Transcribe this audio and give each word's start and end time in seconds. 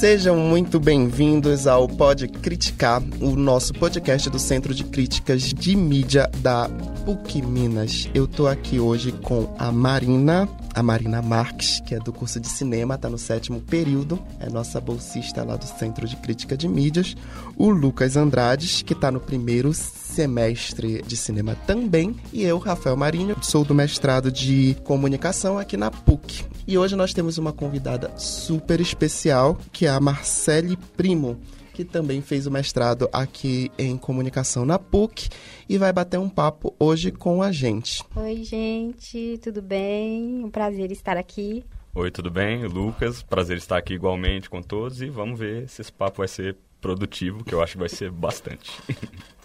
Sejam 0.00 0.34
muito 0.34 0.80
bem-vindos 0.80 1.66
ao 1.66 1.86
Pode 1.86 2.26
Criticar, 2.26 3.02
o 3.20 3.36
nosso 3.36 3.74
podcast 3.74 4.30
do 4.30 4.38
Centro 4.38 4.74
de 4.74 4.82
Críticas 4.82 5.42
de 5.42 5.76
Mídia 5.76 6.26
da 6.38 6.70
PUC 7.04 7.42
Minas. 7.42 8.08
Eu 8.14 8.26
tô 8.26 8.46
aqui 8.46 8.80
hoje 8.80 9.12
com 9.12 9.54
a 9.58 9.70
Marina, 9.70 10.48
a 10.74 10.82
Marina 10.82 11.20
Marques, 11.20 11.80
que 11.80 11.94
é 11.94 11.98
do 11.98 12.12
curso 12.12 12.38
de 12.38 12.48
cinema, 12.48 12.94
está 12.94 13.08
no 13.08 13.18
sétimo 13.18 13.60
período, 13.60 14.18
é 14.38 14.48
nossa 14.48 14.80
bolsista 14.80 15.42
lá 15.44 15.56
do 15.56 15.66
Centro 15.66 16.06
de 16.06 16.16
Crítica 16.16 16.56
de 16.56 16.68
Mídias. 16.68 17.14
O 17.56 17.70
Lucas 17.70 18.16
Andrades, 18.16 18.82
que 18.82 18.92
está 18.92 19.10
no 19.10 19.20
primeiro 19.20 19.72
semestre 19.72 21.02
de 21.02 21.16
cinema 21.16 21.56
também. 21.66 22.16
E 22.32 22.42
eu, 22.42 22.58
Rafael 22.58 22.96
Marinho, 22.96 23.36
sou 23.42 23.64
do 23.64 23.74
mestrado 23.74 24.30
de 24.30 24.76
comunicação 24.84 25.58
aqui 25.58 25.76
na 25.76 25.90
PUC. 25.90 26.44
E 26.66 26.78
hoje 26.78 26.96
nós 26.96 27.12
temos 27.12 27.38
uma 27.38 27.52
convidada 27.52 28.10
super 28.16 28.80
especial, 28.80 29.58
que 29.72 29.86
é 29.86 29.90
a 29.90 30.00
Marcele 30.00 30.76
Primo 30.96 31.38
que 31.80 31.84
também 31.84 32.20
fez 32.20 32.46
o 32.46 32.50
mestrado 32.50 33.08
aqui 33.10 33.72
em 33.78 33.96
comunicação 33.96 34.66
na 34.66 34.78
PUC 34.78 35.30
e 35.66 35.78
vai 35.78 35.90
bater 35.92 36.18
um 36.18 36.28
papo 36.28 36.74
hoje 36.78 37.10
com 37.10 37.42
a 37.42 37.50
gente. 37.50 38.04
Oi, 38.14 38.44
gente, 38.44 39.40
tudo 39.42 39.62
bem? 39.62 40.44
Um 40.44 40.50
prazer 40.50 40.92
estar 40.92 41.16
aqui. 41.16 41.64
Oi, 41.94 42.10
tudo 42.10 42.30
bem? 42.30 42.66
Lucas, 42.66 43.22
prazer 43.22 43.56
estar 43.56 43.78
aqui 43.78 43.94
igualmente 43.94 44.50
com 44.50 44.60
todos 44.60 45.00
e 45.00 45.08
vamos 45.08 45.38
ver 45.38 45.68
se 45.70 45.80
esse 45.80 45.92
papo 45.92 46.18
vai 46.18 46.28
ser 46.28 46.54
produtivo, 46.82 47.42
que 47.42 47.54
eu 47.54 47.62
acho 47.62 47.72
que 47.72 47.78
vai 47.78 47.88
ser 47.88 48.10
bastante. 48.10 48.70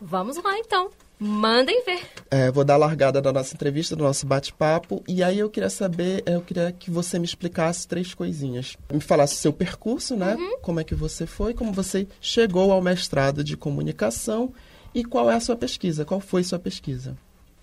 Vamos 0.01 0.35
lá 0.43 0.57
então. 0.59 0.89
Mandem 1.17 1.83
ver. 1.85 2.01
É, 2.29 2.51
vou 2.51 2.63
dar 2.63 2.73
a 2.73 2.77
largada 2.77 3.21
da 3.21 3.31
nossa 3.31 3.53
entrevista, 3.53 3.95
do 3.95 4.03
nosso 4.03 4.25
bate-papo. 4.25 5.03
E 5.07 5.23
aí 5.23 5.39
eu 5.39 5.49
queria 5.49 5.69
saber, 5.69 6.23
eu 6.25 6.41
queria 6.41 6.71
que 6.71 6.91
você 6.91 7.17
me 7.17 7.25
explicasse 7.25 7.87
três 7.87 8.13
coisinhas. 8.13 8.77
Me 8.91 8.99
falasse 8.99 9.35
o 9.35 9.37
seu 9.37 9.53
percurso, 9.53 10.15
né? 10.15 10.35
Uhum. 10.35 10.59
Como 10.61 10.79
é 10.79 10.83
que 10.83 10.95
você 10.95 11.25
foi, 11.25 11.53
como 11.53 11.71
você 11.71 12.07
chegou 12.19 12.71
ao 12.71 12.81
mestrado 12.81 13.43
de 13.43 13.55
comunicação 13.55 14.53
e 14.93 15.03
qual 15.03 15.31
é 15.31 15.35
a 15.35 15.39
sua 15.39 15.55
pesquisa, 15.55 16.05
qual 16.05 16.19
foi 16.19 16.43
sua 16.43 16.59
pesquisa? 16.59 17.17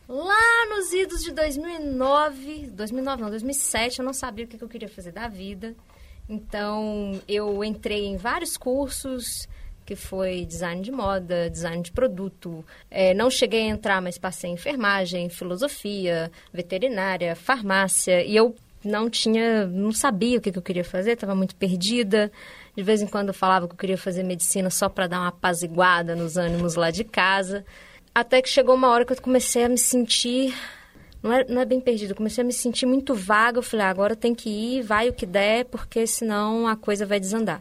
Lá 0.08 0.66
nos 0.68 0.92
idos 0.92 1.22
de 1.22 1.32
2009, 1.32 2.70
2009 2.72 3.22
não, 3.22 3.30
2007, 3.30 4.00
eu 4.00 4.04
não 4.04 4.12
sabia 4.12 4.44
o 4.44 4.48
que 4.48 4.62
eu 4.62 4.68
queria 4.68 4.88
fazer 4.88 5.12
da 5.12 5.28
vida. 5.28 5.74
Então, 6.28 7.20
eu 7.26 7.64
entrei 7.64 8.06
em 8.06 8.16
vários 8.16 8.56
cursos, 8.56 9.48
que 9.84 9.96
foi 9.96 10.44
design 10.44 10.82
de 10.82 10.92
moda, 10.92 11.50
design 11.50 11.82
de 11.82 11.92
produto. 11.92 12.64
É, 12.90 13.14
não 13.14 13.30
cheguei 13.30 13.62
a 13.62 13.66
entrar, 13.66 14.00
mas 14.00 14.18
passei 14.18 14.50
em 14.50 14.54
enfermagem, 14.54 15.28
filosofia, 15.28 16.30
veterinária, 16.52 17.34
farmácia. 17.34 18.24
E 18.24 18.36
eu 18.36 18.54
não 18.84 19.08
tinha, 19.08 19.66
não 19.66 19.92
sabia 19.92 20.38
o 20.38 20.40
que, 20.40 20.52
que 20.52 20.58
eu 20.58 20.62
queria 20.62 20.84
fazer, 20.84 21.12
estava 21.12 21.34
muito 21.34 21.54
perdida. 21.56 22.30
De 22.76 22.82
vez 22.82 23.02
em 23.02 23.06
quando 23.06 23.28
eu 23.28 23.34
falava 23.34 23.66
que 23.66 23.74
eu 23.74 23.78
queria 23.78 23.98
fazer 23.98 24.22
medicina 24.22 24.70
só 24.70 24.88
para 24.88 25.06
dar 25.06 25.20
uma 25.20 25.28
apaziguada 25.28 26.16
nos 26.16 26.36
ânimos 26.36 26.74
lá 26.74 26.90
de 26.90 27.04
casa. 27.04 27.64
Até 28.14 28.40
que 28.42 28.48
chegou 28.48 28.74
uma 28.74 28.88
hora 28.88 29.04
que 29.04 29.12
eu 29.12 29.20
comecei 29.20 29.64
a 29.64 29.68
me 29.68 29.78
sentir. 29.78 30.54
Não 31.22 31.32
é, 31.32 31.44
não 31.44 31.60
é 31.60 31.64
bem 31.64 31.80
perdida, 31.80 32.12
eu 32.12 32.16
comecei 32.16 32.42
a 32.42 32.46
me 32.46 32.52
sentir 32.52 32.86
muito 32.86 33.14
vaga. 33.14 33.58
Eu 33.58 33.62
falei, 33.62 33.86
ah, 33.86 33.90
agora 33.90 34.16
tem 34.16 34.34
que 34.34 34.48
ir, 34.48 34.82
vai 34.82 35.08
o 35.08 35.12
que 35.12 35.26
der, 35.26 35.66
porque 35.66 36.06
senão 36.06 36.66
a 36.66 36.76
coisa 36.76 37.06
vai 37.06 37.20
desandar. 37.20 37.60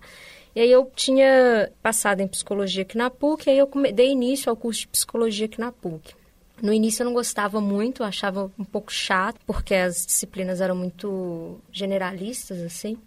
E 0.55 0.59
aí 0.59 0.71
eu 0.71 0.91
tinha 0.95 1.71
passado 1.81 2.19
em 2.21 2.27
psicologia 2.27 2.83
aqui 2.83 2.97
na 2.97 3.09
PUC, 3.09 3.47
e 3.47 3.51
aí 3.51 3.57
eu 3.57 3.69
dei 3.93 4.11
início 4.11 4.49
ao 4.49 4.55
curso 4.55 4.81
de 4.81 4.87
psicologia 4.87 5.45
aqui 5.45 5.59
na 5.59 5.71
PUC. 5.71 6.13
No 6.61 6.73
início 6.73 7.01
eu 7.01 7.05
não 7.05 7.13
gostava 7.13 7.59
muito, 7.59 8.03
achava 8.03 8.51
um 8.59 8.63
pouco 8.63 8.91
chato, 8.91 9.39
porque 9.47 9.73
as 9.73 10.05
disciplinas 10.05 10.61
eram 10.61 10.75
muito 10.75 11.59
generalistas, 11.71 12.61
assim. 12.61 12.97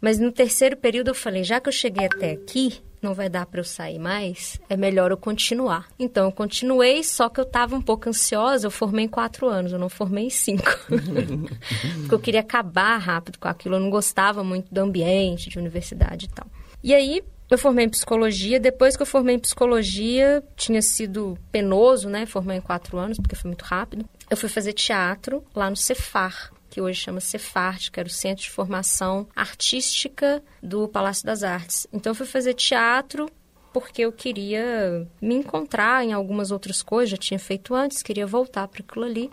Mas 0.00 0.18
no 0.18 0.30
terceiro 0.30 0.76
período 0.76 1.08
eu 1.08 1.14
falei, 1.14 1.42
já 1.42 1.60
que 1.60 1.68
eu 1.68 1.72
cheguei 1.72 2.06
até 2.06 2.32
aqui, 2.32 2.80
não 3.02 3.14
vai 3.14 3.28
dar 3.28 3.46
para 3.46 3.60
eu 3.60 3.64
sair 3.64 3.98
mais, 3.98 4.60
é 4.68 4.76
melhor 4.76 5.10
eu 5.10 5.16
continuar. 5.16 5.86
Então 5.98 6.26
eu 6.26 6.32
continuei, 6.32 7.04
só 7.04 7.28
que 7.28 7.40
eu 7.40 7.44
estava 7.44 7.76
um 7.76 7.82
pouco 7.82 8.08
ansiosa. 8.08 8.66
Eu 8.66 8.70
formei 8.70 9.04
em 9.04 9.08
quatro 9.08 9.48
anos, 9.48 9.72
eu 9.72 9.78
não 9.78 9.88
formei 9.88 10.26
em 10.26 10.30
cinco. 10.30 10.70
Porque 12.00 12.14
eu 12.14 12.18
queria 12.18 12.40
acabar 12.40 12.96
rápido 12.98 13.38
com 13.38 13.48
aquilo. 13.48 13.76
Eu 13.76 13.80
não 13.80 13.90
gostava 13.90 14.42
muito 14.42 14.72
do 14.72 14.78
ambiente, 14.78 15.48
de 15.48 15.58
universidade 15.58 16.26
e 16.26 16.28
tal. 16.28 16.46
E 16.82 16.94
aí 16.94 17.22
eu 17.50 17.58
formei 17.58 17.84
em 17.84 17.88
psicologia. 17.88 18.58
Depois 18.58 18.96
que 18.96 19.02
eu 19.02 19.06
formei 19.06 19.36
em 19.36 19.38
psicologia, 19.38 20.42
tinha 20.56 20.82
sido 20.82 21.38
penoso, 21.52 22.08
né? 22.08 22.26
Formei 22.26 22.58
em 22.58 22.60
quatro 22.60 22.98
anos, 22.98 23.18
porque 23.18 23.36
foi 23.36 23.48
muito 23.50 23.62
rápido. 23.62 24.04
Eu 24.28 24.36
fui 24.36 24.48
fazer 24.48 24.72
teatro 24.72 25.44
lá 25.54 25.70
no 25.70 25.76
Cefar, 25.76 26.50
que 26.76 26.80
hoje 26.82 27.00
chama 27.00 27.20
Cefart, 27.20 27.90
que 27.90 27.98
era 27.98 28.06
o 28.06 28.12
Centro 28.12 28.44
de 28.44 28.50
Formação 28.50 29.26
Artística 29.34 30.42
do 30.62 30.86
Palácio 30.86 31.24
das 31.24 31.42
Artes. 31.42 31.86
Então 31.90 32.10
eu 32.10 32.14
fui 32.14 32.26
fazer 32.26 32.52
teatro 32.52 33.30
porque 33.72 34.02
eu 34.02 34.12
queria 34.12 35.08
me 35.18 35.36
encontrar 35.36 36.04
em 36.04 36.12
algumas 36.12 36.50
outras 36.50 36.82
coisas, 36.82 37.12
já 37.12 37.16
tinha 37.16 37.38
feito 37.38 37.74
antes, 37.74 38.02
queria 38.02 38.26
voltar 38.26 38.68
para 38.68 38.82
aquilo 38.82 39.06
ali. 39.06 39.30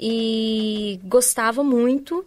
E 0.00 0.98
gostava 1.04 1.62
muito, 1.62 2.24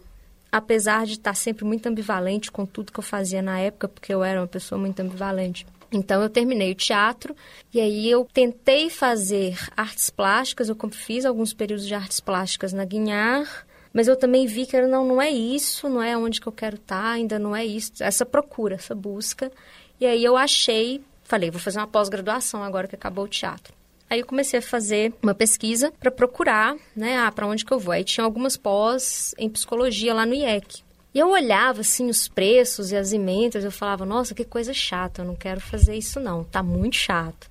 apesar 0.52 1.04
de 1.04 1.14
estar 1.14 1.34
sempre 1.34 1.64
muito 1.64 1.88
ambivalente 1.88 2.52
com 2.52 2.64
tudo 2.64 2.92
que 2.92 3.00
eu 3.00 3.04
fazia 3.04 3.42
na 3.42 3.58
época, 3.58 3.88
porque 3.88 4.14
eu 4.14 4.22
era 4.22 4.40
uma 4.40 4.46
pessoa 4.46 4.80
muito 4.80 5.00
ambivalente. 5.00 5.66
Então 5.90 6.22
eu 6.22 6.30
terminei 6.30 6.70
o 6.70 6.76
teatro 6.76 7.34
e 7.74 7.80
aí 7.80 8.08
eu 8.08 8.24
tentei 8.32 8.88
fazer 8.88 9.58
artes 9.76 10.10
plásticas, 10.10 10.68
eu 10.68 10.76
fiz 10.92 11.24
alguns 11.24 11.52
períodos 11.52 11.84
de 11.84 11.94
artes 11.94 12.20
plásticas 12.20 12.72
na 12.72 12.84
Guinhar, 12.84 13.65
mas 13.96 14.08
eu 14.08 14.14
também 14.14 14.46
vi 14.46 14.66
que 14.66 14.78
não, 14.82 15.06
não 15.06 15.22
é 15.22 15.30
isso, 15.30 15.88
não 15.88 16.02
é 16.02 16.14
onde 16.14 16.38
que 16.38 16.46
eu 16.46 16.52
quero 16.52 16.76
estar, 16.76 17.00
tá, 17.00 17.10
ainda 17.12 17.38
não 17.38 17.56
é 17.56 17.64
isso. 17.64 17.92
Essa 18.00 18.26
procura, 18.26 18.74
essa 18.74 18.94
busca. 18.94 19.50
E 19.98 20.04
aí 20.04 20.22
eu 20.22 20.36
achei, 20.36 21.00
falei, 21.24 21.50
vou 21.50 21.58
fazer 21.58 21.78
uma 21.78 21.86
pós-graduação 21.86 22.62
agora 22.62 22.86
que 22.86 22.94
acabou 22.94 23.24
o 23.24 23.28
teatro. 23.28 23.72
Aí 24.10 24.20
eu 24.20 24.26
comecei 24.26 24.58
a 24.58 24.62
fazer 24.62 25.14
uma 25.22 25.34
pesquisa 25.34 25.90
para 25.98 26.10
procurar, 26.10 26.76
né, 26.94 27.16
ah, 27.16 27.32
para 27.32 27.46
onde 27.46 27.64
que 27.64 27.72
eu 27.72 27.78
vou. 27.78 27.90
Aí 27.90 28.04
tinha 28.04 28.22
algumas 28.22 28.54
pós 28.54 29.34
em 29.38 29.48
psicologia 29.48 30.12
lá 30.12 30.26
no 30.26 30.34
IEC. 30.34 30.82
E 31.14 31.18
eu 31.18 31.30
olhava, 31.30 31.80
assim, 31.80 32.10
os 32.10 32.28
preços 32.28 32.92
e 32.92 32.96
as 32.96 33.14
emendas, 33.14 33.64
eu 33.64 33.72
falava, 33.72 34.04
nossa, 34.04 34.34
que 34.34 34.44
coisa 34.44 34.74
chata, 34.74 35.22
eu 35.22 35.24
não 35.24 35.34
quero 35.34 35.62
fazer 35.62 35.96
isso 35.96 36.20
não, 36.20 36.44
tá 36.44 36.62
muito 36.62 36.96
chato. 36.96 37.48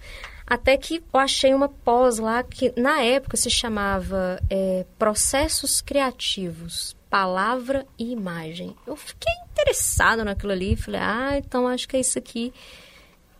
Até 0.47 0.77
que 0.77 1.03
eu 1.13 1.19
achei 1.19 1.53
uma 1.53 1.67
pós 1.67 2.19
lá 2.19 2.43
que, 2.43 2.71
na 2.79 3.01
época, 3.01 3.35
se 3.35 3.49
chamava 3.49 4.39
é, 4.49 4.85
Processos 4.97 5.81
Criativos, 5.81 6.95
Palavra 7.09 7.85
e 7.97 8.11
Imagem. 8.11 8.75
Eu 8.85 8.95
fiquei 8.95 9.33
interessada 9.51 10.23
naquilo 10.23 10.51
ali 10.51 10.75
falei, 10.75 11.01
ah, 11.01 11.37
então 11.37 11.67
acho 11.67 11.87
que 11.87 11.97
é 11.97 11.99
isso 11.99 12.19
aqui 12.19 12.53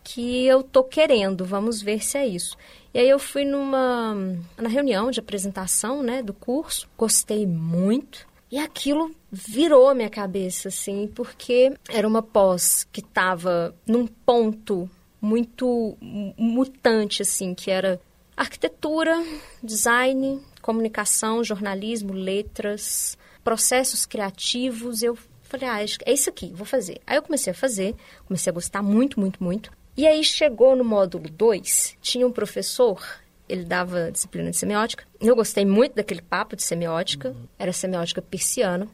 que 0.06 0.46
eu 0.46 0.62
tô 0.62 0.84
querendo, 0.84 1.44
vamos 1.44 1.82
ver 1.82 2.04
se 2.04 2.18
é 2.18 2.28
isso. 2.28 2.56
E 2.94 3.00
aí 3.00 3.10
eu 3.10 3.18
fui 3.18 3.44
numa 3.44 4.16
na 4.56 4.70
reunião 4.70 5.10
de 5.10 5.20
apresentação, 5.20 6.04
né, 6.04 6.22
do 6.22 6.34
curso, 6.34 6.88
gostei 6.96 7.46
muito. 7.46 8.28
E 8.52 8.60
aquilo 8.60 9.12
virou 9.32 9.94
minha 9.96 10.10
cabeça, 10.10 10.70
assim, 10.70 11.12
porque 11.14 11.74
era 11.90 12.08
uma 12.08 12.22
pós 12.22 12.88
que 12.92 13.02
estava 13.02 13.76
num 13.86 14.06
ponto 14.06 14.90
muito 15.26 15.98
mutante, 16.38 17.24
assim, 17.24 17.56
que 17.56 17.72
era 17.72 18.00
arquitetura, 18.38 19.24
design, 19.64 20.40
comunicação, 20.62 21.44
jornalismo, 21.44 22.14
letras, 22.14 23.18
processos 23.44 24.06
criativos. 24.06 25.02
Eu 25.02 25.18
falei, 25.42 25.68
ah, 25.68 25.82
é 26.06 26.14
isso 26.14 26.30
aqui, 26.30 26.52
vou 26.54 26.66
fazer. 26.66 27.02
Aí 27.08 27.18
eu 27.18 27.24
comecei 27.24 27.52
a 27.52 27.56
fazer, 27.56 27.96
comecei 28.28 28.52
a 28.52 28.54
gostar 28.54 28.84
muito, 28.84 29.20
muito, 29.20 29.44
muito. 29.44 29.72
E 29.98 30.06
aí 30.06 30.24
chegou 30.24 30.76
no 30.76 30.84
módulo 30.84 31.30
2, 31.30 31.98
tinha 32.02 32.28
um 32.28 32.32
professor, 32.32 33.02
ele 33.48 33.64
dava 33.64 34.12
disciplina 34.12 34.52
de 34.52 34.58
semiótica. 34.58 35.06
Eu 35.20 35.36
gostei 35.36 35.66
muito 35.66 35.96
daquele 35.96 36.22
papo 36.22 36.56
de 36.56 36.64
semiótica, 36.64 37.30
uhum. 37.30 37.48
era 37.58 37.74
semiótica 37.74 38.22
persiana. 38.22 38.88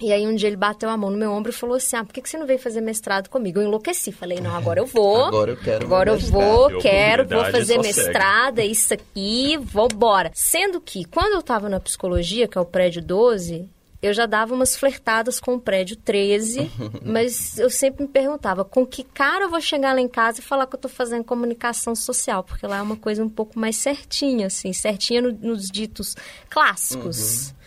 E 0.00 0.12
aí 0.12 0.26
um 0.26 0.34
dia 0.34 0.48
ele 0.48 0.56
bateu 0.56 0.88
a 0.88 0.96
mão 0.96 1.10
no 1.10 1.16
meu 1.16 1.32
ombro 1.32 1.50
e 1.50 1.54
falou 1.54 1.76
assim: 1.76 1.96
Ah, 1.96 2.04
por 2.04 2.12
que, 2.12 2.22
que 2.22 2.28
você 2.28 2.38
não 2.38 2.46
veio 2.46 2.58
fazer 2.58 2.80
mestrado 2.80 3.28
comigo? 3.28 3.60
Eu 3.60 3.66
enlouqueci. 3.66 4.12
Falei, 4.12 4.40
não, 4.40 4.54
agora 4.54 4.80
eu 4.80 4.86
vou. 4.86 5.24
agora 5.24 5.50
eu 5.52 5.56
quero. 5.56 5.84
Agora 5.84 6.10
eu 6.10 6.18
vou, 6.18 6.78
quero, 6.80 7.26
vou 7.26 7.44
fazer 7.46 7.78
mestrado, 7.78 8.60
é 8.60 8.66
isso 8.66 8.94
aqui, 8.94 9.56
vou 9.56 9.88
embora. 9.92 10.30
Sendo 10.34 10.80
que, 10.80 11.04
quando 11.04 11.32
eu 11.32 11.40
estava 11.40 11.68
na 11.68 11.80
psicologia, 11.80 12.46
que 12.46 12.56
é 12.56 12.60
o 12.60 12.64
prédio 12.64 13.02
12, 13.02 13.68
eu 14.00 14.12
já 14.14 14.26
dava 14.26 14.54
umas 14.54 14.76
flertadas 14.76 15.40
com 15.40 15.54
o 15.54 15.60
prédio 15.60 15.96
13, 15.96 16.70
mas 17.04 17.58
eu 17.58 17.68
sempre 17.68 18.04
me 18.04 18.08
perguntava 18.08 18.64
com 18.64 18.86
que 18.86 19.02
cara 19.02 19.46
eu 19.46 19.50
vou 19.50 19.60
chegar 19.60 19.92
lá 19.92 20.00
em 20.00 20.08
casa 20.08 20.38
e 20.38 20.42
falar 20.42 20.66
que 20.66 20.74
eu 20.74 20.78
estou 20.78 20.90
fazendo 20.90 21.24
comunicação 21.24 21.96
social, 21.96 22.44
porque 22.44 22.66
lá 22.66 22.78
é 22.78 22.82
uma 22.82 22.96
coisa 22.96 23.24
um 23.24 23.28
pouco 23.28 23.58
mais 23.58 23.76
certinha, 23.76 24.46
assim, 24.46 24.72
certinha 24.72 25.20
no, 25.20 25.32
nos 25.32 25.66
ditos 25.66 26.14
clássicos. 26.48 27.48
Uhum. 27.50 27.58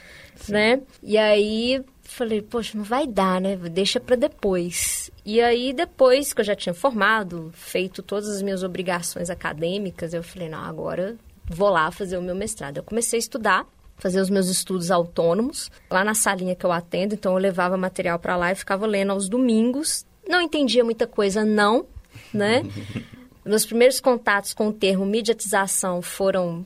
Né? 0.47 0.81
E 1.03 1.17
aí 1.19 1.83
falei, 2.11 2.41
poxa, 2.41 2.77
não 2.77 2.83
vai 2.83 3.07
dar, 3.07 3.39
né? 3.39 3.55
Deixa 3.55 3.99
para 3.99 4.15
depois. 4.15 5.09
E 5.25 5.41
aí, 5.41 5.73
depois 5.73 6.33
que 6.33 6.41
eu 6.41 6.45
já 6.45 6.55
tinha 6.55 6.73
formado, 6.73 7.51
feito 7.53 8.03
todas 8.03 8.29
as 8.29 8.41
minhas 8.41 8.63
obrigações 8.63 9.29
acadêmicas, 9.29 10.13
eu 10.13 10.21
falei, 10.21 10.49
não, 10.49 10.63
agora 10.63 11.15
vou 11.45 11.69
lá 11.69 11.89
fazer 11.91 12.17
o 12.17 12.21
meu 12.21 12.35
mestrado. 12.35 12.77
Eu 12.77 12.83
comecei 12.83 13.17
a 13.17 13.21
estudar, 13.21 13.65
fazer 13.97 14.19
os 14.19 14.29
meus 14.29 14.49
estudos 14.49 14.91
autônomos, 14.91 15.71
lá 15.89 16.03
na 16.03 16.13
salinha 16.13 16.55
que 16.55 16.65
eu 16.65 16.71
atendo, 16.71 17.13
então 17.13 17.33
eu 17.33 17.37
levava 17.37 17.77
material 17.77 18.19
para 18.19 18.35
lá 18.35 18.51
e 18.51 18.55
ficava 18.55 18.85
lendo 18.85 19.11
aos 19.11 19.29
domingos, 19.29 20.05
Não 20.27 20.41
entendia 20.41 20.83
muita 20.83 21.07
coisa, 21.07 21.43
não, 21.43 21.85
né? 22.33 22.63
Meus 23.43 23.65
primeiros 23.65 23.99
contatos 23.99 24.53
com 24.53 24.67
o 24.67 24.73
termo 24.73 25.03
mediatização 25.05 26.01
foram 26.01 26.63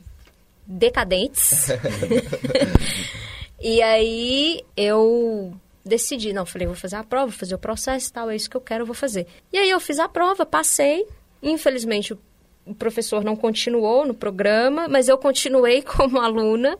decadentes. 0.66 1.68
e 3.60 3.82
aí 3.82 4.62
eu 4.76 5.54
decidi, 5.84 6.32
não, 6.32 6.44
falei, 6.44 6.66
vou 6.66 6.76
fazer 6.76 6.96
a 6.96 7.04
prova, 7.04 7.26
vou 7.26 7.38
fazer 7.38 7.54
o 7.54 7.58
processo 7.58 8.08
e 8.08 8.12
tal, 8.12 8.30
é 8.30 8.36
isso 8.36 8.50
que 8.50 8.56
eu 8.56 8.60
quero, 8.60 8.82
eu 8.82 8.86
vou 8.86 8.94
fazer. 8.94 9.26
E 9.52 9.58
aí 9.58 9.70
eu 9.70 9.80
fiz 9.80 9.98
a 9.98 10.08
prova, 10.08 10.44
passei. 10.44 11.06
Infelizmente 11.42 12.12
o 12.66 12.74
professor 12.74 13.22
não 13.22 13.36
continuou 13.36 14.04
no 14.04 14.12
programa, 14.12 14.88
mas 14.88 15.08
eu 15.08 15.16
continuei 15.16 15.80
como 15.82 16.18
aluna. 16.18 16.76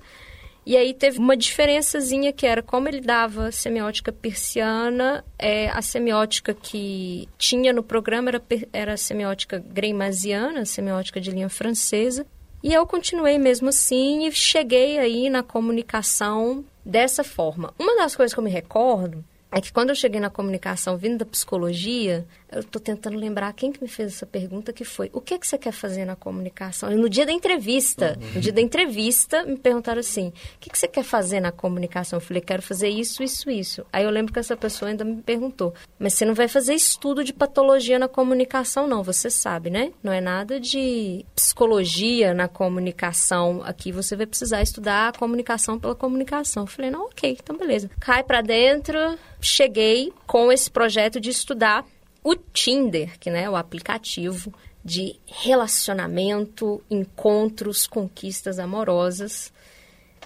E 0.67 0.76
aí 0.76 0.93
teve 0.93 1.20
uma 1.20 1.37
diferençazinha 1.37 2.32
que 2.32 2.44
era 2.44 2.61
como 2.61 2.88
ele 2.88 3.00
dava 3.00 3.52
semiótica 3.52 4.11
persiana, 4.11 5.25
é, 5.38 5.69
a 5.69 5.81
semiótica 5.81 6.52
que 6.52 7.28
tinha 7.38 7.73
no 7.73 7.84
programa 7.84 8.31
era, 8.31 8.43
era 8.73 8.93
a 8.94 8.96
semiótica 8.96 9.61
greimasiana, 9.64 10.64
semiótica 10.64 11.20
de 11.20 11.31
linha 11.31 11.49
francesa. 11.49 12.26
E 12.62 12.73
eu 12.73 12.87
continuei 12.87 13.38
mesmo 13.38 13.69
assim 13.69 14.26
e 14.26 14.32
cheguei 14.32 14.99
aí 14.99 15.31
na 15.31 15.43
comunicação 15.43 16.64
dessa 16.85 17.23
forma. 17.23 17.73
Uma 17.79 17.97
das 17.97 18.17
coisas 18.17 18.32
que 18.32 18.41
eu 18.41 18.44
me 18.44 18.50
recordo 18.50 19.25
é 19.50 19.61
que 19.61 19.73
quando 19.73 19.91
eu 19.91 19.94
cheguei 19.94 20.20
na 20.20 20.31
comunicação 20.31 20.97
vindo 20.97 21.19
da 21.19 21.25
psicologia, 21.25 22.26
eu 22.56 22.61
estou 22.61 22.81
tentando 22.81 23.17
lembrar 23.17 23.53
quem 23.53 23.70
que 23.70 23.82
me 23.82 23.88
fez 23.88 24.14
essa 24.14 24.26
pergunta, 24.26 24.73
que 24.73 24.85
foi, 24.85 25.11
o 25.12 25.20
que, 25.20 25.35
é 25.35 25.38
que 25.38 25.47
você 25.47 25.58
quer 25.58 25.73
fazer 25.73 26.05
na 26.05 26.17
comunicação? 26.17 26.91
E 26.91 26.94
no 26.94 27.08
dia 27.08 27.26
da 27.26 27.32
entrevista, 27.32 28.19
uhum. 28.20 28.35
no 28.35 28.41
dia 28.41 28.53
da 28.53 28.61
entrevista, 28.61 29.44
me 29.44 29.56
perguntaram 29.56 30.00
assim, 30.00 30.29
o 30.29 30.58
que, 30.58 30.70
que 30.70 30.79
você 30.79 30.88
quer 30.88 31.05
fazer 31.05 31.41
na 31.41 31.53
comunicação? 31.53 32.17
Eu 32.17 32.20
falei, 32.20 32.41
quero 32.41 32.62
fazer 32.62 32.88
isso, 32.88 33.23
isso, 33.23 33.50
isso. 33.50 33.87
Aí 33.93 34.05
eu 34.05 34.11
lembro 34.11 34.32
que 34.32 34.38
essa 34.38 34.56
pessoa 34.56 34.91
ainda 34.91 35.05
me 35.05 35.23
perguntou, 35.23 35.75
mas 35.99 36.14
você 36.14 36.25
não 36.25 36.35
vai 36.35 36.49
fazer 36.49 36.75
estudo 36.75 37.23
de 37.23 37.32
patologia 37.32 37.99
na 37.99 38.08
comunicação, 38.08 38.87
não, 38.87 39.02
você 39.02 39.29
sabe, 39.29 39.69
né? 39.69 39.93
Não 40.02 40.12
é 40.12 40.20
nada 40.20 40.59
de 40.59 41.25
psicologia 41.35 42.32
na 42.32 42.49
comunicação. 42.49 43.62
Aqui 43.64 43.93
você 43.93 44.17
vai 44.17 44.26
precisar 44.26 44.62
estudar 44.62 45.09
a 45.09 45.19
comunicação 45.19 45.79
pela 45.79 45.94
comunicação. 45.94 46.62
Eu 46.62 46.69
falei, 46.69 46.91
não, 46.91 47.06
ok, 47.06 47.37
então 47.43 47.56
beleza. 47.56 47.91
Cai 48.00 48.25
para 48.25 48.41
dentro, 48.41 48.99
cheguei 49.41 50.12
com 50.26 50.50
esse 50.50 50.70
projeto 50.70 51.20
de 51.20 51.31
estudar 51.31 51.85
o 52.26 52.34
Tinder, 52.34 53.17
que 53.20 53.31
né, 53.31 53.44
é 53.44 53.50
o 53.50 53.55
aplicativo 53.55 54.52
de 54.84 55.14
relacionamento, 55.26 56.82
encontros, 56.90 57.87
conquistas 57.87 58.58
amorosas, 58.58 59.52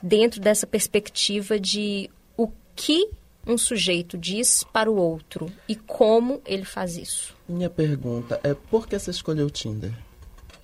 dentro 0.02 0.40
dessa 0.40 0.66
perspectiva 0.66 1.60
de 1.60 2.08
o 2.38 2.48
que 2.74 3.10
um 3.46 3.58
sujeito 3.58 4.16
diz 4.16 4.64
para 4.72 4.90
o 4.90 4.96
outro 4.96 5.52
e 5.68 5.76
como 5.76 6.40
ele 6.46 6.64
faz 6.64 6.96
isso. 6.96 7.36
Minha 7.46 7.68
pergunta 7.68 8.40
é 8.42 8.54
por 8.54 8.88
que 8.88 8.98
você 8.98 9.10
escolheu 9.10 9.44
o 9.44 9.50
Tinder? 9.50 9.92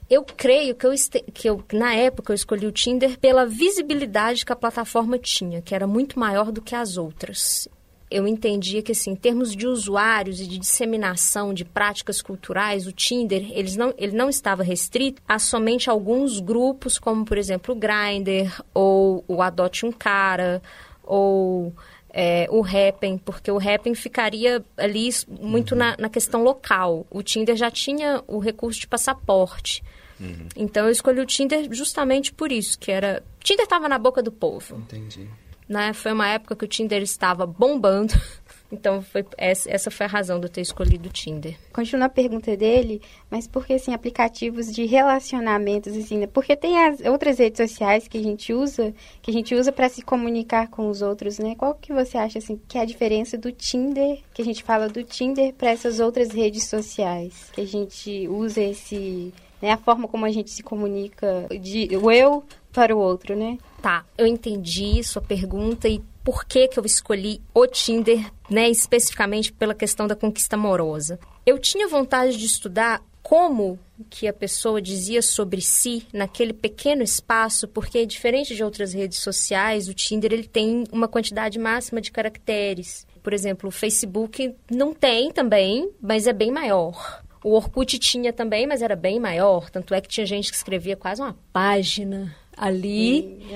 Eu 0.08 0.24
creio 0.24 0.74
que 0.74 0.86
eu, 0.86 0.92
que 1.34 1.50
eu, 1.50 1.62
na 1.70 1.92
época, 1.92 2.32
eu 2.32 2.34
escolhi 2.34 2.66
o 2.66 2.72
Tinder 2.72 3.18
pela 3.18 3.44
visibilidade 3.44 4.46
que 4.46 4.52
a 4.52 4.56
plataforma 4.56 5.18
tinha, 5.18 5.60
que 5.60 5.74
era 5.74 5.86
muito 5.86 6.18
maior 6.18 6.50
do 6.50 6.62
que 6.62 6.74
as 6.74 6.96
outras 6.96 7.68
eu 8.10 8.26
entendia 8.26 8.82
que, 8.82 8.92
assim, 8.92 9.10
em 9.10 9.16
termos 9.16 9.54
de 9.54 9.66
usuários 9.66 10.40
e 10.40 10.46
de 10.46 10.58
disseminação 10.58 11.52
de 11.52 11.64
práticas 11.64 12.22
culturais, 12.22 12.86
o 12.86 12.92
Tinder, 12.92 13.50
eles 13.52 13.76
não, 13.76 13.92
ele 13.98 14.16
não 14.16 14.28
estava 14.28 14.62
restrito 14.62 15.20
a 15.26 15.38
somente 15.38 15.90
alguns 15.90 16.38
grupos, 16.38 16.98
como, 16.98 17.24
por 17.24 17.36
exemplo, 17.36 17.74
o 17.74 17.78
Grindr, 17.78 18.62
ou 18.72 19.24
o 19.26 19.42
Adote 19.42 19.84
um 19.84 19.90
Cara, 19.90 20.62
ou 21.02 21.74
é, 22.10 22.46
o 22.48 22.64
Happn, 22.64 23.18
porque 23.18 23.50
o 23.50 23.58
Happn 23.58 23.94
ficaria 23.94 24.64
ali 24.76 25.08
muito 25.28 25.72
uhum. 25.72 25.78
na, 25.78 25.96
na 25.98 26.08
questão 26.08 26.44
local. 26.44 27.04
O 27.10 27.22
Tinder 27.22 27.56
já 27.56 27.70
tinha 27.72 28.22
o 28.28 28.38
recurso 28.38 28.78
de 28.78 28.86
passaporte. 28.86 29.82
Uhum. 30.20 30.46
Então, 30.56 30.86
eu 30.86 30.92
escolhi 30.92 31.20
o 31.20 31.26
Tinder 31.26 31.68
justamente 31.72 32.32
por 32.32 32.52
isso, 32.52 32.78
que 32.78 32.92
era... 32.92 33.22
Tinder 33.40 33.64
estava 33.64 33.88
na 33.88 33.98
boca 33.98 34.22
do 34.22 34.30
povo. 34.30 34.76
Entendi 34.76 35.28
né? 35.68 35.92
Foi 35.92 36.12
uma 36.12 36.28
época 36.28 36.56
que 36.56 36.64
o 36.64 36.68
Tinder 36.68 37.02
estava 37.02 37.46
bombando. 37.46 38.14
Então, 38.70 39.00
foi, 39.00 39.24
essa 39.38 39.90
foi 39.92 40.06
a 40.06 40.08
razão 40.08 40.40
de 40.40 40.46
eu 40.46 40.50
ter 40.50 40.60
escolhido 40.60 41.08
o 41.08 41.12
Tinder. 41.12 41.56
Continua 41.72 42.06
a 42.06 42.10
pergunta 42.10 42.56
dele, 42.56 43.00
mas 43.30 43.46
por 43.46 43.64
que, 43.64 43.74
assim, 43.74 43.94
aplicativos 43.94 44.72
de 44.72 44.84
relacionamentos, 44.86 45.96
assim, 45.96 46.18
né? 46.18 46.26
Porque 46.26 46.56
tem 46.56 46.76
as 46.84 47.00
outras 47.02 47.38
redes 47.38 47.58
sociais 47.58 48.08
que 48.08 48.18
a 48.18 48.22
gente 48.22 48.52
usa, 48.52 48.92
que 49.22 49.30
a 49.30 49.34
gente 49.34 49.54
usa 49.54 49.70
para 49.70 49.88
se 49.88 50.02
comunicar 50.02 50.68
com 50.68 50.88
os 50.88 51.00
outros, 51.00 51.38
né? 51.38 51.54
Qual 51.54 51.74
que 51.74 51.92
você 51.92 52.18
acha, 52.18 52.38
assim, 52.38 52.60
que 52.66 52.76
é 52.76 52.80
a 52.80 52.84
diferença 52.84 53.38
do 53.38 53.52
Tinder, 53.52 54.18
que 54.34 54.42
a 54.42 54.44
gente 54.44 54.64
fala 54.64 54.88
do 54.88 55.04
Tinder, 55.04 55.54
para 55.54 55.70
essas 55.70 56.00
outras 56.00 56.32
redes 56.32 56.64
sociais? 56.64 57.50
Que 57.52 57.60
a 57.60 57.66
gente 57.66 58.26
usa 58.28 58.60
esse... 58.60 59.32
Né, 59.62 59.70
a 59.70 59.78
forma 59.78 60.06
como 60.06 60.26
a 60.26 60.30
gente 60.30 60.50
se 60.50 60.62
comunica, 60.62 61.46
de, 61.62 61.88
o 61.96 62.10
eu 62.10 62.44
para 62.76 62.94
o 62.94 62.98
outro, 62.98 63.34
né? 63.34 63.56
Tá, 63.80 64.04
eu 64.18 64.26
entendi 64.26 65.02
sua 65.02 65.22
pergunta 65.22 65.88
e 65.88 66.02
por 66.22 66.44
que 66.44 66.68
que 66.68 66.78
eu 66.78 66.84
escolhi 66.84 67.40
o 67.54 67.66
Tinder, 67.66 68.30
né, 68.50 68.68
especificamente 68.68 69.50
pela 69.50 69.74
questão 69.74 70.06
da 70.06 70.14
conquista 70.14 70.56
amorosa. 70.56 71.18
Eu 71.46 71.58
tinha 71.58 71.88
vontade 71.88 72.36
de 72.36 72.44
estudar 72.44 73.02
como 73.22 73.78
que 74.10 74.28
a 74.28 74.32
pessoa 74.32 74.82
dizia 74.82 75.22
sobre 75.22 75.62
si 75.62 76.06
naquele 76.12 76.52
pequeno 76.52 77.02
espaço, 77.02 77.66
porque 77.66 78.04
diferente 78.04 78.54
de 78.54 78.62
outras 78.62 78.92
redes 78.92 79.20
sociais, 79.20 79.88
o 79.88 79.94
Tinder 79.94 80.34
ele 80.34 80.46
tem 80.46 80.84
uma 80.92 81.08
quantidade 81.08 81.58
máxima 81.58 82.02
de 82.02 82.12
caracteres. 82.12 83.06
Por 83.22 83.32
exemplo, 83.32 83.70
o 83.70 83.72
Facebook 83.72 84.54
não 84.70 84.92
tem 84.92 85.32
também, 85.32 85.90
mas 85.98 86.26
é 86.26 86.32
bem 86.34 86.50
maior. 86.50 87.24
O 87.42 87.52
Orkut 87.52 87.98
tinha 87.98 88.32
também, 88.32 88.66
mas 88.66 88.82
era 88.82 88.96
bem 88.96 89.18
maior. 89.18 89.70
Tanto 89.70 89.94
é 89.94 90.00
que 90.00 90.08
tinha 90.08 90.26
gente 90.26 90.50
que 90.50 90.56
escrevia 90.56 90.96
quase 90.96 91.22
uma 91.22 91.36
página 91.52 92.34
ali, 92.56 93.46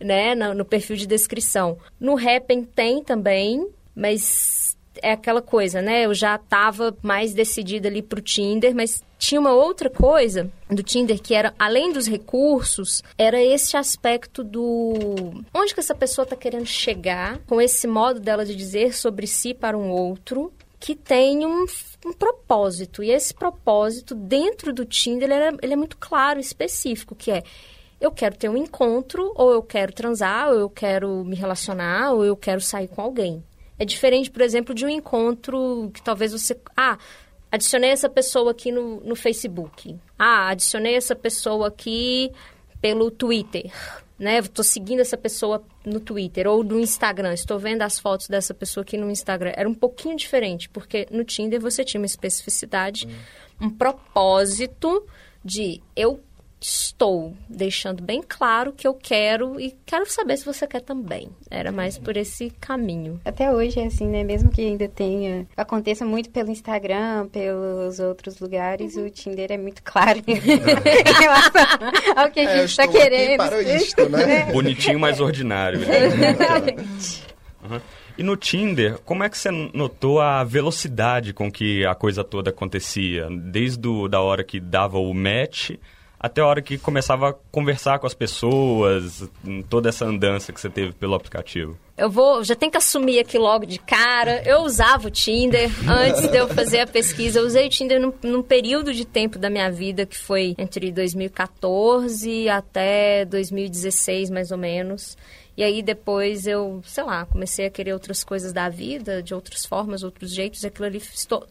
né, 0.00 0.34
no, 0.34 0.54
no, 0.54 0.64
perfil 0.64 0.96
de 0.96 1.06
descrição. 1.06 1.78
No 1.98 2.16
Happn 2.16 2.64
tem 2.64 3.02
também, 3.02 3.68
mas 3.94 4.76
é 5.02 5.12
aquela 5.12 5.40
coisa, 5.40 5.80
né? 5.80 6.04
Eu 6.04 6.14
já 6.14 6.34
estava 6.36 6.96
mais 7.02 7.32
decidida 7.32 7.88
ali 7.88 8.02
pro 8.02 8.20
Tinder, 8.20 8.74
mas 8.74 9.02
tinha 9.18 9.40
uma 9.40 9.52
outra 9.52 9.88
coisa 9.88 10.50
do 10.68 10.82
Tinder 10.82 11.20
que 11.20 11.34
era, 11.34 11.54
além 11.58 11.92
dos 11.92 12.06
recursos, 12.06 13.02
era 13.16 13.40
esse 13.40 13.76
aspecto 13.76 14.42
do 14.42 15.42
onde 15.54 15.74
que 15.74 15.80
essa 15.80 15.94
pessoa 15.94 16.24
está 16.24 16.34
querendo 16.34 16.66
chegar 16.66 17.38
com 17.46 17.60
esse 17.60 17.86
modo 17.86 18.18
dela 18.18 18.44
de 18.44 18.56
dizer 18.56 18.94
sobre 18.94 19.26
si 19.26 19.54
para 19.54 19.76
um 19.76 19.90
outro 19.90 20.52
que 20.78 20.94
tem 20.94 21.46
um, 21.46 21.66
um 22.06 22.12
propósito. 22.12 23.02
E 23.02 23.10
esse 23.10 23.34
propósito, 23.34 24.14
dentro 24.14 24.72
do 24.72 24.86
Tinder, 24.86 25.30
ele 25.30 25.44
é, 25.44 25.52
ele 25.62 25.72
é 25.74 25.76
muito 25.76 25.98
claro, 25.98 26.40
específico, 26.40 27.14
que 27.14 27.30
é 27.30 27.42
eu 28.00 28.10
quero 28.10 28.36
ter 28.36 28.48
um 28.48 28.56
encontro, 28.56 29.32
ou 29.36 29.52
eu 29.52 29.62
quero 29.62 29.92
transar, 29.92 30.48
ou 30.48 30.58
eu 30.58 30.70
quero 30.70 31.22
me 31.24 31.36
relacionar, 31.36 32.12
ou 32.12 32.24
eu 32.24 32.36
quero 32.36 32.60
sair 32.60 32.88
com 32.88 33.02
alguém. 33.02 33.44
É 33.78 33.84
diferente, 33.84 34.30
por 34.30 34.42
exemplo, 34.42 34.74
de 34.74 34.84
um 34.84 34.88
encontro 34.88 35.90
que 35.92 36.02
talvez 36.02 36.32
você. 36.32 36.58
Ah, 36.76 36.98
adicionei 37.50 37.90
essa 37.90 38.08
pessoa 38.08 38.50
aqui 38.52 38.72
no, 38.72 39.00
no 39.00 39.14
Facebook. 39.14 39.98
Ah, 40.18 40.48
adicionei 40.48 40.94
essa 40.94 41.14
pessoa 41.14 41.68
aqui 41.68 42.32
pelo 42.80 43.10
Twitter. 43.10 43.70
Né? 44.20 44.38
Estou 44.38 44.62
seguindo 44.62 45.00
essa 45.00 45.16
pessoa 45.16 45.64
no 45.82 45.98
Twitter 45.98 46.46
ou 46.46 46.62
no 46.62 46.78
Instagram. 46.78 47.32
Estou 47.32 47.58
vendo 47.58 47.80
as 47.80 47.98
fotos 47.98 48.28
dessa 48.28 48.52
pessoa 48.52 48.82
aqui 48.82 48.98
no 48.98 49.10
Instagram. 49.10 49.54
Era 49.56 49.66
um 49.66 49.72
pouquinho 49.72 50.14
diferente, 50.14 50.68
porque 50.68 51.08
no 51.10 51.24
Tinder 51.24 51.58
você 51.58 51.82
tinha 51.82 51.98
uma 51.98 52.04
especificidade, 52.04 53.06
hum. 53.06 53.68
um 53.68 53.70
propósito 53.70 55.06
de 55.42 55.80
eu 55.96 56.20
estou 56.60 57.34
deixando 57.48 58.02
bem 58.02 58.22
claro 58.26 58.72
que 58.72 58.86
eu 58.86 58.94
quero 58.94 59.58
e 59.58 59.74
quero 59.86 60.04
saber 60.10 60.36
se 60.36 60.44
você 60.44 60.66
quer 60.66 60.80
também. 60.80 61.30
Era 61.50 61.72
mais 61.72 61.98
por 61.98 62.16
esse 62.16 62.50
caminho. 62.60 63.20
Até 63.24 63.50
hoje 63.50 63.80
é 63.80 63.86
assim, 63.86 64.06
né? 64.06 64.22
Mesmo 64.22 64.50
que 64.50 64.60
ainda 64.60 64.86
tenha 64.88 65.46
aconteça 65.56 66.04
muito 66.04 66.30
pelo 66.30 66.50
Instagram, 66.50 67.28
pelos 67.28 67.98
outros 67.98 68.38
lugares, 68.38 68.96
uhum. 68.96 69.06
o 69.06 69.10
Tinder 69.10 69.50
é 69.50 69.58
muito 69.58 69.82
claro 69.82 70.20
em 70.26 70.34
relação 70.34 71.62
ao 72.16 72.30
que 72.30 72.40
a 72.40 72.44
é, 72.44 72.58
gente 72.58 72.70
está 72.70 72.86
querendo. 72.86 73.38
para 73.38 73.62
isto, 73.62 74.08
né? 74.08 74.52
Bonitinho, 74.52 75.00
mas 75.00 75.20
ordinário. 75.20 75.80
Uhum. 77.62 77.80
E 78.18 78.22
no 78.22 78.36
Tinder, 78.36 78.98
como 78.98 79.24
é 79.24 79.30
que 79.30 79.38
você 79.38 79.50
notou 79.50 80.20
a 80.20 80.44
velocidade 80.44 81.32
com 81.32 81.50
que 81.50 81.86
a 81.86 81.94
coisa 81.94 82.22
toda 82.22 82.50
acontecia? 82.50 83.28
Desde 83.30 83.78
do, 83.78 84.08
da 84.08 84.20
hora 84.20 84.44
que 84.44 84.60
dava 84.60 84.98
o 84.98 85.14
match 85.14 85.70
até 86.20 86.42
a 86.42 86.46
hora 86.46 86.60
que 86.60 86.76
começava 86.76 87.30
a 87.30 87.32
conversar 87.50 87.98
com 87.98 88.06
as 88.06 88.12
pessoas, 88.12 89.26
toda 89.70 89.88
essa 89.88 90.04
andança 90.04 90.52
que 90.52 90.60
você 90.60 90.68
teve 90.68 90.92
pelo 90.92 91.14
aplicativo? 91.14 91.78
Eu 91.96 92.10
vou, 92.10 92.44
já 92.44 92.54
tenho 92.54 92.70
que 92.70 92.76
assumir 92.76 93.18
aqui 93.18 93.38
logo 93.38 93.64
de 93.64 93.78
cara. 93.78 94.42
Eu 94.46 94.60
usava 94.60 95.08
o 95.08 95.10
Tinder 95.10 95.70
antes 95.88 96.28
de 96.28 96.36
eu 96.36 96.46
fazer 96.48 96.80
a 96.80 96.86
pesquisa. 96.86 97.40
Eu 97.40 97.46
usei 97.46 97.66
o 97.66 97.70
Tinder 97.70 97.98
num, 97.98 98.12
num 98.22 98.42
período 98.42 98.92
de 98.92 99.06
tempo 99.06 99.38
da 99.38 99.48
minha 99.48 99.70
vida 99.70 100.04
que 100.04 100.18
foi 100.18 100.54
entre 100.58 100.92
2014 100.92 102.50
até 102.50 103.24
2016, 103.24 104.28
mais 104.28 104.50
ou 104.50 104.58
menos. 104.58 105.16
E 105.56 105.62
aí 105.62 105.82
depois 105.82 106.46
eu, 106.46 106.82
sei 106.84 107.04
lá, 107.04 107.24
comecei 107.24 107.64
a 107.64 107.70
querer 107.70 107.94
outras 107.94 108.22
coisas 108.22 108.52
da 108.52 108.68
vida, 108.68 109.22
de 109.22 109.34
outras 109.34 109.64
formas, 109.64 110.02
outros 110.02 110.34
jeitos, 110.34 110.66
aquilo 110.66 110.86
ali 110.86 111.02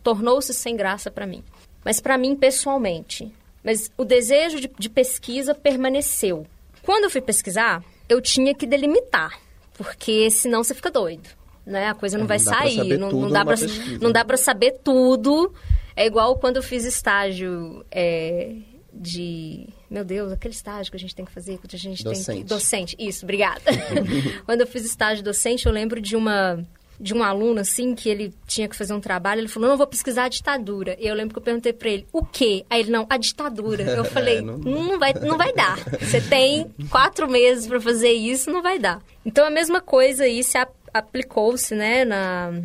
tornou-se 0.04 0.54
sem 0.54 0.76
graça 0.76 1.10
para 1.10 1.26
mim. 1.26 1.44
Mas 1.84 2.00
para 2.00 2.18
mim, 2.20 2.36
pessoalmente. 2.36 3.32
Mas 3.64 3.92
o 3.98 4.06
desejo 4.06 4.60
de, 4.60 4.70
de 4.78 4.90
pesquisa 4.90 5.54
permaneceu. 5.54 6.46
Quando 6.84 7.06
eu 7.06 7.10
fui 7.10 7.22
pesquisar, 7.22 7.84
eu 8.08 8.22
tinha 8.22 8.54
que 8.54 8.66
delimitar, 8.66 9.40
porque 9.78 10.30
senão 10.32 10.64
você 10.64 10.74
fica 10.74 10.90
doido. 10.90 11.30
Né? 11.66 11.88
A 11.88 11.94
coisa 11.94 12.18
não, 12.18 12.26
é, 12.26 12.28
vai 12.28 12.40
sair, 12.40 12.98
não, 12.98 13.12
não, 13.12 13.30
dá 13.30 13.46
pra, 13.46 13.56
não 14.02 14.12
dá 14.12 14.26
para 14.26 14.38
saber 14.38 14.80
tudo. 14.84 15.54
É 15.96 16.06
igual 16.06 16.38
quando 16.38 16.58
eu 16.58 16.64
fiz 16.64 16.86
estágio 16.86 17.86
é, 17.92 18.56
de 18.94 19.68
meu 19.90 20.06
Deus, 20.06 20.32
aquele 20.32 20.54
estágio 20.54 20.92
que 20.92 20.98
a 20.98 21.00
gente 21.00 21.16
tem 21.16 21.26
que 21.26 21.32
fazer, 21.32 21.58
que 21.58 21.76
a 21.76 21.80
gente 21.80 22.04
docente. 22.04 22.26
tem 22.26 22.38
que... 22.38 22.44
Docente, 22.44 22.96
isso, 23.00 23.26
obrigada. 23.26 23.62
Quando 24.46 24.62
eu 24.62 24.68
fiz 24.68 24.86
estágio 24.86 25.24
docente, 25.24 25.66
eu 25.66 25.72
lembro 25.72 26.00
de 26.00 26.16
uma 26.16 26.64
de 27.00 27.14
um 27.14 27.24
aluno, 27.24 27.62
assim, 27.62 27.96
que 27.96 28.10
ele 28.10 28.34
tinha 28.46 28.68
que 28.68 28.76
fazer 28.76 28.94
um 28.94 29.00
trabalho, 29.00 29.40
ele 29.40 29.48
falou, 29.48 29.70
não, 29.70 29.78
vou 29.78 29.88
pesquisar 29.88 30.26
a 30.26 30.30
ditadura. 30.30 30.98
E 31.00 31.08
eu 31.08 31.16
lembro 31.16 31.34
que 31.34 31.40
eu 31.40 31.44
perguntei 31.44 31.72
para 31.72 31.90
ele, 31.90 32.06
o 32.12 32.26
quê? 32.26 32.66
Aí 32.70 32.82
ele, 32.82 32.92
não, 32.92 33.08
a 33.10 33.18
ditadura. 33.18 33.84
Eu 33.84 34.04
falei, 34.06 34.38
é, 34.38 34.42
não... 34.42 34.58
não... 34.58 35.00
vai, 35.00 35.14
não 35.14 35.38
vai 35.38 35.54
dar. 35.54 35.78
Você 36.00 36.20
tem 36.20 36.70
quatro 36.90 37.30
meses 37.30 37.68
para 37.68 37.80
fazer 37.80 38.12
isso, 38.12 38.52
não 38.52 38.62
vai 38.62 38.78
dar. 38.78 39.02
Então, 39.26 39.46
a 39.46 39.50
mesma 39.50 39.80
coisa 39.80 40.26
aí 40.26 40.44
se 40.44 40.58
aplicou-se, 40.94 41.74
né, 41.74 42.04
na, 42.04 42.62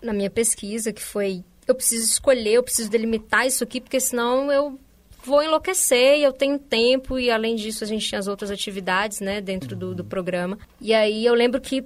na 0.00 0.12
minha 0.12 0.30
pesquisa, 0.30 0.92
que 0.92 1.02
foi, 1.02 1.42
eu 1.66 1.74
preciso 1.74 2.04
escolher, 2.04 2.52
eu 2.52 2.62
preciso 2.62 2.88
delimitar 2.88 3.46
isso 3.46 3.64
aqui, 3.64 3.80
porque 3.80 3.98
senão 3.98 4.52
eu 4.52 4.78
vou 5.24 5.42
enlouquecer 5.42 6.18
e 6.18 6.22
eu 6.22 6.32
tenho 6.32 6.58
tempo 6.58 7.18
e 7.18 7.30
além 7.30 7.54
disso 7.54 7.84
a 7.84 7.86
gente 7.86 8.06
tinha 8.06 8.18
as 8.18 8.28
outras 8.28 8.50
atividades, 8.50 9.20
né, 9.20 9.40
dentro 9.40 9.74
do, 9.74 9.94
do 9.94 10.04
programa. 10.04 10.58
E 10.80 10.94
aí 10.94 11.24
eu 11.24 11.34
lembro 11.34 11.60
que 11.60 11.84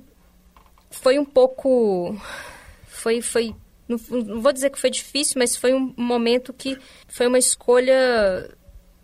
foi 1.01 1.19
um 1.19 1.25
pouco 1.25 2.17
foi 2.87 3.21
foi 3.21 3.55
não, 3.89 3.99
não, 4.09 4.41
vou 4.41 4.53
dizer 4.53 4.71
que 4.71 4.79
foi 4.79 4.91
difícil, 4.91 5.35
mas 5.39 5.57
foi 5.57 5.75
um 5.75 5.93
momento 5.97 6.53
que 6.53 6.79
foi 7.07 7.27
uma 7.27 7.39
escolha 7.39 8.51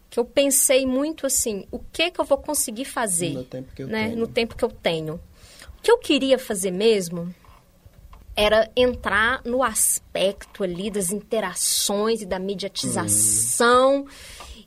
que 0.09 0.19
eu 0.19 0.25
pensei 0.25 0.87
muito 0.87 1.27
assim, 1.27 1.67
o 1.71 1.79
que 1.79 2.11
que 2.11 2.21
eu 2.21 2.25
vou 2.25 2.39
conseguir 2.39 2.85
fazer, 2.85 3.31
no 3.31 3.45
tempo 3.45 3.75
que 3.75 3.83
eu 3.83 3.87
né, 3.87 4.09
tenho. 4.09 4.19
no 4.19 4.27
tempo 4.27 4.57
que 4.57 4.65
eu 4.65 4.71
tenho. 4.71 5.21
O 5.79 5.83
que 5.83 5.91
eu 5.91 5.99
queria 5.99 6.39
fazer 6.39 6.71
mesmo 6.71 7.33
era 8.35 8.71
entrar 8.75 9.43
no 9.45 9.63
aspecto 9.63 10.65
ali 10.65 10.91
das 10.91 11.11
interações 11.11 12.23
e 12.23 12.27
da 12.27 12.39
mediatização. 12.39 13.97
Uhum. 13.97 14.07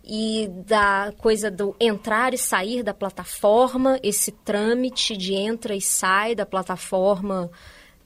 E 0.04 0.50
da 0.66 1.14
coisa 1.18 1.50
do 1.50 1.76
entrar 1.80 2.34
e 2.34 2.38
sair 2.38 2.84
da 2.84 2.94
plataforma, 2.94 3.98
esse 4.04 4.32
trâmite 4.32 5.16
de 5.16 5.34
entra 5.34 5.74
e 5.74 5.82
sai 5.82 6.36
da 6.36 6.46
plataforma, 6.46 7.50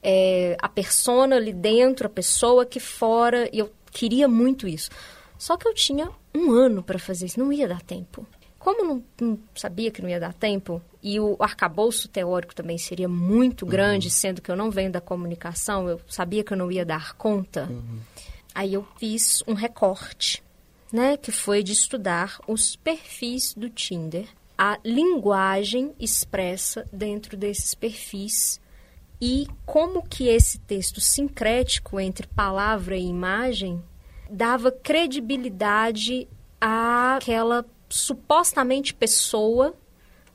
é, 0.02 0.56
a 0.60 0.68
persona 0.68 1.36
ali 1.36 1.52
dentro, 1.52 2.06
a 2.06 2.10
pessoa 2.10 2.62
aqui 2.62 2.78
fora, 2.78 3.48
e 3.52 3.58
eu 3.58 3.72
queria 3.90 4.28
muito 4.28 4.68
isso. 4.68 4.90
Só 5.36 5.56
que 5.56 5.66
eu 5.66 5.74
tinha 5.74 6.08
um 6.34 6.52
ano 6.52 6.82
para 6.82 6.98
fazer 6.98 7.26
isso, 7.26 7.40
não 7.40 7.52
ia 7.52 7.66
dar 7.66 7.82
tempo. 7.82 8.26
Como 8.58 8.84
não, 8.84 9.04
não, 9.20 9.38
sabia 9.54 9.90
que 9.90 10.02
não 10.02 10.08
ia 10.08 10.20
dar 10.20 10.34
tempo, 10.34 10.82
e 11.02 11.18
o 11.18 11.36
arcabouço 11.38 12.08
teórico 12.08 12.54
também 12.54 12.76
seria 12.76 13.08
muito 13.08 13.62
uhum. 13.64 13.70
grande, 13.70 14.10
sendo 14.10 14.42
que 14.42 14.50
eu 14.50 14.56
não 14.56 14.70
venho 14.70 14.90
da 14.90 15.00
comunicação, 15.00 15.88
eu 15.88 16.00
sabia 16.08 16.42
que 16.42 16.52
eu 16.52 16.56
não 16.56 16.70
ia 16.70 16.84
dar 16.84 17.14
conta, 17.14 17.68
uhum. 17.70 18.00
aí 18.54 18.74
eu 18.74 18.86
fiz 18.98 19.42
um 19.46 19.54
recorte, 19.54 20.42
né, 20.92 21.16
que 21.16 21.30
foi 21.30 21.62
de 21.62 21.72
estudar 21.72 22.40
os 22.46 22.76
perfis 22.76 23.54
do 23.54 23.68
Tinder, 23.68 24.28
a 24.56 24.78
linguagem 24.84 25.94
expressa 26.00 26.86
dentro 26.92 27.36
desses 27.36 27.74
perfis 27.74 28.60
e 29.20 29.46
como 29.66 30.02
que 30.02 30.28
esse 30.28 30.58
texto 30.60 31.00
sincrético 31.00 32.00
entre 32.00 32.26
palavra 32.26 32.96
e 32.96 33.04
imagem 33.04 33.82
dava 34.30 34.70
credibilidade 34.70 36.28
àquela 36.60 37.64
supostamente 37.88 38.92
pessoa, 38.92 39.74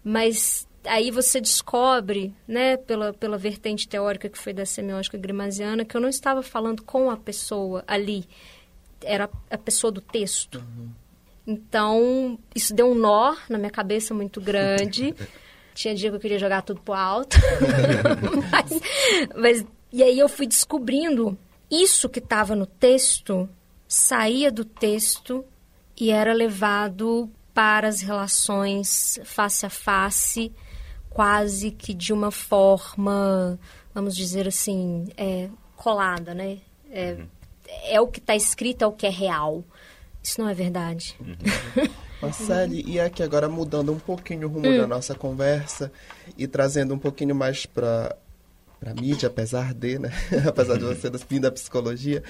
mas 0.03 0.67
aí 0.85 1.11
você 1.11 1.39
descobre, 1.39 2.33
né, 2.47 2.77
pela, 2.77 3.13
pela 3.13 3.37
vertente 3.37 3.87
teórica 3.87 4.29
que 4.29 4.37
foi 4.37 4.53
da 4.53 4.65
semiótica 4.65 5.17
grimasiana, 5.17 5.85
que 5.85 5.95
eu 5.95 6.01
não 6.01 6.09
estava 6.09 6.41
falando 6.41 6.83
com 6.83 7.09
a 7.09 7.17
pessoa 7.17 7.83
ali, 7.87 8.25
era 9.03 9.29
a 9.49 9.57
pessoa 9.57 9.91
do 9.91 10.01
texto. 10.01 10.59
Uhum. 10.59 10.89
Então, 11.45 12.39
isso 12.55 12.73
deu 12.73 12.91
um 12.91 12.95
nó 12.95 13.35
na 13.49 13.57
minha 13.57 13.71
cabeça 13.71 14.13
muito 14.13 14.39
grande. 14.39 15.13
Tinha 15.73 15.95
dia 15.95 16.09
que 16.09 16.15
eu 16.15 16.19
queria 16.19 16.37
jogar 16.37 16.61
tudo 16.61 16.81
pro 16.81 16.93
alto. 16.93 17.37
mas, 18.51 18.81
mas, 19.35 19.65
e 19.91 20.03
aí 20.03 20.19
eu 20.19 20.29
fui 20.29 20.45
descobrindo 20.45 21.37
isso 21.69 22.07
que 22.07 22.19
estava 22.19 22.55
no 22.55 22.65
texto 22.65 23.49
saía 23.93 24.51
do 24.51 24.65
texto 24.65 25.45
e 25.95 26.09
era 26.09 26.33
levado 26.33 27.29
para 27.53 27.87
as 27.87 28.01
relações 28.01 29.19
face 29.23 29.67
a 29.67 29.69
face, 29.69 30.51
quase 31.11 31.69
que 31.69 31.93
de 31.93 32.11
uma 32.11 32.31
forma, 32.31 33.59
vamos 33.93 34.15
dizer 34.15 34.47
assim, 34.47 35.07
é, 35.15 35.47
colada, 35.75 36.33
né? 36.33 36.57
É, 36.89 37.13
uhum. 37.13 37.27
É 37.85 37.99
o 37.99 38.07
que 38.07 38.19
está 38.19 38.35
escrito, 38.35 38.83
é 38.83 38.87
o 38.87 38.91
que 38.91 39.05
é 39.05 39.09
real. 39.09 39.63
Isso 40.21 40.39
não 40.39 40.47
é 40.47 40.53
verdade. 40.53 41.15
Uhum. 41.19 41.87
Marcele, 42.21 42.83
e 42.87 42.99
aqui 42.99 43.21
agora 43.21 43.49
mudando 43.49 43.91
um 43.91 43.99
pouquinho 43.99 44.47
o 44.47 44.51
rumo 44.51 44.69
hum. 44.69 44.77
da 44.77 44.87
nossa 44.87 45.13
conversa 45.13 45.91
e 46.37 46.47
trazendo 46.47 46.93
um 46.93 46.97
pouquinho 46.97 47.35
mais 47.35 47.65
para 47.65 48.15
para 48.79 48.93
mídia, 48.93 49.27
apesar 49.27 49.73
de, 49.73 49.97
né? 49.97 50.11
apesar 50.45 50.77
de 50.77 50.83
você 50.83 51.09
vir 51.29 51.39
da 51.39 51.49
psicologia, 51.49 52.21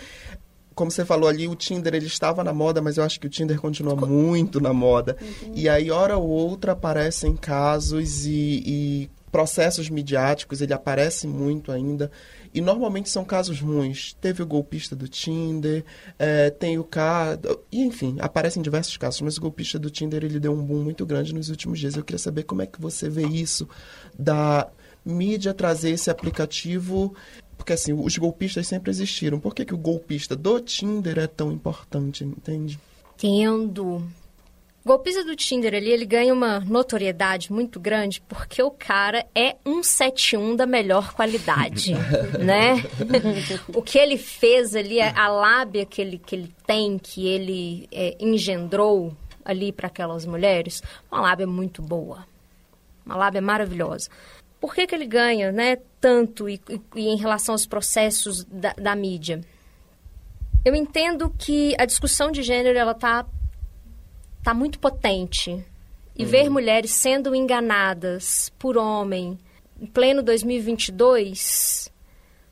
como 0.76 0.92
você 0.92 1.04
falou 1.04 1.28
ali, 1.28 1.48
o 1.48 1.56
Tinder 1.56 1.96
ele 1.96 2.06
estava 2.06 2.44
na 2.44 2.54
moda, 2.54 2.82
mas 2.82 2.98
eu 2.98 3.04
acho 3.04 3.20
que 3.20 3.28
o 3.28 3.30
Tinder 3.30 3.60
continua 3.60 3.96
muito 3.96 4.60
na 4.60 4.74
moda. 4.74 5.18
Uhum. 5.22 5.54
E 5.56 5.70
aí, 5.70 5.90
hora 5.90 6.18
ou 6.18 6.28
outra, 6.28 6.74
aparecem 6.74 7.36
casos 7.36 8.26
e, 8.26 8.64
e, 8.66 9.10
processos 9.32 9.90
midiáticos, 9.90 10.62
ele 10.62 10.74
aparece 10.74 11.28
muito 11.28 11.72
ainda. 11.72 12.12
E 12.54 12.62
normalmente 12.62 13.10
são 13.10 13.26
casos 13.26 13.60
ruins. 13.60 14.16
Teve 14.22 14.44
o 14.44 14.46
golpista 14.46 14.96
do 14.96 15.08
Tinder, 15.08 15.84
é, 16.20 16.50
tem 16.50 16.78
o 16.78 16.84
caso. 16.84 17.40
Enfim, 17.72 18.18
aparecem 18.20 18.62
diversos 18.62 18.96
casos, 18.98 19.22
mas 19.22 19.38
o 19.38 19.42
golpista 19.42 19.80
do 19.80 19.90
Tinder 19.90 20.24
ele 20.24 20.40
deu 20.40 20.54
um 20.54 20.64
boom 20.64 20.84
muito 20.84 21.06
grande 21.06 21.34
nos 21.34 21.50
últimos 21.50 21.80
dias. 21.80 21.96
Eu 21.96 22.04
queria 22.04 22.20
saber 22.20 22.44
como 22.44 22.62
é 22.62 22.68
que 22.68 22.80
você 22.80 23.10
vê 23.10 23.26
isso 23.26 23.68
da 24.18 24.70
mídia 25.06 25.54
trazer 25.54 25.90
esse 25.92 26.10
aplicativo 26.10 27.14
porque 27.58 27.74
assim, 27.74 27.94
os 27.94 28.18
golpistas 28.18 28.68
sempre 28.68 28.92
existiram. 28.92 29.40
Por 29.40 29.56
que, 29.56 29.64
que 29.64 29.74
o 29.74 29.78
golpista 29.78 30.36
do 30.36 30.60
Tinder 30.60 31.18
é 31.18 31.28
tão 31.28 31.52
importante, 31.52 32.24
entende? 32.24 32.78
Entendo. 33.16 34.04
Golpista 34.86 35.24
do 35.24 35.36
Tinder 35.36 35.74
ali, 35.74 35.90
ele 35.90 36.06
ganha 36.06 36.34
uma 36.34 36.60
notoriedade 36.60 37.52
muito 37.52 37.80
grande 37.80 38.22
porque 38.28 38.62
o 38.62 38.70
cara 38.70 39.26
é 39.34 39.56
um 39.66 39.82
71 39.82 40.56
da 40.56 40.66
melhor 40.66 41.14
qualidade, 41.14 41.94
né? 42.38 42.84
o 43.74 43.82
que 43.82 43.98
ele 43.98 44.18
fez 44.18 44.76
ali, 44.76 45.00
a 45.00 45.28
lábia 45.30 45.86
que 45.86 46.02
ele, 46.02 46.18
que 46.18 46.36
ele 46.36 46.54
tem, 46.68 46.98
que 46.98 47.28
ele 47.28 47.88
é, 47.92 48.18
engendrou 48.20 49.16
ali 49.46 49.72
para 49.72 49.88
aquelas 49.88 50.26
mulheres, 50.26 50.84
uma 51.12 51.22
lábia 51.22 51.48
muito 51.48 51.82
boa. 51.82 52.26
Uma 53.06 53.16
lábia 53.16 53.42
maravilhosa 53.42 54.10
por 54.64 54.74
que, 54.74 54.88
que 54.88 54.96
ele 54.96 55.06
ganha 55.06 55.52
né, 55.52 55.76
tanto 56.00 56.48
e, 56.48 56.54
e, 56.70 56.82
e 56.96 57.08
em 57.10 57.18
relação 57.18 57.54
aos 57.54 57.66
processos 57.66 58.46
da, 58.46 58.72
da, 58.72 58.96
mídia? 58.96 59.42
Eu 60.64 60.74
entendo 60.74 61.30
que 61.38 61.76
a 61.78 61.84
discussão 61.84 62.32
de 62.32 62.42
gênero 62.42 62.80
ela 62.80 62.94
está 62.94 63.26
tá 64.44 64.54
muito 64.54 64.80
potente. 64.80 65.66
E 66.16 66.24
uhum. 66.24 66.30
ver 66.30 66.50
mulheres 66.50 66.92
sendo 66.92 67.34
enganadas 67.34 68.52
por 68.60 68.78
homem 68.78 69.38
em 69.82 69.86
pleno 69.88 70.22
2022, 70.22 71.92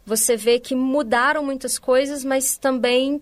você 0.05 0.35
vê 0.35 0.59
que 0.59 0.73
mudaram 0.73 1.45
muitas 1.45 1.77
coisas, 1.77 2.25
mas 2.25 2.57
também 2.57 3.21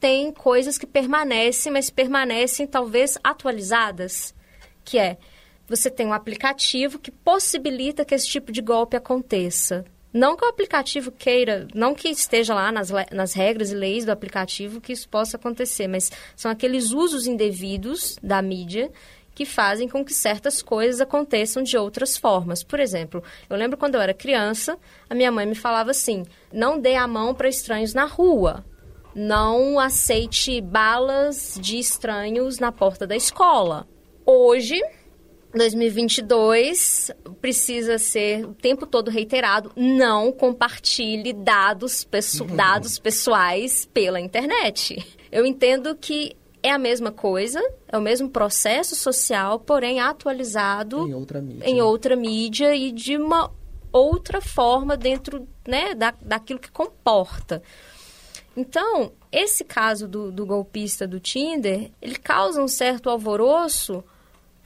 tem 0.00 0.32
coisas 0.32 0.76
que 0.76 0.86
permanecem, 0.86 1.72
mas 1.72 1.88
permanecem 1.88 2.66
talvez 2.66 3.16
atualizadas, 3.22 4.34
que 4.84 4.98
é 4.98 5.16
você 5.68 5.90
tem 5.90 6.06
um 6.06 6.12
aplicativo 6.12 6.98
que 6.98 7.10
possibilita 7.10 8.04
que 8.04 8.14
esse 8.14 8.28
tipo 8.28 8.52
de 8.52 8.60
golpe 8.60 8.96
aconteça. 8.96 9.84
Não 10.16 10.34
que 10.34 10.46
o 10.46 10.48
aplicativo 10.48 11.12
queira, 11.12 11.68
não 11.74 11.94
que 11.94 12.08
esteja 12.08 12.54
lá 12.54 12.72
nas, 12.72 12.90
nas 13.12 13.34
regras 13.34 13.70
e 13.70 13.74
leis 13.74 14.02
do 14.02 14.10
aplicativo 14.10 14.80
que 14.80 14.94
isso 14.94 15.06
possa 15.10 15.36
acontecer, 15.36 15.86
mas 15.86 16.10
são 16.34 16.50
aqueles 16.50 16.90
usos 16.90 17.26
indevidos 17.26 18.16
da 18.22 18.40
mídia 18.40 18.90
que 19.34 19.44
fazem 19.44 19.86
com 19.86 20.02
que 20.02 20.14
certas 20.14 20.62
coisas 20.62 21.02
aconteçam 21.02 21.62
de 21.62 21.76
outras 21.76 22.16
formas. 22.16 22.62
Por 22.62 22.80
exemplo, 22.80 23.22
eu 23.50 23.58
lembro 23.58 23.76
quando 23.76 23.96
eu 23.96 24.00
era 24.00 24.14
criança, 24.14 24.78
a 25.10 25.14
minha 25.14 25.30
mãe 25.30 25.44
me 25.44 25.54
falava 25.54 25.90
assim: 25.90 26.24
não 26.50 26.80
dê 26.80 26.94
a 26.94 27.06
mão 27.06 27.34
para 27.34 27.50
estranhos 27.50 27.92
na 27.92 28.06
rua. 28.06 28.64
Não 29.14 29.78
aceite 29.78 30.62
balas 30.62 31.58
de 31.60 31.78
estranhos 31.78 32.58
na 32.58 32.72
porta 32.72 33.06
da 33.06 33.14
escola. 33.14 33.86
Hoje, 34.24 34.80
2022 35.56 37.10
precisa 37.40 37.98
ser 37.98 38.44
o 38.44 38.54
tempo 38.54 38.86
todo 38.86 39.10
reiterado, 39.10 39.72
não 39.74 40.30
compartilhe 40.30 41.32
dados, 41.32 42.04
pesso 42.04 42.44
uhum. 42.44 42.56
dados 42.56 42.98
pessoais 42.98 43.86
pela 43.92 44.20
internet. 44.20 45.04
Eu 45.30 45.44
entendo 45.44 45.96
que 45.96 46.36
é 46.62 46.70
a 46.70 46.78
mesma 46.78 47.12
coisa, 47.12 47.60
é 47.88 47.96
o 47.96 48.00
mesmo 48.00 48.28
processo 48.28 48.96
social, 48.96 49.60
porém 49.60 50.00
atualizado 50.00 51.06
em 51.08 51.14
outra 51.14 51.40
mídia, 51.40 51.68
em 51.68 51.80
outra 51.80 52.16
mídia 52.16 52.74
e 52.74 52.90
de 52.90 53.16
uma 53.16 53.50
outra 53.92 54.40
forma 54.40 54.96
dentro 54.96 55.46
né, 55.66 55.94
da, 55.94 56.12
daquilo 56.20 56.58
que 56.58 56.70
comporta. 56.70 57.62
Então, 58.56 59.12
esse 59.30 59.64
caso 59.64 60.08
do, 60.08 60.32
do 60.32 60.46
golpista 60.46 61.06
do 61.06 61.20
Tinder, 61.20 61.90
ele 62.00 62.16
causa 62.16 62.62
um 62.62 62.68
certo 62.68 63.10
alvoroço 63.10 64.02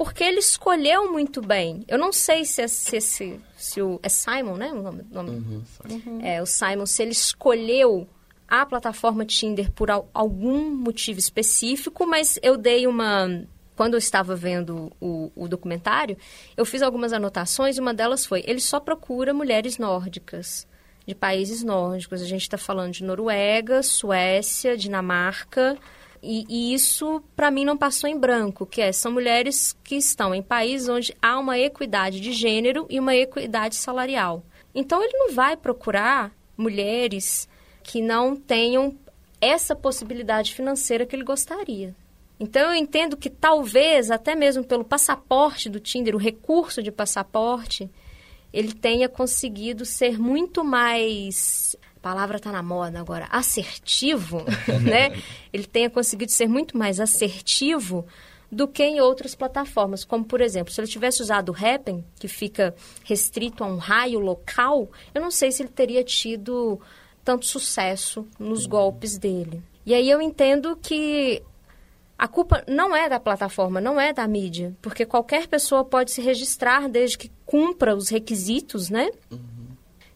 porque 0.00 0.24
ele 0.24 0.38
escolheu 0.38 1.12
muito 1.12 1.42
bem. 1.42 1.84
Eu 1.86 1.98
não 1.98 2.10
sei 2.10 2.46
se, 2.46 2.62
é, 2.62 2.68
se, 2.68 2.98
se, 3.02 3.38
se 3.54 3.82
o. 3.82 4.00
É 4.02 4.08
Simon, 4.08 4.56
né? 4.56 4.72
O 4.72 4.80
nome. 4.80 5.04
nome 5.10 5.28
uhum. 5.28 5.62
Uhum. 5.90 6.20
É, 6.22 6.40
o 6.40 6.46
Simon, 6.46 6.86
se 6.86 7.02
ele 7.02 7.12
escolheu 7.12 8.08
a 8.48 8.64
plataforma 8.64 9.26
Tinder 9.26 9.70
por 9.70 9.90
algum 9.90 10.70
motivo 10.74 11.18
específico, 11.18 12.06
mas 12.06 12.38
eu 12.42 12.56
dei 12.56 12.86
uma. 12.86 13.44
Quando 13.76 13.92
eu 13.92 13.98
estava 13.98 14.34
vendo 14.34 14.90
o, 14.98 15.30
o 15.36 15.46
documentário, 15.46 16.16
eu 16.56 16.64
fiz 16.64 16.80
algumas 16.80 17.12
anotações 17.12 17.76
e 17.76 17.80
uma 17.82 17.92
delas 17.92 18.24
foi: 18.24 18.42
ele 18.46 18.60
só 18.60 18.80
procura 18.80 19.34
mulheres 19.34 19.76
nórdicas, 19.76 20.66
de 21.06 21.14
países 21.14 21.62
nórdicos. 21.62 22.22
A 22.22 22.26
gente 22.26 22.40
está 22.40 22.56
falando 22.56 22.94
de 22.94 23.04
Noruega, 23.04 23.82
Suécia, 23.82 24.78
Dinamarca. 24.78 25.76
E, 26.22 26.44
e 26.48 26.74
isso, 26.74 27.22
para 27.34 27.50
mim, 27.50 27.64
não 27.64 27.76
passou 27.76 28.08
em 28.08 28.18
branco, 28.18 28.66
que 28.66 28.82
é, 28.82 28.92
são 28.92 29.12
mulheres 29.12 29.76
que 29.82 29.94
estão 29.96 30.34
em 30.34 30.42
países 30.42 30.88
onde 30.88 31.16
há 31.20 31.38
uma 31.38 31.58
equidade 31.58 32.20
de 32.20 32.32
gênero 32.32 32.86
e 32.90 33.00
uma 33.00 33.14
equidade 33.14 33.74
salarial. 33.74 34.42
Então, 34.74 35.02
ele 35.02 35.16
não 35.16 35.32
vai 35.32 35.56
procurar 35.56 36.32
mulheres 36.56 37.48
que 37.82 38.02
não 38.02 38.36
tenham 38.36 38.94
essa 39.40 39.74
possibilidade 39.74 40.54
financeira 40.54 41.06
que 41.06 41.16
ele 41.16 41.24
gostaria. 41.24 41.94
Então, 42.38 42.70
eu 42.70 42.74
entendo 42.74 43.16
que 43.16 43.30
talvez, 43.30 44.10
até 44.10 44.34
mesmo 44.34 44.64
pelo 44.64 44.84
passaporte 44.84 45.68
do 45.68 45.80
Tinder, 45.80 46.14
o 46.14 46.18
recurso 46.18 46.82
de 46.82 46.92
passaporte, 46.92 47.90
ele 48.52 48.72
tenha 48.72 49.08
conseguido 49.08 49.84
ser 49.84 50.18
muito 50.18 50.64
mais 50.64 51.76
a 52.00 52.02
palavra 52.02 52.38
está 52.38 52.50
na 52.50 52.62
moda 52.62 52.98
agora, 52.98 53.28
assertivo, 53.30 54.42
né? 54.82 55.20
Ele 55.52 55.66
tenha 55.66 55.90
conseguido 55.90 56.32
ser 56.32 56.48
muito 56.48 56.76
mais 56.76 56.98
assertivo 56.98 58.06
do 58.50 58.66
que 58.66 58.82
em 58.82 59.00
outras 59.00 59.34
plataformas, 59.34 60.02
como 60.02 60.24
por 60.24 60.40
exemplo, 60.40 60.72
se 60.72 60.80
ele 60.80 60.88
tivesse 60.88 61.22
usado 61.22 61.52
o 61.52 61.54
Happn, 61.54 62.02
que 62.18 62.26
fica 62.26 62.74
restrito 63.04 63.62
a 63.62 63.66
um 63.66 63.76
raio 63.76 64.18
local, 64.18 64.88
eu 65.14 65.20
não 65.20 65.30
sei 65.30 65.52
se 65.52 65.62
ele 65.62 65.68
teria 65.68 66.02
tido 66.02 66.80
tanto 67.22 67.44
sucesso 67.44 68.26
nos 68.38 68.66
golpes 68.66 69.18
dele. 69.18 69.62
E 69.84 69.94
aí 69.94 70.08
eu 70.08 70.22
entendo 70.22 70.76
que 70.76 71.42
a 72.18 72.26
culpa 72.26 72.64
não 72.66 72.96
é 72.96 73.08
da 73.08 73.20
plataforma, 73.20 73.80
não 73.80 74.00
é 74.00 74.12
da 74.12 74.26
mídia, 74.26 74.74
porque 74.82 75.04
qualquer 75.04 75.46
pessoa 75.46 75.84
pode 75.84 76.10
se 76.10 76.20
registrar 76.20 76.88
desde 76.88 77.18
que 77.18 77.30
cumpra 77.44 77.94
os 77.94 78.08
requisitos, 78.08 78.88
né? 78.88 79.10
Uhum. 79.30 79.38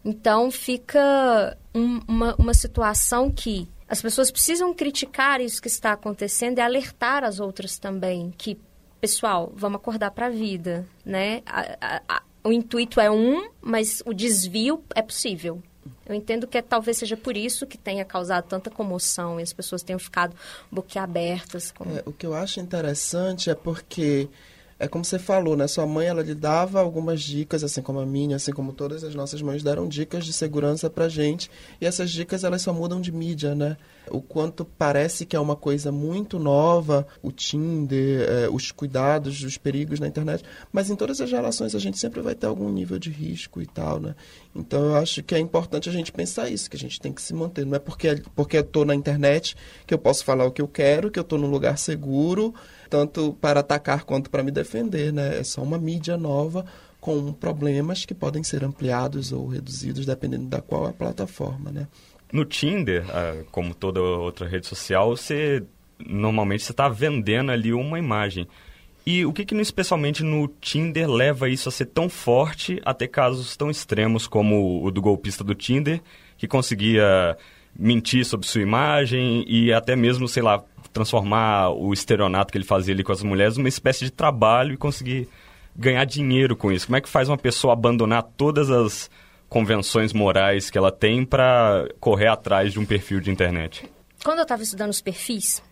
Então 0.04 0.50
fica 0.50 1.56
um, 1.74 2.00
uma, 2.06 2.34
uma 2.36 2.54
situação 2.54 3.30
que 3.30 3.68
as 3.88 4.00
pessoas 4.00 4.30
precisam 4.30 4.72
criticar 4.72 5.40
isso 5.40 5.60
que 5.60 5.68
está 5.68 5.92
acontecendo 5.92 6.58
e 6.58 6.60
alertar 6.60 7.24
as 7.24 7.40
outras 7.40 7.78
também 7.78 8.32
que, 8.36 8.58
pessoal, 9.00 9.52
vamos 9.54 9.76
acordar 9.76 10.10
para 10.10 10.26
a 10.26 10.30
vida, 10.30 10.86
né? 11.04 11.42
A, 11.44 11.76
a, 11.80 12.02
a, 12.08 12.22
o 12.42 12.52
intuito 12.52 13.00
é 13.00 13.10
um, 13.10 13.50
mas 13.60 14.02
o 14.06 14.14
desvio 14.14 14.82
é 14.94 15.02
possível. 15.02 15.62
Eu 16.06 16.14
entendo 16.14 16.46
que 16.46 16.56
é, 16.56 16.62
talvez 16.62 16.98
seja 16.98 17.16
por 17.16 17.36
isso 17.36 17.66
que 17.66 17.76
tenha 17.76 18.04
causado 18.04 18.44
tanta 18.44 18.70
comoção 18.70 19.38
e 19.38 19.42
as 19.42 19.52
pessoas 19.52 19.82
tenham 19.82 19.98
ficado 19.98 20.34
boquiabertas. 20.70 21.72
Com... 21.72 21.84
É, 21.84 22.02
o 22.06 22.12
que 22.12 22.26
eu 22.26 22.34
acho 22.34 22.60
interessante 22.60 23.50
é 23.50 23.54
porque 23.54 24.28
é 24.78 24.88
como 24.88 25.04
você 25.04 25.18
falou, 25.18 25.56
né? 25.56 25.66
Sua 25.68 25.87
mãe, 25.87 26.06
ela 26.06 26.22
lhe 26.22 26.34
dava 26.34 26.80
algumas 26.80 27.22
dicas, 27.22 27.62
assim 27.62 27.80
como 27.80 28.00
a 28.00 28.06
minha, 28.06 28.37
assim 28.37 28.52
como 28.52 28.72
todas 28.72 29.04
as 29.04 29.14
nossas 29.14 29.40
mães 29.40 29.62
deram 29.62 29.88
dicas 29.88 30.24
de 30.24 30.32
segurança 30.32 30.90
pra 30.90 31.08
gente. 31.08 31.50
E 31.80 31.87
essas 31.87 32.10
dicas, 32.10 32.42
elas 32.44 32.62
só 32.62 32.72
mudam 32.72 33.00
de 33.00 33.12
mídia, 33.12 33.54
né? 33.54 33.76
O 34.10 34.20
quanto 34.20 34.64
parece 34.64 35.24
que 35.24 35.37
é 35.37 35.40
uma 35.40 35.56
coisa 35.56 35.90
muito 35.92 36.38
nova, 36.38 37.06
o 37.22 37.30
Tinder, 37.30 38.28
é, 38.28 38.48
os 38.50 38.70
cuidados, 38.72 39.42
os 39.42 39.56
perigos 39.56 40.00
na 40.00 40.08
internet. 40.08 40.44
Mas 40.72 40.90
em 40.90 40.96
todas 40.96 41.20
as 41.20 41.30
relações 41.30 41.74
a 41.74 41.78
gente 41.78 41.98
sempre 41.98 42.20
vai 42.20 42.34
ter 42.34 42.46
algum 42.46 42.70
nível 42.70 42.98
de 42.98 43.10
risco 43.10 43.62
e 43.62 43.66
tal, 43.66 44.00
né? 44.00 44.14
Então 44.54 44.84
eu 44.84 44.96
acho 44.96 45.22
que 45.22 45.34
é 45.34 45.38
importante 45.38 45.88
a 45.88 45.92
gente 45.92 46.12
pensar 46.12 46.50
isso, 46.50 46.68
que 46.68 46.76
a 46.76 46.78
gente 46.78 47.00
tem 47.00 47.12
que 47.12 47.22
se 47.22 47.32
manter. 47.32 47.64
Não 47.64 47.76
é 47.76 47.78
porque, 47.78 48.22
porque 48.34 48.58
eu 48.58 48.64
tô 48.64 48.84
na 48.84 48.94
internet 48.94 49.56
que 49.87 49.94
eu 49.94 49.98
posso 49.98 50.24
falar 50.24 50.44
o 50.44 50.52
que 50.52 50.60
eu 50.60 50.68
quero, 50.68 51.10
que 51.10 51.18
eu 51.18 51.24
tô 51.24 51.38
num 51.38 51.50
lugar 51.50 51.78
seguro 51.78 52.54
tanto 52.94 53.37
para 53.40 53.59
atacar 53.59 54.04
quanto 54.04 54.30
para 54.30 54.44
me 54.44 54.52
defender, 54.52 55.12
né? 55.12 55.40
É 55.40 55.42
só 55.42 55.61
uma 55.61 55.76
mídia 55.76 56.16
nova 56.16 56.64
com 57.00 57.33
problemas 57.33 58.04
que 58.04 58.14
podem 58.14 58.44
ser 58.44 58.62
ampliados 58.62 59.33
ou 59.33 59.48
reduzidos 59.48 60.07
dependendo 60.07 60.46
da 60.46 60.62
qual 60.62 60.87
é 60.87 60.90
a 60.90 60.92
plataforma, 60.92 61.72
né? 61.72 61.88
No 62.33 62.44
Tinder, 62.44 63.04
ah, 63.11 63.42
como 63.50 63.74
toda 63.74 64.00
outra 64.00 64.46
rede 64.46 64.68
social, 64.68 65.16
você 65.16 65.64
normalmente 65.98 66.62
você 66.62 66.70
está 66.70 66.88
vendendo 66.88 67.50
ali 67.50 67.72
uma 67.72 67.98
imagem. 67.98 68.46
E 69.04 69.26
o 69.26 69.33
que, 69.33 69.44
que 69.44 69.57
especialmente 69.57 70.22
no 70.22 70.46
Tinder 70.46 71.11
leva 71.11 71.48
isso 71.48 71.68
a 71.68 71.72
ser 71.72 71.87
tão 71.87 72.09
forte, 72.09 72.80
a 72.85 72.94
ter 72.94 73.09
casos 73.09 73.57
tão 73.57 73.72
extremos 73.72 74.28
como 74.28 74.85
o 74.85 74.90
do 74.92 75.02
golpista 75.02 75.42
do 75.42 75.54
Tinder, 75.54 76.00
que 76.38 76.46
conseguia 76.46 77.37
mentir 77.76 78.24
sobre 78.24 78.46
sua 78.46 78.62
imagem 78.62 79.44
e 79.48 79.72
até 79.72 79.96
mesmo, 79.96 80.28
sei 80.28 80.42
lá, 80.42 80.62
transformar 80.92 81.70
o 81.70 81.92
estereonato 81.92 82.52
que 82.52 82.58
ele 82.58 82.64
fazia 82.64 82.94
ali 82.94 83.02
com 83.02 83.12
as 83.12 83.22
mulheres 83.22 83.56
numa 83.56 83.68
espécie 83.68 84.04
de 84.04 84.10
trabalho 84.10 84.74
e 84.74 84.76
conseguir 84.76 85.28
ganhar 85.76 86.04
dinheiro 86.04 86.56
com 86.56 86.70
isso. 86.70 86.87
Como 86.87 86.96
é 86.96 87.00
que 87.00 87.08
faz 87.08 87.28
uma 87.28 87.37
pessoa 87.37 87.72
abandonar 87.72 88.22
todas 88.22 88.70
as 88.70 89.10
convenções 89.48 90.12
morais 90.12 90.70
que 90.70 90.78
ela 90.78 90.92
tem 90.92 91.24
para 91.24 91.88
correr 91.98 92.28
atrás 92.28 92.72
de 92.72 92.78
um 92.78 92.87
perfil 92.87 93.20
de 93.20 93.30
internet? 93.30 93.88
Quando 94.24 94.38
eu 94.38 94.42
estava 94.44 94.62
estudando 94.62 94.90
os 94.90 95.00
perfis, 95.00 95.62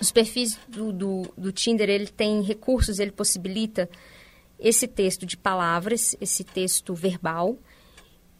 os 0.00 0.10
perfis 0.10 0.58
do, 0.68 0.92
do, 0.92 1.22
do 1.38 1.52
Tinder, 1.52 1.88
ele 1.88 2.08
tem 2.08 2.42
recursos, 2.42 2.98
ele 2.98 3.12
possibilita 3.12 3.88
esse 4.58 4.86
texto 4.86 5.24
de 5.24 5.36
palavras, 5.36 6.16
esse 6.20 6.42
texto 6.42 6.94
verbal 6.94 7.56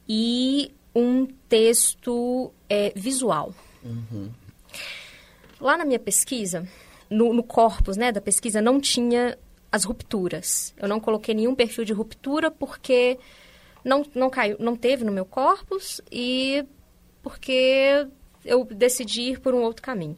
e 0.08 0.72
um 0.94 1.26
texto 1.48 2.52
é, 2.68 2.92
visual. 2.94 3.52
Uhum. 3.82 4.30
Lá 5.60 5.76
na 5.76 5.84
minha 5.84 5.98
pesquisa, 5.98 6.66
no, 7.10 7.32
no 7.32 7.42
corpus 7.42 7.96
né, 7.96 8.12
da 8.12 8.20
pesquisa, 8.20 8.60
não 8.60 8.80
tinha 8.80 9.36
as 9.70 9.84
rupturas. 9.84 10.74
Eu 10.76 10.88
não 10.88 11.00
coloquei 11.00 11.34
nenhum 11.34 11.54
perfil 11.54 11.84
de 11.84 11.92
ruptura 11.92 12.50
porque 12.50 13.18
não, 13.84 14.04
não 14.14 14.30
caiu, 14.30 14.56
não 14.60 14.76
teve 14.76 15.04
no 15.04 15.12
meu 15.12 15.24
corpus 15.24 16.00
e 16.10 16.64
porque 17.22 18.06
eu 18.44 18.64
decidi 18.64 19.22
ir 19.32 19.40
por 19.40 19.54
um 19.54 19.62
outro 19.62 19.82
caminho. 19.82 20.16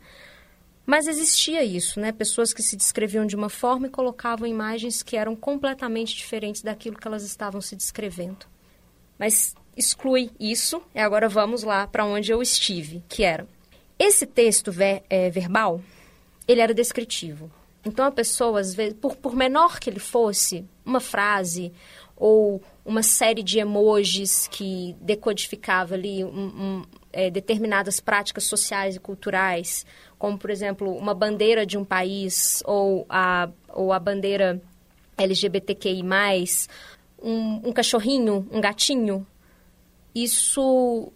Mas 0.85 1.09
existia 1.09 1.65
isso, 1.65 1.99
né? 1.99 2.13
Pessoas 2.13 2.53
que 2.55 2.63
se 2.63 2.77
descreviam 2.77 3.27
de 3.27 3.35
uma 3.35 3.49
forma 3.49 3.89
e 3.89 3.91
colocavam 3.91 4.47
imagens 4.47 5.03
que 5.03 5.17
eram 5.17 5.35
completamente 5.35 6.15
diferentes 6.15 6.63
daquilo 6.63 6.97
que 6.97 7.09
elas 7.09 7.25
estavam 7.25 7.61
se 7.61 7.75
descrevendo. 7.75 8.47
Mas 9.19 9.55
exclui 9.77 10.31
isso 10.41 10.83
e 10.95 10.99
agora 10.99 11.29
vamos 11.29 11.63
lá 11.63 11.87
para 11.87 12.05
onde 12.05 12.33
eu 12.33 12.41
estive, 12.41 13.03
que 13.09 13.23
era 13.23 13.47
esse 13.99 14.27
texto 14.27 14.71
ver, 14.71 15.03
é, 15.09 15.31
verbal, 15.31 15.81
ele 16.47 16.61
era 16.61 16.75
descritivo. 16.75 17.51
Então 17.85 18.05
a 18.05 18.11
pessoa, 18.11 18.61
às 18.61 18.75
vezes, 18.75 18.97
por, 19.01 19.17
por 19.17 19.35
menor 19.35 19.79
que 19.79 19.89
ele 19.89 20.01
fosse, 20.01 20.65
uma 20.85 21.01
frase 21.01 21.73
ou 22.17 22.63
uma 22.85 23.03
série 23.03 23.43
de 23.43 23.59
emojis 23.59 24.49
que 24.49 24.97
decodificava 25.01 25.95
ali 25.95 26.25
um, 26.25 26.29
um, 26.29 26.83
é, 27.13 27.31
determinadas 27.31 28.01
práticas 28.01 28.45
sociais 28.45 28.97
e 28.97 29.01
culturais, 29.01 29.85
como, 30.19 30.39
por 30.39 30.51
exemplo, 30.51 30.97
uma 30.97 31.15
bandeira 31.15 31.67
de 31.67 31.77
um 31.77 31.85
país 31.85 32.63
ou 32.65 33.07
a, 33.09 33.49
ou 33.69 33.93
a 33.93 33.99
bandeira 33.99 34.61
LGBTQI+, 35.19 36.03
um, 37.23 37.69
um 37.69 37.73
cachorrinho, 37.73 38.47
um 38.51 38.61
gatinho, 38.61 39.27
isso 40.25 41.13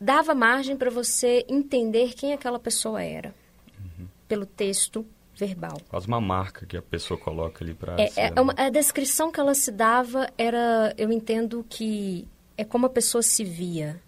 dava 0.00 0.34
margem 0.34 0.76
para 0.76 0.90
você 0.90 1.44
entender 1.48 2.14
quem 2.14 2.32
aquela 2.32 2.58
pessoa 2.58 3.02
era 3.02 3.32
uhum. 3.78 4.06
pelo 4.26 4.44
texto 4.44 5.06
verbal. 5.34 5.80
Quase 5.88 6.06
uma 6.08 6.20
marca 6.20 6.66
que 6.66 6.76
a 6.76 6.82
pessoa 6.82 7.18
coloca 7.18 7.64
ali 7.64 7.74
para. 7.74 7.96
É, 8.00 8.10
é 8.16 8.40
uma, 8.40 8.54
a 8.56 8.68
descrição 8.68 9.30
que 9.30 9.40
ela 9.40 9.54
se 9.54 9.70
dava 9.70 10.28
era, 10.36 10.92
eu 10.98 11.10
entendo 11.12 11.64
que 11.68 12.26
é 12.56 12.64
como 12.64 12.86
a 12.86 12.90
pessoa 12.90 13.22
se 13.22 13.44
via. 13.44 14.00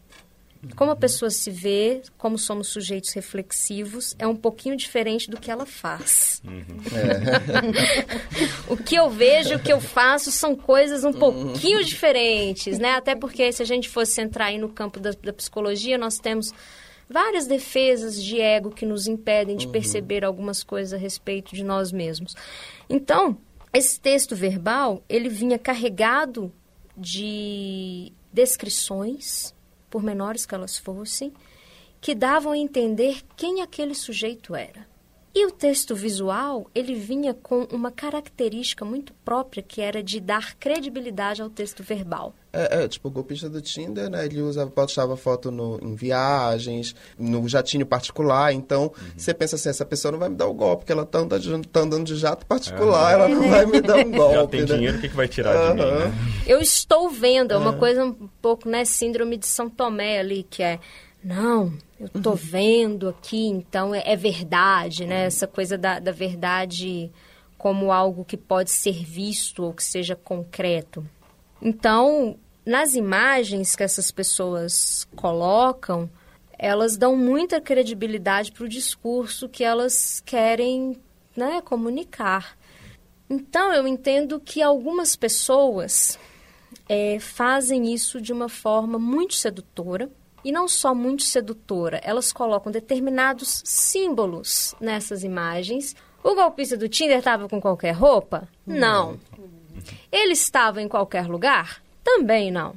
Como 0.77 0.91
a 0.91 0.97
pessoa 0.97 1.31
se 1.31 1.51
vê, 1.51 2.03
como 2.17 2.39
somos 2.39 2.69
sujeitos 2.69 3.13
reflexivos, 3.13 4.15
é 4.19 4.27
um 4.27 4.37
pouquinho 4.37 4.77
diferente 4.77 5.31
do 5.31 5.39
que 5.39 5.51
ela 5.51 5.67
faz. 5.67 6.43
Uhum. 6.45 6.63
É. 6.93 8.65
o 8.73 8.77
que 8.77 8.95
eu 8.95 9.11
vejo, 9.11 9.57
o 9.57 9.59
que 9.59 9.73
eu 9.73 9.81
faço 9.81 10.31
são 10.31 10.57
coisas 10.57 11.05
um 11.05 11.13
pouquinho 11.13 11.79
uhum. 11.79 11.85
diferentes, 11.85 12.79
né? 12.79 12.93
Até 12.93 13.15
porque 13.15 13.53
se 13.53 13.63
a 13.63 13.67
gente 13.67 13.89
fosse 13.89 14.21
entrar 14.21 14.47
aí 14.47 14.59
no 14.59 14.69
campo 14.69 15.01
da, 15.01 15.11
da 15.11 15.33
psicologia, 15.33 15.99
nós 15.99 16.19
temos 16.19 16.53
várias 17.09 17.47
defesas 17.47 18.23
de 18.23 18.41
ego 18.41 18.71
que 18.71 18.87
nos 18.87 19.07
impedem 19.07 19.57
de 19.57 19.67
uhum. 19.67 19.73
perceber 19.73 20.25
algumas 20.25 20.63
coisas 20.63 20.93
a 20.93 20.97
respeito 20.97 21.55
de 21.55 21.63
nós 21.63 21.93
mesmos. 21.93 22.35
Então, 22.89 23.37
esse 23.73 24.01
texto 24.01 24.37
verbal, 24.37 25.03
ele 25.09 25.29
vinha 25.29 25.59
carregado 25.59 26.53
de 26.97 28.13
descrições, 28.33 29.55
por 29.95 30.03
menores 30.03 30.45
que 30.45 30.53
elas 30.53 30.77
fossem, 30.77 31.33
que 32.01 32.17
davam 32.17 32.51
a 32.51 32.59
entender 32.59 33.23
quem 33.37 33.63
aquele 33.63 33.95
sujeito 33.95 34.53
era. 34.53 34.89
E 35.33 35.47
o 35.47 35.53
texto 35.53 35.95
visual, 35.95 36.69
ele 36.75 36.97
vinha 36.97 37.33
com 37.33 37.63
uma 37.71 37.93
característica 37.93 38.85
muito 38.85 39.15
própria, 39.25 39.63
que 39.63 39.81
era 39.81 40.03
de 40.03 40.19
dar 40.19 40.57
credibilidade 40.57 41.43
ao 41.43 41.49
texto 41.49 41.85
verbal. 41.85 42.35
É, 42.55 42.85
é 42.85 42.89
tipo, 42.89 43.09
o 43.09 43.11
golpista 43.11 43.49
do 43.51 43.61
Tinder, 43.61 44.09
né? 44.09 44.25
Ele 44.25 44.41
usava, 44.41 44.71
postava 44.71 45.17
foto 45.17 45.51
no, 45.51 45.79
em 45.83 45.95
viagens, 45.95 46.95
no 47.19 47.49
jatinho 47.49 47.85
particular. 47.85 48.53
Então, 48.53 48.85
uhum. 48.85 49.13
você 49.17 49.35
pensa 49.35 49.57
assim, 49.57 49.69
essa 49.69 49.85
pessoa 49.85 50.13
não 50.13 50.19
vai 50.19 50.29
me 50.29 50.37
dar 50.37 50.47
o 50.47 50.55
golpe, 50.55 50.83
porque 50.83 50.93
ela 50.93 51.05
tá 51.05 51.19
andando, 51.19 51.67
tá 51.67 51.81
andando 51.81 52.05
de 52.05 52.17
jato 52.17 52.47
particular, 52.47 53.11
é. 53.11 53.15
ela 53.15 53.29
não 53.29 53.49
vai 53.49 53.67
me 53.67 53.81
dar 53.81 53.99
um 53.99 54.11
golpe. 54.13 54.35
Já 54.35 54.47
tem 54.47 54.61
né? 54.61 54.67
dinheiro, 54.67 54.99
o 54.99 55.01
que, 55.01 55.09
que 55.09 55.17
vai 55.17 55.29
tirar 55.29 55.57
uhum. 55.57 55.77
de 55.77 55.83
mim, 55.83 55.91
né? 55.91 56.15
Eu 56.47 56.61
estou 56.61 57.11
vendo, 57.11 57.53
é 57.53 57.57
uma 57.57 57.73
coisa 57.73 58.05
um 58.05 58.29
pouco, 58.41 58.69
né, 58.69 58.85
síndrome 58.85 59.37
de 59.37 59.47
São 59.47 59.69
Tomé 59.69 60.21
ali, 60.21 60.47
que 60.49 60.63
é 60.63 60.79
não, 61.25 61.73
eu 61.99 62.09
tô 62.23 62.31
uhum. 62.31 62.37
vendo 62.37 63.09
aqui, 63.09 63.47
então 63.47 63.95
é, 63.95 64.03
é 64.05 64.15
verdade, 64.15 65.07
né? 65.07 65.23
Uhum. 65.23 65.27
Essa 65.27 65.47
coisa 65.47 65.79
da, 65.79 65.99
da 65.99 66.13
verdade 66.13 67.11
como 67.57 67.91
algo 67.91 68.27
que 68.27 68.37
pode 68.37 68.71
ser 68.71 69.03
visto 69.03 69.65
ou 69.65 69.73
que 69.73 69.83
seja 69.83 70.15
concreto. 70.15 71.03
Então, 71.63 72.37
nas 72.65 72.95
imagens 72.95 73.77
que 73.77 73.83
essas 73.83 74.11
pessoas 74.11 75.07
colocam, 75.15 76.09
elas 76.59 76.97
dão 76.97 77.17
muita 77.17 77.61
credibilidade 77.61 78.53
para 78.53 78.65
o 78.65 78.69
discurso 78.69 79.49
que 79.49 79.63
elas 79.63 80.23
querem 80.25 80.99
né, 81.37 81.61
comunicar. 81.61 82.57
Então, 83.29 83.73
eu 83.73 83.87
entendo 83.87 84.39
que 84.41 84.63
algumas 84.63 85.17
pessoas 85.17 86.19
é, 86.89 87.19
fazem 87.19 87.93
isso 87.93 88.21
de 88.21 88.33
uma 88.33 88.49
forma 88.49 88.99
muito 88.99 89.35
sedutora 89.35 90.11
e 90.45 90.53
não 90.53 90.69
só 90.69 90.95
muito 90.95 91.23
sedutora, 91.23 92.01
elas 92.05 92.33
colocam 92.33 92.71
determinados 92.71 93.63
símbolos 93.65 94.75
nessas 94.79 95.25
imagens. 95.25 95.97
O 96.23 96.35
golpista 96.35 96.77
do 96.77 96.89
Tinder 96.89 97.19
estava 97.19 97.49
com 97.49 97.61
qualquer 97.61 97.93
roupa? 97.93 98.47
Não. 98.67 99.19
Ele 100.13 100.33
estava 100.33 100.83
em 100.83 100.89
qualquer 100.89 101.27
lugar? 101.27 101.84
Também 102.05 102.51
não. 102.51 102.75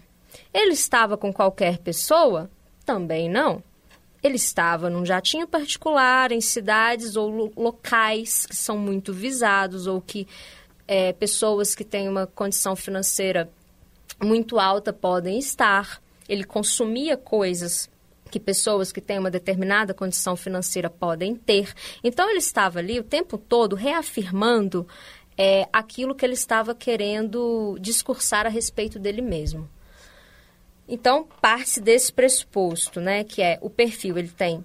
Ele 0.53 0.71
estava 0.71 1.17
com 1.17 1.31
qualquer 1.33 1.77
pessoa? 1.77 2.49
Também 2.85 3.29
não. 3.29 3.61
Ele 4.23 4.37
estava 4.37 4.89
num 4.89 5.05
jatinho 5.05 5.47
particular, 5.47 6.31
em 6.31 6.41
cidades 6.41 7.15
ou 7.15 7.51
locais 7.55 8.45
que 8.45 8.55
são 8.55 8.77
muito 8.77 9.13
visados 9.13 9.85
ou 9.85 10.01
que 10.01 10.27
é, 10.87 11.13
pessoas 11.13 11.75
que 11.75 11.83
têm 11.83 12.09
uma 12.09 12.25
condição 12.25 12.75
financeira 12.75 13.49
muito 14.19 14.57
alta 14.57 14.91
podem 14.91 15.37
estar 15.37 16.01
ele 16.27 16.43
consumia 16.43 17.15
coisas 17.15 17.89
que 18.29 18.39
pessoas 18.39 18.91
que 18.91 18.99
têm 18.99 19.19
uma 19.19 19.31
determinada 19.31 19.93
condição 19.93 20.35
financeira 20.35 20.89
podem 20.89 21.33
ter. 21.35 21.73
Então, 22.03 22.29
ele 22.29 22.39
estava 22.39 22.79
ali 22.79 22.99
o 22.99 23.03
tempo 23.03 23.37
todo 23.37 23.75
reafirmando 23.75 24.85
é, 25.37 25.67
aquilo 25.71 26.15
que 26.15 26.25
ele 26.25 26.33
estava 26.33 26.73
querendo 26.73 27.77
discursar 27.79 28.45
a 28.45 28.49
respeito 28.49 28.97
dele 28.97 29.21
mesmo. 29.21 29.69
Então, 30.87 31.27
parte 31.41 31.79
desse 31.79 32.11
pressuposto, 32.11 32.99
né, 32.99 33.23
que 33.23 33.41
é 33.41 33.59
o 33.61 33.69
perfil, 33.69 34.17
ele 34.17 34.29
tem 34.29 34.63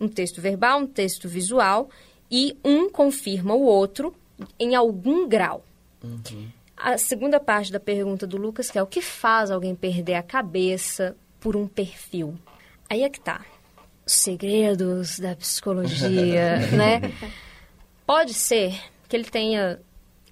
um 0.00 0.08
texto 0.08 0.40
verbal, 0.40 0.80
um 0.80 0.86
texto 0.86 1.28
visual, 1.28 1.88
e 2.30 2.56
um 2.64 2.90
confirma 2.90 3.54
o 3.54 3.62
outro 3.62 4.14
em 4.58 4.74
algum 4.74 5.28
grau. 5.28 5.64
Uhum 6.02 6.50
a 6.82 6.98
segunda 6.98 7.38
parte 7.38 7.70
da 7.70 7.78
pergunta 7.78 8.26
do 8.26 8.36
Lucas, 8.36 8.70
que 8.70 8.76
é 8.76 8.82
o 8.82 8.86
que 8.86 9.00
faz 9.00 9.50
alguém 9.52 9.74
perder 9.74 10.14
a 10.14 10.22
cabeça 10.22 11.16
por 11.38 11.56
um 11.56 11.68
perfil? 11.68 12.36
Aí 12.90 13.04
é 13.04 13.08
que 13.08 13.20
tá. 13.20 13.44
Os 14.04 14.14
segredos 14.14 15.20
da 15.20 15.36
psicologia, 15.36 16.58
né? 16.76 17.00
Pode 18.04 18.34
ser 18.34 18.78
que 19.08 19.16
ele 19.16 19.24
tenha 19.24 19.80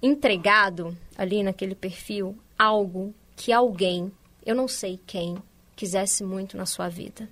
entregado 0.01 0.97
ali 1.17 1.43
naquele 1.43 1.75
perfil 1.75 2.37
algo 2.57 3.13
que 3.35 3.51
alguém, 3.51 4.11
eu 4.45 4.55
não 4.55 4.67
sei 4.67 4.99
quem, 5.05 5.37
quisesse 5.75 6.23
muito 6.23 6.57
na 6.57 6.65
sua 6.65 6.89
vida. 6.89 7.27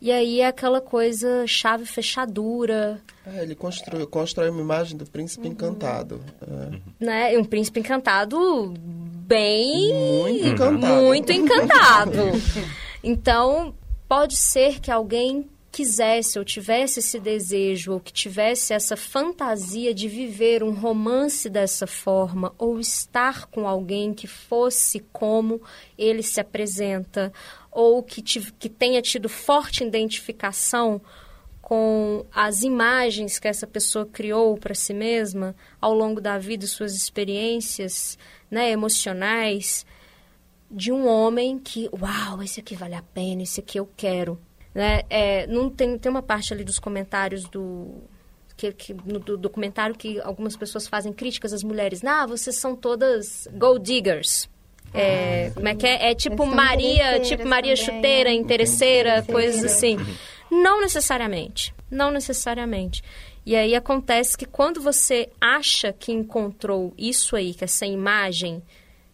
E 0.00 0.10
aí 0.10 0.40
é 0.40 0.48
aquela 0.48 0.80
coisa 0.80 1.46
chave 1.46 1.86
fechadura. 1.86 3.00
É, 3.24 3.42
ele 3.42 3.54
constrói, 3.54 4.04
constrói 4.04 4.50
uma 4.50 4.60
imagem 4.60 4.96
do 4.96 5.06
príncipe 5.06 5.46
uhum. 5.46 5.52
encantado. 5.52 6.20
É. 6.40 7.04
Né? 7.04 7.38
Um 7.38 7.44
príncipe 7.44 7.78
encantado 7.78 8.74
bem... 8.76 9.94
Muito 9.94 10.46
encantado. 10.48 11.02
Muito 11.02 11.32
encantado. 11.32 12.18
então, 13.04 13.72
pode 14.08 14.36
ser 14.36 14.80
que 14.80 14.90
alguém 14.90 15.48
quisesse 15.72 16.38
ou 16.38 16.44
tivesse 16.44 17.00
esse 17.00 17.18
desejo 17.18 17.94
ou 17.94 18.00
que 18.00 18.12
tivesse 18.12 18.74
essa 18.74 18.94
fantasia 18.94 19.94
de 19.94 20.06
viver 20.06 20.62
um 20.62 20.72
romance 20.72 21.48
dessa 21.48 21.86
forma 21.86 22.54
ou 22.58 22.78
estar 22.78 23.46
com 23.46 23.66
alguém 23.66 24.12
que 24.12 24.26
fosse 24.26 25.00
como 25.10 25.62
ele 25.96 26.22
se 26.22 26.38
apresenta 26.38 27.32
ou 27.70 28.02
que, 28.02 28.20
que 28.20 28.68
tenha 28.68 29.00
tido 29.00 29.30
forte 29.30 29.82
identificação 29.82 31.00
com 31.62 32.26
as 32.30 32.62
imagens 32.62 33.38
que 33.38 33.48
essa 33.48 33.66
pessoa 33.66 34.04
criou 34.04 34.58
para 34.58 34.74
si 34.74 34.92
mesma 34.92 35.56
ao 35.80 35.94
longo 35.94 36.20
da 36.20 36.36
vida, 36.36 36.66
suas 36.66 36.94
experiências 36.94 38.18
né, 38.50 38.70
emocionais, 38.70 39.86
de 40.70 40.92
um 40.92 41.06
homem 41.06 41.58
que, 41.58 41.88
uau, 41.92 42.42
esse 42.42 42.60
aqui 42.60 42.74
vale 42.74 42.94
a 42.94 43.02
pena, 43.02 43.42
esse 43.42 43.60
aqui 43.60 43.78
eu 43.78 43.88
quero. 43.96 44.38
Né? 44.74 45.02
É, 45.10 45.46
não 45.46 45.68
tem, 45.68 45.98
tem 45.98 46.10
uma 46.10 46.22
parte 46.22 46.52
ali 46.52 46.64
dos 46.64 46.78
comentários 46.78 47.44
do, 47.44 48.02
que, 48.56 48.72
que, 48.72 48.94
no 48.94 49.18
do 49.18 49.36
documentário 49.36 49.94
que 49.94 50.20
algumas 50.20 50.56
pessoas 50.56 50.86
fazem 50.86 51.12
críticas 51.12 51.52
às 51.52 51.62
mulheres. 51.62 52.04
Ah, 52.04 52.26
vocês 52.26 52.56
são 52.56 52.76
todas 52.76 53.48
gold 53.52 53.84
diggers. 53.84 54.48
É, 54.94 55.50
como 55.54 55.68
é 55.68 55.74
que 55.74 55.86
é? 55.86 56.10
É 56.10 56.14
tipo 56.14 56.44
Maria, 56.44 57.18
tipo 57.20 57.46
Maria 57.46 57.74
também. 57.74 57.94
chuteira, 57.94 58.32
interesseira, 58.32 59.22
coisas 59.22 59.64
assim. 59.64 59.96
Não 60.50 60.80
necessariamente. 60.80 61.74
Não 61.90 62.10
necessariamente. 62.10 63.02
E 63.44 63.56
aí 63.56 63.74
acontece 63.74 64.36
que 64.36 64.46
quando 64.46 64.80
você 64.80 65.30
acha 65.40 65.92
que 65.92 66.12
encontrou 66.12 66.92
isso 66.96 67.34
aí, 67.34 67.54
que 67.54 67.64
essa 67.64 67.86
imagem 67.86 68.62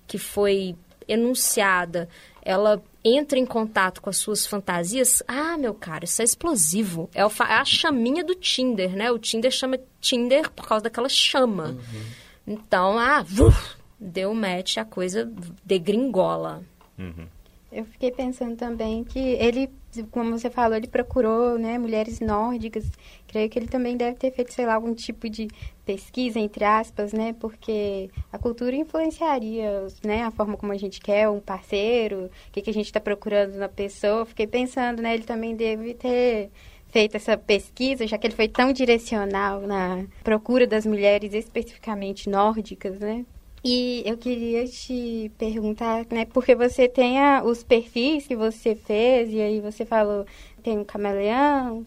que 0.07 0.19
foi 0.19 0.77
enunciada, 1.07 2.09
ela 2.49 2.83
entra 3.05 3.39
em 3.39 3.45
contato 3.45 4.01
com 4.01 4.09
as 4.09 4.17
suas 4.17 4.47
fantasias, 4.47 5.23
ah, 5.29 5.59
meu 5.59 5.75
cara, 5.75 6.07
isso 6.07 6.23
é 6.23 6.25
explosivo. 6.25 7.11
É 7.13 7.21
a 7.23 7.65
chaminha 7.65 8.25
do 8.25 8.35
Tinder, 8.35 8.97
né? 8.97 9.11
O 9.13 9.19
Tinder 9.19 9.51
chama 9.51 9.79
Tinder 10.01 10.51
por 10.51 10.67
causa 10.67 10.85
daquela 10.85 11.11
chama. 11.11 11.67
Uhum. 11.67 12.03
Então, 12.47 12.99
ah, 12.99 13.23
uf, 13.23 13.77
deu 14.01 14.33
match, 14.33 14.79
a 14.79 14.85
coisa 14.87 15.31
degringola. 15.63 16.63
Uhum. 16.99 17.27
Eu 17.71 17.85
fiquei 17.85 18.11
pensando 18.11 18.57
também 18.57 19.05
que 19.05 19.19
ele, 19.19 19.71
como 20.11 20.31
você 20.39 20.49
falou, 20.49 20.75
ele 20.75 20.87
procurou 20.87 21.59
né, 21.59 21.79
mulheres 21.79 22.19
nórdicas. 22.19 22.91
Creio 23.27 23.51
que 23.51 23.59
ele 23.59 23.69
também 23.69 23.95
deve 23.95 24.17
ter 24.17 24.31
feito, 24.31 24.55
sei 24.55 24.65
lá, 24.65 24.75
algum 24.75 24.95
tipo 24.95 25.29
de 25.29 25.49
pesquisa, 25.85 26.41
entre 26.41 26.65
aspas, 26.65 27.13
né? 27.13 27.35
Porque 27.39 28.09
a 28.33 28.39
cultura 28.39 28.75
influenciaria 28.75 29.87
né, 30.03 30.23
a 30.23 30.31
forma 30.31 30.57
como 30.57 30.73
a 30.73 30.79
gente 30.79 30.99
quer 30.99 31.29
um 31.29 31.41
parceiro, 31.41 32.27
o 32.49 32.53
que, 32.53 32.63
que 32.63 32.71
a 32.71 32.75
gente 32.75 32.87
está 32.87 33.01
procurando 33.01 33.57
na 33.57 33.69
pessoa. 33.69 34.25
Fiquei 34.25 34.47
pensando, 34.47 35.03
né? 35.03 35.13
Ele 35.13 35.25
também 35.25 35.55
deve 35.55 35.93
ter 35.93 36.51
feito 36.87 37.17
essa 37.17 37.37
pesquisa, 37.37 38.07
já 38.07 38.17
que 38.17 38.27
ele 38.27 38.35
foi 38.35 38.49
tão 38.49 38.73
direcional 38.73 39.61
na 39.61 40.07
procura 40.25 40.67
das 40.67 40.87
mulheres 40.87 41.35
especificamente 41.35 42.31
nórdicas, 42.31 42.99
né? 42.99 43.27
E 43.65 44.03
eu 44.07 44.17
queria 44.17 44.67
te 44.67 45.31
perguntar, 45.37 46.07
né, 46.11 46.25
porque 46.27 46.55
você 46.55 46.89
tem 46.89 47.19
a, 47.19 47.43
os 47.43 47.65
perfis 47.65 48.27
que 48.27 48.37
você 48.37 48.75
fez, 48.75 49.31
e 49.31 49.41
aí 49.41 49.61
você 49.61 49.85
falou, 49.85 50.25
tem 50.63 50.79
o 50.79 50.85
camaleão, 50.85 51.85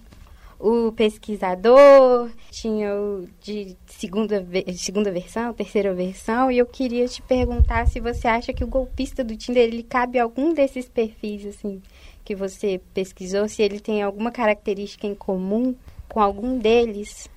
o 0.60 0.92
pesquisador, 0.92 2.30
tinha 2.52 2.94
o 2.94 3.28
de 3.42 3.76
segunda, 3.88 4.46
segunda 4.76 5.12
versão, 5.12 5.54
terceira 5.54 5.94
versão, 5.94 6.52
e 6.52 6.58
eu 6.58 6.66
queria 6.66 7.08
te 7.08 7.22
perguntar 7.22 7.88
se 7.88 8.00
você 8.00 8.28
acha 8.28 8.54
que 8.54 8.64
o 8.64 8.68
golpista 8.68 9.24
do 9.24 9.36
Tinder, 9.36 9.64
ele 9.64 9.84
cabe 9.84 10.20
a 10.20 10.24
algum 10.24 10.54
desses 10.54 10.88
perfis, 10.88 11.46
assim, 11.46 11.82
que 12.24 12.36
você 12.36 12.80
pesquisou, 12.94 13.48
se 13.48 13.64
ele 13.64 13.80
tem 13.80 14.04
alguma 14.04 14.30
característica 14.30 15.08
em 15.08 15.16
comum 15.16 15.74
com 16.08 16.20
algum 16.20 16.60
deles? 16.60 17.30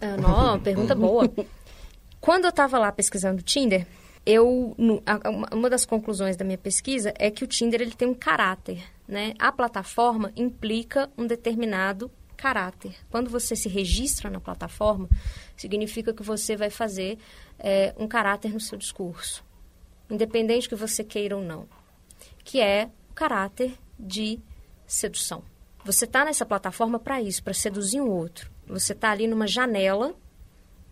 Ah, 0.00 0.16
não, 0.16 0.58
pergunta 0.60 0.94
boa. 0.94 1.28
Quando 2.20 2.44
eu 2.44 2.50
estava 2.50 2.78
lá 2.78 2.90
pesquisando 2.90 3.40
o 3.40 3.44
Tinder, 3.44 3.86
eu 4.26 4.76
uma 5.52 5.70
das 5.70 5.86
conclusões 5.86 6.36
da 6.36 6.44
minha 6.44 6.58
pesquisa 6.58 7.14
é 7.18 7.30
que 7.30 7.44
o 7.44 7.46
Tinder 7.46 7.80
ele 7.80 7.94
tem 7.94 8.08
um 8.08 8.14
caráter, 8.14 8.84
né? 9.06 9.34
A 9.38 9.50
plataforma 9.50 10.32
implica 10.36 11.10
um 11.16 11.26
determinado 11.26 12.10
caráter. 12.36 12.94
Quando 13.10 13.30
você 13.30 13.56
se 13.56 13.68
registra 13.68 14.30
na 14.30 14.40
plataforma, 14.40 15.08
significa 15.56 16.12
que 16.12 16.22
você 16.22 16.56
vai 16.56 16.70
fazer 16.70 17.18
é, 17.58 17.94
um 17.98 18.06
caráter 18.06 18.52
no 18.52 18.60
seu 18.60 18.78
discurso, 18.78 19.44
independente 20.10 20.68
que 20.68 20.76
você 20.76 21.02
queira 21.02 21.36
ou 21.36 21.42
não, 21.42 21.68
que 22.44 22.60
é 22.60 22.90
o 23.10 23.14
caráter 23.14 23.74
de 23.98 24.38
sedução. 24.86 25.42
Você 25.84 26.04
está 26.04 26.24
nessa 26.24 26.44
plataforma 26.44 26.98
para 26.98 27.20
isso, 27.20 27.42
para 27.42 27.54
seduzir 27.54 28.00
um 28.00 28.10
outro. 28.10 28.50
Você 28.66 28.92
está 28.92 29.10
ali 29.10 29.26
numa 29.26 29.46
janela, 29.46 30.14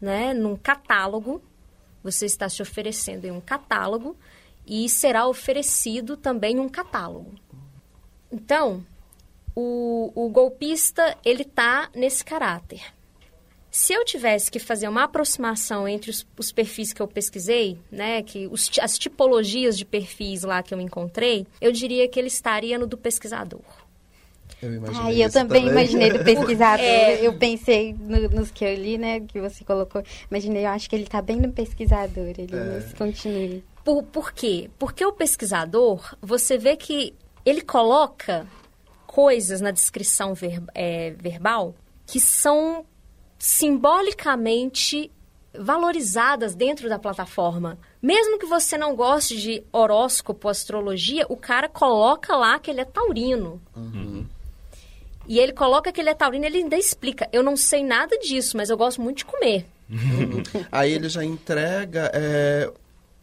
né, 0.01 0.35
num 0.35 0.57
catálogo. 0.57 1.43
Você 2.03 2.27
está 2.27 2.49
se 2.49 2.63
oferecendo 2.63 3.25
em 3.25 3.31
um 3.31 3.41
catálogo 3.41 4.17
e 4.67 4.89
será 4.89 5.27
oferecido 5.27 6.17
também 6.17 6.59
um 6.59 6.69
catálogo. 6.69 7.35
Então, 8.31 8.85
o, 9.55 10.13
o 10.15 10.29
golpista 10.29 11.17
ele 11.25 11.43
está 11.43 11.89
nesse 11.95 12.25
caráter. 12.25 12.83
Se 13.71 13.93
eu 13.93 14.05
tivesse 14.05 14.51
que 14.51 14.59
fazer 14.59 14.89
uma 14.89 15.05
aproximação 15.05 15.87
entre 15.87 16.11
os, 16.11 16.27
os 16.39 16.51
perfis 16.51 16.93
que 16.93 17.03
eu 17.03 17.07
pesquisei, 17.07 17.79
né, 17.91 18.23
que 18.23 18.47
os, 18.47 18.71
as 18.81 18.99
tipologias 18.99 19.77
de 19.77 19.85
perfis 19.85 20.43
lá 20.45 20.63
que 20.63 20.73
eu 20.73 20.81
encontrei, 20.81 21.47
eu 21.61 21.71
diria 21.71 22.09
que 22.09 22.19
ele 22.19 22.29
estaria 22.29 22.79
no 22.79 22.87
do 22.87 22.97
pesquisador. 22.97 23.86
Eu 24.63 24.73
imaginei 24.73 25.25
eu 25.25 25.31
também, 25.31 25.63
também, 25.63 25.73
imaginei 25.73 26.13
do 26.13 26.23
pesquisador. 26.25 26.85
É. 26.85 27.27
Eu 27.27 27.39
pensei 27.39 27.95
no, 27.95 28.29
nos 28.31 28.51
que 28.51 28.65
eu 28.65 28.75
li, 28.75 28.97
né, 28.97 29.21
que 29.21 29.41
você 29.41 29.65
colocou. 29.65 30.03
Imaginei, 30.31 30.65
eu 30.65 30.71
acho 30.71 30.89
que 30.89 30.97
ele 30.97 31.05
está 31.05 31.21
bem 31.21 31.37
no 31.37 31.53
pesquisador, 31.53 32.27
ele 32.27 32.49
é. 32.53 32.83
continue. 32.97 33.65
Por, 33.85 34.03
por 34.05 34.33
quê? 34.33 34.71
Porque 34.79 35.05
o 35.05 35.13
pesquisador, 35.13 36.17
você 36.21 36.59
vê 36.59 36.77
que 36.77 37.15
ele 37.45 37.61
coloca 37.61 38.47
coisas 39.07 39.61
na 39.61 39.71
descrição 39.71 40.35
ver, 40.35 40.63
é, 40.75 41.11
verbal 41.11 41.75
que 42.07 42.21
são 42.21 42.85
simbolicamente 43.39 45.11
valorizadas 45.59 46.55
dentro 46.55 46.89
da 46.89 46.99
plataforma. 46.99 47.79
Mesmo 48.01 48.39
que 48.39 48.47
você 48.47 48.77
não 48.77 48.95
goste 48.95 49.41
de 49.41 49.65
horóscopo, 49.73 50.49
astrologia, 50.49 51.27
o 51.29 51.37
cara 51.37 51.69
coloca 51.69 52.37
lá 52.37 52.59
que 52.59 52.71
ele 52.71 52.81
é 52.81 52.85
taurino. 52.85 53.61
Uhum. 53.75 54.27
E 55.29 55.39
ele 55.39 55.53
coloca 55.53 55.93
que 55.93 56.01
ele 56.01 56.11
é 56.11 56.15
taurino 56.15 56.45
ele 56.45 56.59
ainda 56.59 56.77
explica. 56.77 57.29
Eu 57.33 57.43
não 57.43 57.57
sei 57.57 57.85
nada 57.85 58.19
disso, 58.19 58.57
mas 58.57 58.71
eu 58.71 58.77
gosto 58.77 59.01
muito 59.01 59.19
de 59.19 59.25
comer. 59.25 59.67
Uhum. 59.91 60.43
Aí 60.71 60.93
ele 60.93 61.09
já 61.09 61.25
entrega 61.25 62.11
é, 62.15 62.71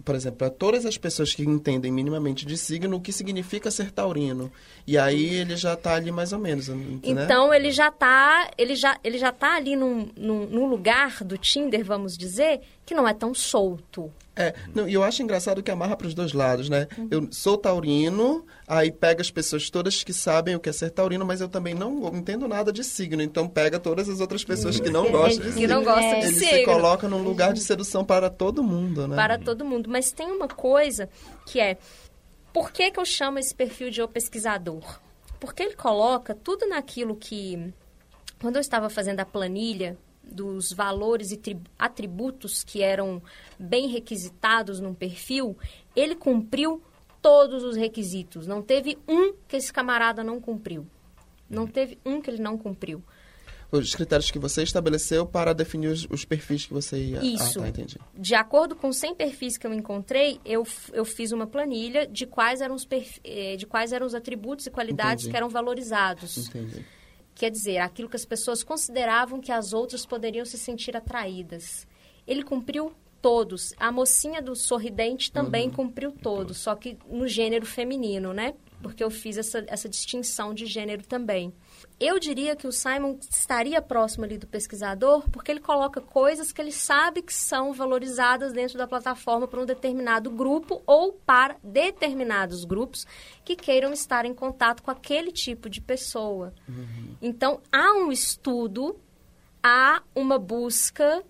por 0.04 0.16
exemplo, 0.16 0.40
para 0.40 0.50
todas 0.50 0.86
as 0.86 0.98
pessoas 0.98 1.34
que 1.34 1.44
entendem 1.44 1.92
minimamente 1.92 2.46
de 2.46 2.58
signo, 2.58 2.98
o 2.98 3.02
que 3.02 3.12
significa 3.12 3.72
ser 3.72 3.92
taurino. 3.92 4.52
E 4.86 4.98
aí 4.98 5.36
ele 5.36 5.56
já 5.56 5.74
está 5.74 5.96
ali 5.96 6.12
mais 6.12 6.34
ou 6.34 6.40
menos, 6.40 6.68
né? 6.68 7.00
Então 7.04 7.54
ele 7.54 7.72
já 7.72 7.88
está 7.88 8.52
ele 8.58 8.76
já, 8.76 8.98
ele 9.04 9.18
já 9.18 9.32
tá 9.32 9.56
ali 9.56 9.76
num, 9.76 10.10
num, 10.18 10.46
num, 10.46 10.66
lugar 10.68 11.24
do 11.24 11.38
Tinder, 11.38 11.86
vamos 11.86 12.18
dizer, 12.18 12.62
que 12.86 12.94
não 12.94 13.08
é 13.08 13.14
tão 13.14 13.34
solto. 13.34 14.12
É, 14.36 14.56
não, 14.74 14.90
e 14.90 14.94
eu 14.94 15.04
acho 15.04 15.22
engraçado 15.22 15.62
que 15.62 15.70
amarra 15.70 15.96
para 15.96 16.08
os 16.08 16.16
dois 16.16 16.34
lados, 16.34 16.68
né? 16.68 16.88
Uhum. 16.98 17.08
Eu 17.12 17.28
sou 17.32 17.56
taurino, 17.56 18.44
aí 18.68 18.92
pega 18.92 19.22
as 19.22 19.30
pessoas 19.30 19.70
todas 19.70 20.04
que 20.04 20.12
sabem 20.12 20.56
o 20.56 20.60
que 20.60 20.70
é 20.70 20.74
ser 20.74 20.90
taurino, 20.90 21.24
mas 21.24 21.40
eu 21.40 21.48
também 21.48 21.76
não 21.76 22.08
entendo 22.16 22.48
nada 22.48 22.74
de 22.74 22.84
signo, 22.84 23.22
então 23.22 23.48
pega 23.48 23.80
todas 23.80 24.10
as 24.10 24.20
outras 24.20 24.44
pessoas 24.44 24.80
que 24.80 24.90
não 24.90 25.12
gostam 25.12 25.46
de 25.46 25.52
signo. 25.54 25.62
Que 25.62 25.68
não 25.68 25.84
gostam 25.84 26.20
de 26.20 26.26
Ele 26.26 26.36
signo. 26.36 26.58
se 26.58 26.66
coloca 26.66 27.08
num 27.08 27.22
lugar 27.22 27.54
de 27.54 27.62
sedução 27.62 28.04
para 28.04 28.28
todo 28.30 28.64
mundo, 28.64 29.08
né? 29.08 29.16
Para 29.16 29.38
todo 29.38 29.64
mundo, 29.64 29.88
mas 29.88 30.12
tem 30.12 30.32
uma 30.32 30.48
coisa 30.48 31.08
que 31.46 31.60
é, 31.60 31.78
por 32.52 32.72
que 32.72 32.90
que 32.90 33.00
eu 33.00 33.06
chamo 33.06 33.38
esse 33.38 33.54
perfil 33.54 33.92
de 33.92 34.02
o 34.02 34.08
pesquisador? 34.08 35.00
Porque 35.40 35.62
ele 35.62 35.76
coloca 35.76 36.34
tudo 36.34 36.68
naquilo 36.68 37.16
que, 37.16 37.72
quando 38.42 38.56
eu 38.56 38.62
estava 38.62 38.90
fazendo 38.90 39.20
a 39.20 39.26
planilha 39.26 39.96
dos 40.24 40.72
valores 40.72 41.32
e 41.32 41.40
atributos 41.78 42.64
que 42.64 42.82
eram 42.82 43.22
bem 43.60 43.88
requisitados 43.88 44.80
num 44.80 44.94
perfil, 44.94 45.58
ele 45.96 46.16
cumpriu 46.16 46.82
todos 47.22 47.64
os 47.64 47.76
requisitos. 47.76 48.48
Não 48.48 48.62
teve 48.62 48.98
um 49.08 49.34
que 49.48 49.56
esse 49.56 49.72
camarada 49.72 50.24
não 50.24 50.40
cumpriu. 50.40 50.86
Não 51.50 51.68
teve 51.68 51.98
um 52.06 52.22
que 52.22 52.30
ele 52.30 52.42
não 52.42 52.58
cumpriu. 52.58 53.04
Os 53.72 53.96
critérios 53.96 54.30
que 54.30 54.38
você 54.38 54.62
estabeleceu 54.62 55.26
para 55.26 55.52
definir 55.52 55.88
os, 55.88 56.06
os 56.08 56.24
perfis 56.24 56.68
que 56.68 56.74
você 56.74 56.96
ia... 56.96 57.24
Isso. 57.24 57.60
Ah, 57.60 57.64
tá, 57.64 57.70
entendi. 57.70 57.98
De 58.16 58.36
acordo 58.36 58.76
com 58.76 58.94
100 58.94 59.16
perfis 59.16 59.58
que 59.58 59.66
eu 59.66 59.74
encontrei, 59.74 60.40
eu, 60.46 60.64
eu 60.92 61.04
fiz 61.04 61.32
uma 61.32 61.48
planilha 61.48 62.06
de 62.06 62.28
quais 62.28 62.62
eram 62.62 62.76
os, 62.76 62.86
perfi, 62.86 63.20
eh, 63.24 63.56
de 63.56 63.66
quais 63.66 63.92
eram 63.92 64.06
os 64.06 64.14
atributos 64.14 64.68
e 64.68 64.70
qualidades 64.70 65.24
entendi. 65.24 65.32
que 65.32 65.38
eram 65.38 65.50
valorizados. 65.50 66.50
Entendi. 66.50 66.86
Quer 67.44 67.52
dizer, 67.52 67.80
aquilo 67.80 68.08
que 68.08 68.16
as 68.16 68.24
pessoas 68.24 68.64
consideravam 68.64 69.42
que 69.42 69.52
as 69.52 69.74
outras 69.74 70.06
poderiam 70.06 70.46
se 70.46 70.58
sentir 70.58 70.96
atraídas. 70.96 71.86
Ele 72.26 72.42
cumpriu 72.42 72.94
todos. 73.22 73.74
A 73.76 73.92
mocinha 73.92 74.42
do 74.42 74.56
sorridente 74.56 75.30
também 75.30 75.68
uhum. 75.68 75.74
cumpriu 75.74 76.14
todos, 76.14 76.60
só 76.60 76.74
que 76.74 76.98
no 77.06 77.28
gênero 77.28 77.66
feminino, 77.66 78.32
né? 78.32 78.54
Porque 78.82 79.04
eu 79.04 79.12
fiz 79.12 79.38
essa, 79.38 79.62
essa 79.68 79.90
distinção 79.90 80.54
de 80.54 80.66
gênero 80.66 81.04
também. 81.04 81.54
Eu 82.00 82.20
diria 82.20 82.56
que 82.56 82.68
o 82.68 82.72
Simon 82.72 83.18
estaria 83.30 83.82
próximo 83.82 84.26
ali 84.26 84.38
do 84.38 84.48
pesquisador, 84.48 85.30
porque 85.30 85.52
ele 85.52 85.60
coloca 85.60 86.02
coisas 86.02 86.52
que 86.52 86.60
ele 86.60 86.72
sabe 86.72 87.22
que 87.22 87.34
são 87.34 87.72
valorizadas 87.72 88.52
dentro 88.52 88.78
da 88.78 88.88
plataforma 88.88 89.48
para 89.48 89.62
um 89.62 89.66
determinado 89.66 90.30
grupo 90.32 90.82
ou 90.86 91.14
para 91.14 91.56
determinados 91.64 92.66
grupos 92.66 93.06
que 93.46 93.56
queiram 93.56 93.94
estar 93.94 94.26
em 94.26 94.34
contato 94.34 94.82
com 94.82 94.92
aquele 94.92 95.32
tipo 95.32 95.70
de 95.70 95.80
pessoa. 95.80 96.54
Uhum. 96.68 97.16
Então, 97.22 97.62
há 97.72 97.94
um 97.94 98.12
estudo, 98.12 99.00
há 99.62 100.02
uma 100.16 100.40
busca 100.40 101.24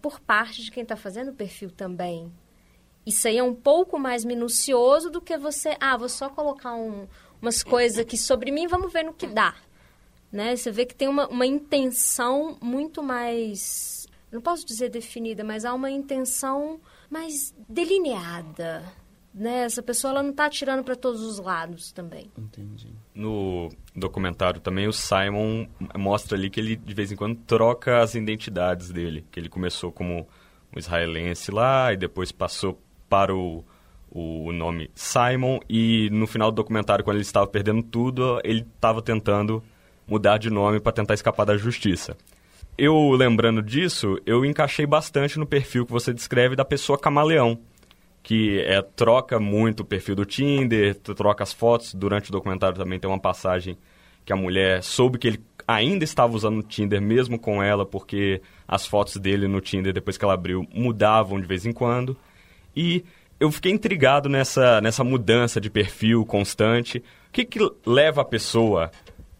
por 0.00 0.20
parte 0.20 0.62
de 0.62 0.70
quem 0.70 0.82
está 0.82 0.96
fazendo 0.96 1.30
o 1.30 1.34
perfil 1.34 1.70
também. 1.70 2.30
Isso 3.04 3.26
aí 3.26 3.38
é 3.38 3.42
um 3.42 3.54
pouco 3.54 3.98
mais 3.98 4.24
minucioso 4.24 5.10
do 5.10 5.20
que 5.20 5.36
você, 5.36 5.76
ah, 5.80 5.96
vou 5.96 6.08
só 6.08 6.28
colocar 6.28 6.74
um, 6.74 7.08
umas 7.40 7.62
coisas 7.64 7.98
aqui 7.98 8.16
sobre 8.16 8.52
mim, 8.52 8.68
vamos 8.68 8.92
ver 8.92 9.04
no 9.04 9.12
que 9.12 9.26
dá 9.26 9.54
né? 10.32 10.56
Você 10.56 10.70
vê 10.70 10.86
que 10.86 10.94
tem 10.94 11.06
uma, 11.06 11.28
uma 11.28 11.46
intenção 11.46 12.56
muito 12.60 13.02
mais, 13.02 14.08
não 14.32 14.40
posso 14.40 14.64
dizer 14.66 14.88
definida, 14.88 15.44
mas 15.44 15.64
há 15.64 15.74
uma 15.74 15.90
intenção 15.90 16.80
mais 17.10 17.54
delineada, 17.68 18.82
né? 19.34 19.64
Essa 19.64 19.82
pessoa 19.82 20.12
ela 20.12 20.22
não 20.22 20.30
está 20.30 20.46
atirando 20.46 20.82
para 20.82 20.96
todos 20.96 21.20
os 21.20 21.38
lados 21.38 21.92
também. 21.92 22.30
Entendi. 22.38 22.88
No 23.14 23.68
documentário 23.94 24.60
também 24.60 24.88
o 24.88 24.92
Simon 24.92 25.66
mostra 25.96 26.36
ali 26.36 26.48
que 26.48 26.58
ele 26.58 26.76
de 26.76 26.94
vez 26.94 27.12
em 27.12 27.16
quando 27.16 27.36
troca 27.46 28.00
as 28.00 28.14
identidades 28.14 28.90
dele, 28.90 29.26
que 29.30 29.38
ele 29.38 29.50
começou 29.50 29.92
como 29.92 30.26
um 30.74 30.78
israelense 30.78 31.50
lá 31.50 31.92
e 31.92 31.96
depois 31.98 32.32
passou 32.32 32.80
para 33.08 33.34
o 33.34 33.62
o 34.14 34.52
nome 34.52 34.90
Simon 34.94 35.58
e 35.66 36.10
no 36.10 36.26
final 36.26 36.50
do 36.50 36.56
documentário 36.56 37.02
quando 37.02 37.16
ele 37.16 37.22
estava 37.22 37.46
perdendo 37.46 37.82
tudo 37.82 38.38
ele 38.44 38.60
estava 38.60 39.00
tentando 39.00 39.62
mudar 40.12 40.36
de 40.36 40.50
nome 40.50 40.78
para 40.78 40.92
tentar 40.92 41.14
escapar 41.14 41.46
da 41.46 41.56
justiça. 41.56 42.14
Eu, 42.76 43.10
lembrando 43.10 43.62
disso, 43.62 44.18
eu 44.26 44.44
encaixei 44.44 44.86
bastante 44.86 45.38
no 45.38 45.46
perfil 45.46 45.86
que 45.86 45.92
você 45.92 46.12
descreve 46.12 46.54
da 46.54 46.64
pessoa 46.64 46.98
camaleão, 46.98 47.58
que 48.22 48.60
é, 48.60 48.82
troca 48.82 49.40
muito 49.40 49.80
o 49.80 49.84
perfil 49.84 50.14
do 50.14 50.24
Tinder, 50.24 50.94
troca 50.94 51.42
as 51.42 51.52
fotos. 51.52 51.94
Durante 51.94 52.28
o 52.28 52.32
documentário 52.32 52.76
também 52.76 52.98
tem 52.98 53.10
uma 53.10 53.18
passagem 53.18 53.78
que 54.24 54.32
a 54.32 54.36
mulher 54.36 54.82
soube 54.82 55.18
que 55.18 55.28
ele 55.28 55.40
ainda 55.66 56.04
estava 56.04 56.34
usando 56.34 56.58
o 56.58 56.62
Tinder 56.62 57.00
mesmo 57.00 57.38
com 57.38 57.62
ela, 57.62 57.84
porque 57.84 58.40
as 58.68 58.86
fotos 58.86 59.16
dele 59.16 59.48
no 59.48 59.60
Tinder, 59.60 59.92
depois 59.92 60.18
que 60.18 60.24
ela 60.24 60.34
abriu, 60.34 60.66
mudavam 60.72 61.40
de 61.40 61.46
vez 61.46 61.64
em 61.66 61.72
quando. 61.72 62.16
E 62.76 63.04
eu 63.40 63.50
fiquei 63.50 63.72
intrigado 63.72 64.28
nessa, 64.28 64.80
nessa 64.80 65.02
mudança 65.02 65.60
de 65.60 65.68
perfil 65.68 66.24
constante. 66.24 66.98
O 67.28 67.32
que, 67.32 67.44
que 67.44 67.58
leva 67.84 68.22
a 68.22 68.24
pessoa 68.24 68.90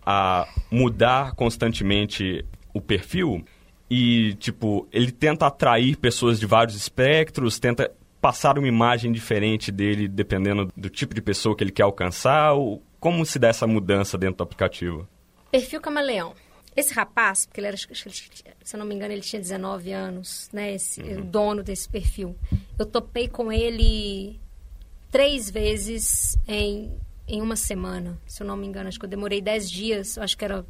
a 0.05 0.47
mudar 0.71 1.35
constantemente 1.35 2.45
o 2.75 2.81
perfil 2.81 3.45
e, 3.91 4.35
tipo, 4.35 4.89
ele 4.91 5.13
tenta 5.13 5.47
atrair 5.47 5.97
pessoas 5.97 6.41
de 6.41 6.47
vários 6.47 6.75
espectros, 6.75 7.59
tenta 7.59 7.93
passar 8.23 8.57
uma 8.57 8.69
imagem 8.69 9.13
diferente 9.13 9.73
dele 9.73 10.09
dependendo 10.09 10.73
do 10.77 10.89
tipo 10.89 11.13
de 11.13 11.21
pessoa 11.21 11.57
que 11.57 11.63
ele 11.63 11.73
quer 11.73 11.83
alcançar? 11.83 12.53
Ou 12.53 12.83
como 12.99 13.27
se 13.27 13.39
dá 13.39 13.49
essa 13.49 13.67
mudança 13.67 14.17
dentro 14.17 14.37
do 14.37 14.45
aplicativo? 14.45 15.07
Perfil 15.51 15.81
camaleão. 15.81 16.33
Esse 16.75 16.95
rapaz, 16.95 17.45
porque 17.45 17.61
ele 17.61 17.67
era, 17.67 17.77
se 17.77 17.87
eu 18.73 18.79
não 18.79 18.87
me 18.87 18.95
engano, 18.95 19.13
ele 19.13 19.21
tinha 19.21 19.41
19 19.43 19.93
anos, 19.93 20.49
né? 20.53 20.73
Esse, 20.73 21.03
uhum. 21.03 21.19
O 21.19 21.25
dono 21.25 21.63
desse 21.63 21.87
perfil. 21.87 22.35
Eu 22.79 22.87
topei 22.87 23.29
com 23.29 23.53
ele 23.53 24.41
três 25.11 25.51
vezes 25.51 26.39
em 26.49 26.97
em 27.33 27.41
uma 27.41 27.57
semana, 27.57 28.21
se 28.27 28.43
eu 28.43 28.47
não 28.47 28.57
me 28.57 28.67
engano. 28.67 28.89
Acho 28.89 28.99
que 28.99 29.07
eu 29.07 29.11
demorei 29.11 29.41
10 29.41 29.71
dias, 29.71 30.19
acho 30.19 30.37
que 30.37 30.45
era... 30.45 30.65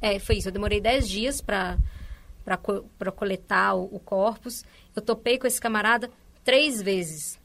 É, 0.00 0.18
foi 0.18 0.36
isso, 0.36 0.48
eu 0.48 0.52
demorei 0.52 0.80
10 0.80 1.08
dias 1.08 1.40
para 1.40 1.78
para 2.96 3.12
coletar 3.12 3.74
o, 3.74 3.84
o 3.92 4.00
corpus. 4.00 4.64
Eu 4.96 5.02
topei 5.02 5.38
com 5.38 5.46
esse 5.46 5.60
camarada 5.60 6.10
três 6.42 6.80
vezes. 6.80 7.38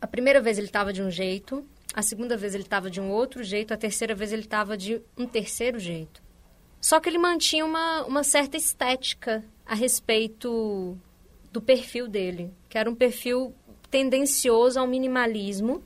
A 0.00 0.06
primeira 0.06 0.40
vez 0.40 0.58
ele 0.58 0.66
estava 0.66 0.92
de 0.92 1.00
um 1.00 1.10
jeito, 1.10 1.64
a 1.94 2.02
segunda 2.02 2.36
vez 2.36 2.54
ele 2.54 2.64
estava 2.64 2.90
de 2.90 3.00
um 3.00 3.10
outro 3.10 3.44
jeito, 3.44 3.72
a 3.72 3.76
terceira 3.76 4.14
vez 4.14 4.32
ele 4.32 4.42
estava 4.42 4.76
de 4.76 5.00
um 5.16 5.26
terceiro 5.26 5.78
jeito. 5.78 6.20
Só 6.80 6.98
que 6.98 7.08
ele 7.08 7.18
mantinha 7.18 7.64
uma, 7.64 8.02
uma 8.02 8.24
certa 8.24 8.56
estética 8.56 9.44
a 9.64 9.74
respeito 9.74 10.98
do 11.52 11.62
perfil 11.62 12.08
dele, 12.08 12.52
que 12.68 12.76
era 12.76 12.90
um 12.90 12.94
perfil 12.94 13.54
tendencioso 13.88 14.80
ao 14.80 14.86
minimalismo. 14.86 15.82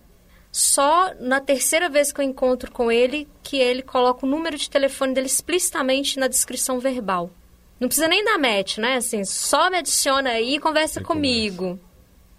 Só 0.57 1.13
na 1.21 1.39
terceira 1.39 1.87
vez 1.87 2.11
que 2.11 2.19
eu 2.19 2.25
encontro 2.25 2.73
com 2.73 2.91
ele 2.91 3.29
que 3.43 3.59
ele 3.59 3.83
coloca 3.83 4.25
o 4.25 4.29
número 4.29 4.57
de 4.57 4.71
telefone 4.71 5.13
dele 5.13 5.27
explicitamente 5.27 6.19
na 6.19 6.29
descrição 6.29 6.81
verbal. 6.81 7.31
Não 7.79 7.89
precisa 7.89 8.09
nem 8.09 8.25
dar 8.25 8.39
match, 8.39 8.79
né? 8.79 8.95
Assim, 8.97 9.23
só 9.23 9.69
me 9.69 9.77
adiciona 9.77 10.31
aí 10.31 10.55
e 10.55 10.59
conversa 10.59 11.03
comigo. 11.03 11.79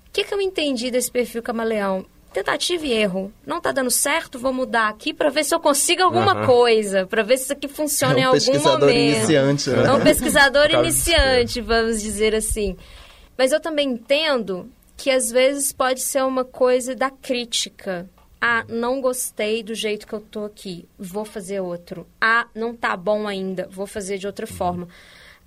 O 0.08 0.12
que, 0.12 0.24
que 0.24 0.34
eu 0.34 0.42
entendi 0.42 0.90
desse 0.90 1.12
perfil 1.12 1.44
camaleão? 1.44 2.08
Tentativa 2.34 2.88
e 2.88 2.92
erro. 2.92 3.32
Não 3.46 3.62
tá 3.62 3.72
dando 3.72 3.92
certo, 3.92 4.40
vou 4.40 4.52
mudar 4.52 4.88
aqui 4.88 5.14
para 5.14 5.30
ver 5.30 5.46
se 5.46 5.54
eu 5.54 5.60
consigo 5.60 6.02
alguma 6.02 6.44
coisa, 6.48 7.06
para 7.06 7.22
ver 7.22 7.38
se 7.38 7.44
isso 7.44 7.54
aqui 7.54 7.68
funciona 7.68 8.16
é 8.16 8.18
um 8.18 8.20
em 8.20 8.24
algum 8.24 8.34
pesquisador 8.34 8.80
momento. 8.80 8.98
Iniciante, 8.98 9.70
né? 9.70 9.84
É 9.86 9.92
um 9.94 10.02
pesquisador 10.02 10.72
iniciante, 10.72 11.62
vamos 11.62 12.02
dizer 12.02 12.34
assim. 12.34 12.76
Mas 13.38 13.52
eu 13.52 13.60
também 13.60 13.90
entendo 13.90 14.68
que 14.98 15.10
às 15.12 15.32
vezes 15.32 15.72
pode 15.72 16.02
ser 16.02 16.24
uma 16.24 16.44
coisa 16.44 16.96
da 16.96 17.10
crítica. 17.10 18.10
Ah, 18.42 18.66
não 18.68 19.00
gostei 19.00 19.64
do 19.64 19.74
jeito 19.74 20.06
que 20.06 20.14
eu 20.14 20.20
tô 20.20 20.46
aqui, 20.46 20.88
vou 20.98 21.24
fazer 21.24 21.62
outro. 21.62 22.06
Ah, 22.20 22.48
não 22.54 22.76
tá 22.76 22.98
bom 22.98 23.28
ainda, 23.28 23.68
vou 23.72 23.88
fazer 23.88 24.18
de 24.18 24.28
outra 24.28 24.46
forma 24.46 24.88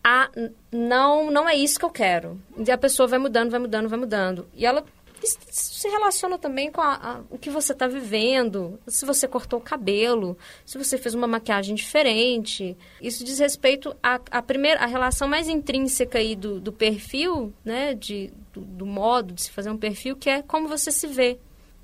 ah, 0.02 0.30
não, 0.72 1.30
não 1.30 1.48
é 1.48 1.54
isso 1.54 1.78
que 1.78 1.84
eu 1.84 1.90
quero. 1.90 2.40
E 2.56 2.70
a 2.70 2.78
pessoa 2.78 3.06
vai 3.06 3.18
mudando, 3.18 3.50
vai 3.50 3.60
mudando, 3.60 3.88
vai 3.88 3.98
mudando. 3.98 4.48
E 4.54 4.64
ela 4.64 4.84
se 5.26 5.88
relaciona 5.88 6.38
também 6.38 6.70
com 6.70 6.80
a, 6.80 6.94
a, 6.94 7.20
o 7.30 7.38
que 7.38 7.50
você 7.50 7.72
está 7.72 7.87
vivendo, 7.87 8.78
se 8.87 9.04
você 9.04 9.26
cortou 9.26 9.59
o 9.59 9.62
cabelo, 9.62 10.37
se 10.64 10.78
você 10.78 10.96
fez 10.96 11.14
uma 11.14 11.26
maquiagem 11.26 11.74
diferente. 11.74 12.76
Isso 13.00 13.24
diz 13.24 13.38
respeito 13.38 13.94
à, 14.02 14.20
à 14.30 14.42
primeira, 14.42 14.80
a 14.80 14.87
relação 14.87 15.28
mais 15.28 15.48
intrínseca 15.48 16.18
aí 16.18 16.35
do, 16.35 16.61
do 16.61 16.72
perfil, 16.72 17.52
né, 17.64 17.94
de, 17.94 18.33
do, 18.52 18.61
do, 18.61 18.87
modo 18.87 19.35
de 19.35 19.42
se 19.42 19.50
fazer 19.50 19.70
um 19.70 19.78
perfil, 19.78 20.16
que 20.16 20.30
é 20.30 20.42
como 20.42 20.68
você 20.68 20.90
se 20.90 21.06
vê. 21.06 21.38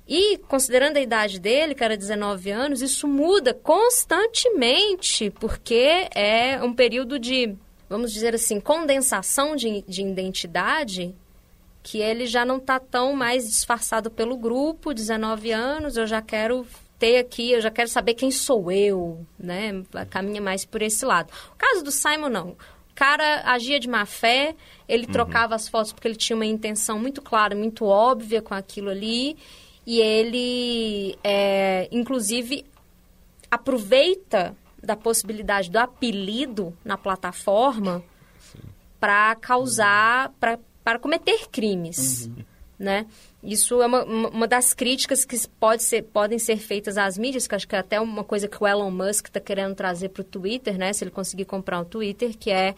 E, 0.07 0.37
considerando 0.37 0.97
a 0.97 1.01
idade 1.01 1.39
dele, 1.39 1.75
que 1.75 1.83
era 1.83 1.97
19 1.97 2.49
anos, 2.49 2.81
isso 2.81 3.07
muda 3.07 3.53
constantemente, 3.53 5.29
porque 5.31 6.07
é 6.15 6.63
um 6.63 6.73
período 6.73 7.19
de 7.19 7.57
vamos 7.89 8.11
dizer 8.11 8.35
assim, 8.35 8.59
condensação 8.59 9.55
de, 9.55 9.81
de 9.87 10.01
identidade, 10.01 11.15
que 11.87 11.99
ele 11.99 12.27
já 12.27 12.43
não 12.43 12.57
está 12.57 12.81
tão 12.81 13.13
mais 13.13 13.47
disfarçado 13.47 14.11
pelo 14.11 14.35
grupo, 14.35 14.93
19 14.93 15.51
anos, 15.51 15.95
eu 15.95 16.05
já 16.05 16.21
quero 16.21 16.67
ter 16.99 17.17
aqui, 17.17 17.51
eu 17.51 17.61
já 17.61 17.71
quero 17.71 17.87
saber 17.87 18.13
quem 18.13 18.29
sou 18.29 18.69
eu, 18.69 19.25
né? 19.39 19.85
Caminha 20.09 20.41
mais 20.41 20.65
por 20.65 20.81
esse 20.81 21.05
lado. 21.05 21.31
O 21.53 21.55
caso 21.55 21.85
do 21.85 21.89
Simon, 21.89 22.27
não. 22.27 22.49
O 22.49 22.57
cara 22.93 23.41
agia 23.45 23.79
de 23.79 23.87
má 23.87 24.05
fé, 24.05 24.53
ele 24.85 25.05
uhum. 25.05 25.13
trocava 25.13 25.55
as 25.55 25.69
fotos 25.69 25.93
porque 25.93 26.09
ele 26.09 26.17
tinha 26.17 26.35
uma 26.35 26.45
intenção 26.45 26.99
muito 26.99 27.21
clara, 27.21 27.55
muito 27.55 27.85
óbvia 27.85 28.41
com 28.41 28.53
aquilo 28.53 28.89
ali, 28.89 29.37
e 29.85 30.01
ele, 30.01 31.17
é, 31.23 31.87
inclusive, 31.89 32.65
aproveita 33.49 34.53
da 34.83 34.97
possibilidade 34.97 35.71
do 35.71 35.77
apelido 35.77 36.77
na 36.83 36.97
plataforma 36.97 38.03
para 38.99 39.35
causar, 39.35 40.33
para 40.37 40.59
cometer 40.97 41.47
crimes, 41.51 42.27
uhum. 42.27 42.43
né? 42.79 43.05
Isso 43.43 43.81
é 43.81 43.85
uma, 43.85 44.03
uma 44.03 44.47
das 44.47 44.73
críticas 44.73 45.23
que 45.23 45.37
pode 45.59 45.83
ser, 45.83 46.03
podem 46.03 46.39
ser 46.39 46.57
feitas 46.57 46.97
às 46.97 47.17
mídias, 47.17 47.47
que 47.47 47.55
acho 47.55 47.67
que 47.67 47.75
é 47.75 47.79
até 47.79 47.99
uma 47.99 48.23
coisa 48.23 48.47
que 48.47 48.61
o 48.61 48.67
Elon 48.67 48.91
Musk 48.91 49.27
está 49.27 49.39
querendo 49.39 49.75
trazer 49.75 50.09
para 50.09 50.21
o 50.21 50.23
Twitter, 50.23 50.77
né? 50.77 50.91
Se 50.93 51.03
ele 51.03 51.11
conseguir 51.11 51.45
comprar 51.45 51.79
um 51.79 51.85
Twitter, 51.85 52.37
que 52.37 52.49
é, 52.49 52.75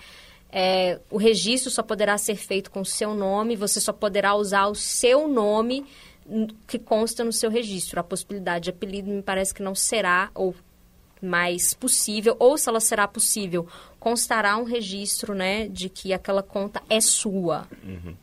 é, 0.52 1.00
o 1.10 1.18
registro 1.18 1.72
só 1.72 1.84
poderá 1.84 2.18
ser 2.18 2.36
feito 2.36 2.72
com 2.72 2.82
o 2.82 2.86
seu 2.86 3.14
nome, 3.14 3.56
você 3.56 3.80
só 3.80 3.94
poderá 3.94 4.36
usar 4.36 4.68
o 4.68 4.76
seu 4.76 5.28
nome 5.28 5.86
que 6.68 6.78
consta 6.78 7.24
no 7.24 7.32
seu 7.34 7.50
registro. 7.50 8.00
A 8.00 8.04
possibilidade 8.04 8.66
de 8.66 8.70
apelido 8.70 9.10
me 9.10 9.22
parece 9.22 9.54
que 9.54 9.64
não 9.64 9.74
será, 9.74 10.30
ou 10.36 10.54
mais 11.22 11.74
possível, 11.74 12.36
ou 12.40 12.58
se 12.58 12.70
ela 12.70 12.80
será 12.80 13.08
possível, 13.08 13.68
constará 14.00 14.58
um 14.58 14.64
registro, 14.64 15.34
né, 15.34 15.68
de 15.68 15.90
que 15.90 16.14
aquela 16.14 16.42
conta 16.42 16.82
é 16.90 17.02
sua. 17.02 17.68
Uhum. 17.84 18.16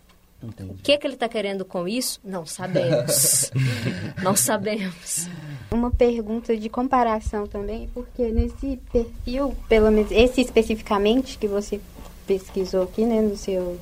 O 0.43 0.75
que, 0.83 0.97
que 0.97 1.07
ele 1.07 1.15
está 1.15 1.29
querendo 1.29 1.65
com 1.65 1.89
isso? 1.89 2.21
Não 2.23 2.47
sabemos. 2.47 3.51
Não 4.23 4.37
sabemos. 4.37 5.29
Uma 5.71 5.91
pergunta 5.91 6.57
de 6.57 6.69
comparação 6.69 7.47
também, 7.47 7.89
porque 7.93 8.29
nesse 8.29 8.79
perfil, 8.93 9.57
pelo 9.69 9.91
menos 9.91 10.11
esse 10.13 10.43
especificamente 10.43 11.39
que 11.39 11.49
você 11.49 11.81
pesquisou 12.27 12.85
aqui, 12.85 13.05
né, 13.05 13.21
no 13.21 13.37
seu 13.37 13.79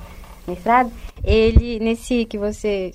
mestrado, 0.46 0.92
ele, 1.22 1.78
nesse 1.80 2.24
que 2.24 2.38
você 2.38 2.92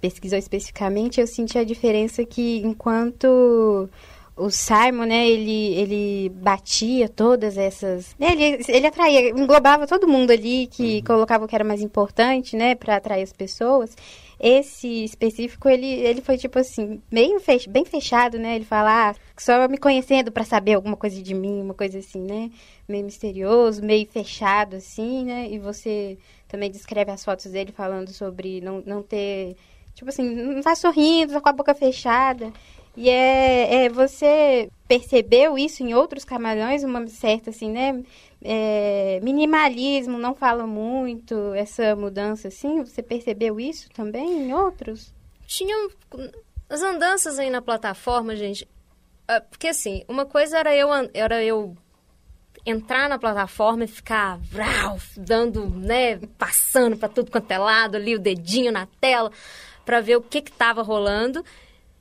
pesquisou 0.00 0.38
especificamente, 0.38 1.20
eu 1.20 1.26
senti 1.26 1.58
a 1.58 1.64
diferença 1.64 2.24
que 2.24 2.60
enquanto 2.64 3.88
o 4.36 4.50
Simon, 4.50 5.06
né, 5.06 5.26
ele, 5.26 5.74
ele 5.74 6.28
batia 6.28 7.08
todas 7.08 7.56
essas. 7.56 8.14
Né, 8.18 8.32
ele, 8.32 8.64
ele 8.68 8.86
atraía, 8.86 9.30
englobava 9.30 9.86
todo 9.86 10.06
mundo 10.06 10.30
ali 10.30 10.66
que 10.66 10.96
uhum. 10.98 11.04
colocava 11.04 11.44
o 11.44 11.48
que 11.48 11.54
era 11.54 11.64
mais 11.64 11.80
importante, 11.80 12.54
né, 12.54 12.74
para 12.74 12.96
atrair 12.96 13.22
as 13.22 13.32
pessoas. 13.32 13.96
Esse 14.38 15.04
específico, 15.04 15.66
ele, 15.66 15.86
ele 15.86 16.20
foi 16.20 16.36
tipo 16.36 16.58
assim, 16.58 17.00
meio 17.10 17.40
fech, 17.40 17.70
bem 17.70 17.86
fechado, 17.86 18.38
né? 18.38 18.56
Ele 18.56 18.66
fala, 18.66 19.10
ah, 19.10 19.14
só 19.38 19.66
me 19.66 19.78
conhecendo 19.78 20.30
para 20.30 20.44
saber 20.44 20.74
alguma 20.74 20.94
coisa 20.94 21.22
de 21.22 21.32
mim, 21.32 21.62
uma 21.62 21.72
coisa 21.72 21.98
assim, 21.98 22.20
né? 22.20 22.50
Meio 22.86 23.06
misterioso, 23.06 23.82
meio 23.82 24.06
fechado, 24.06 24.76
assim, 24.76 25.24
né? 25.24 25.48
E 25.50 25.58
você 25.58 26.18
também 26.48 26.70
descreve 26.70 27.10
as 27.10 27.24
fotos 27.24 27.50
dele 27.50 27.72
falando 27.72 28.12
sobre 28.12 28.60
não, 28.60 28.82
não 28.84 29.02
ter. 29.02 29.56
Tipo 29.94 30.10
assim, 30.10 30.22
não 30.22 30.60
tá 30.60 30.74
sorrindo, 30.74 31.32
tá 31.32 31.40
com 31.40 31.48
a 31.48 31.52
boca 31.52 31.74
fechada. 31.74 32.52
E 32.96 33.10
é, 33.10 33.84
é, 33.84 33.88
você 33.90 34.70
percebeu 34.88 35.58
isso 35.58 35.82
em 35.82 35.92
outros 35.94 36.24
camarões, 36.24 36.82
uma 36.82 37.06
certa 37.08 37.50
assim, 37.50 37.70
né? 37.70 38.02
É, 38.42 39.20
minimalismo, 39.22 40.18
não 40.18 40.34
fala 40.34 40.66
muito, 40.66 41.52
essa 41.54 41.94
mudança 41.94 42.48
assim, 42.48 42.82
você 42.82 43.02
percebeu 43.02 43.60
isso 43.60 43.90
também 43.90 44.46
em 44.46 44.54
outros? 44.54 45.12
Tinham 45.46 45.90
as 46.68 46.82
andanças 46.82 47.38
aí 47.38 47.50
na 47.50 47.60
plataforma, 47.60 48.34
gente. 48.34 48.66
É, 49.28 49.40
porque 49.40 49.68
assim, 49.68 50.02
uma 50.08 50.24
coisa 50.24 50.58
era 50.58 50.74
eu 50.74 50.88
era 51.12 51.44
eu 51.44 51.76
entrar 52.64 53.08
na 53.08 53.18
plataforma 53.18 53.84
e 53.84 53.88
ficar 53.88 54.38
vrau, 54.38 54.98
dando, 55.16 55.68
né, 55.68 56.18
passando 56.36 56.96
para 56.96 57.08
tudo 57.08 57.30
quanto 57.30 57.50
é 57.50 57.58
lado 57.58 57.96
ali, 57.96 58.16
o 58.16 58.18
dedinho 58.18 58.72
na 58.72 58.86
tela, 59.00 59.30
para 59.84 60.00
ver 60.00 60.16
o 60.16 60.22
que 60.22 60.40
que 60.40 60.50
tava 60.50 60.82
rolando. 60.82 61.44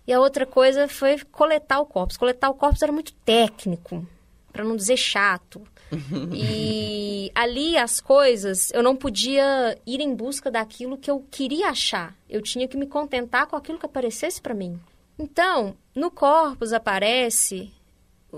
E 0.07 0.13
a 0.13 0.19
outra 0.19 0.45
coisa 0.45 0.87
foi 0.87 1.19
coletar 1.31 1.79
o 1.79 1.85
corpus. 1.85 2.17
Coletar 2.17 2.49
o 2.49 2.53
corpus 2.53 2.81
era 2.81 2.91
muito 2.91 3.13
técnico, 3.13 4.05
para 4.51 4.63
não 4.63 4.75
dizer 4.75 4.97
chato. 4.97 5.61
e 6.33 7.31
ali 7.33 7.77
as 7.77 7.99
coisas, 7.99 8.71
eu 8.71 8.83
não 8.83 8.95
podia 8.95 9.77
ir 9.85 9.99
em 9.99 10.13
busca 10.13 10.51
daquilo 10.51 10.97
que 10.97 11.09
eu 11.09 11.25
queria 11.31 11.69
achar. 11.69 12.15
Eu 12.29 12.41
tinha 12.41 12.67
que 12.67 12.77
me 12.77 12.87
contentar 12.87 13.47
com 13.47 13.55
aquilo 13.55 13.79
que 13.79 13.85
aparecesse 13.85 14.41
para 14.41 14.53
mim. 14.53 14.79
Então, 15.17 15.75
no 15.95 16.11
corpus 16.11 16.73
aparece 16.73 17.71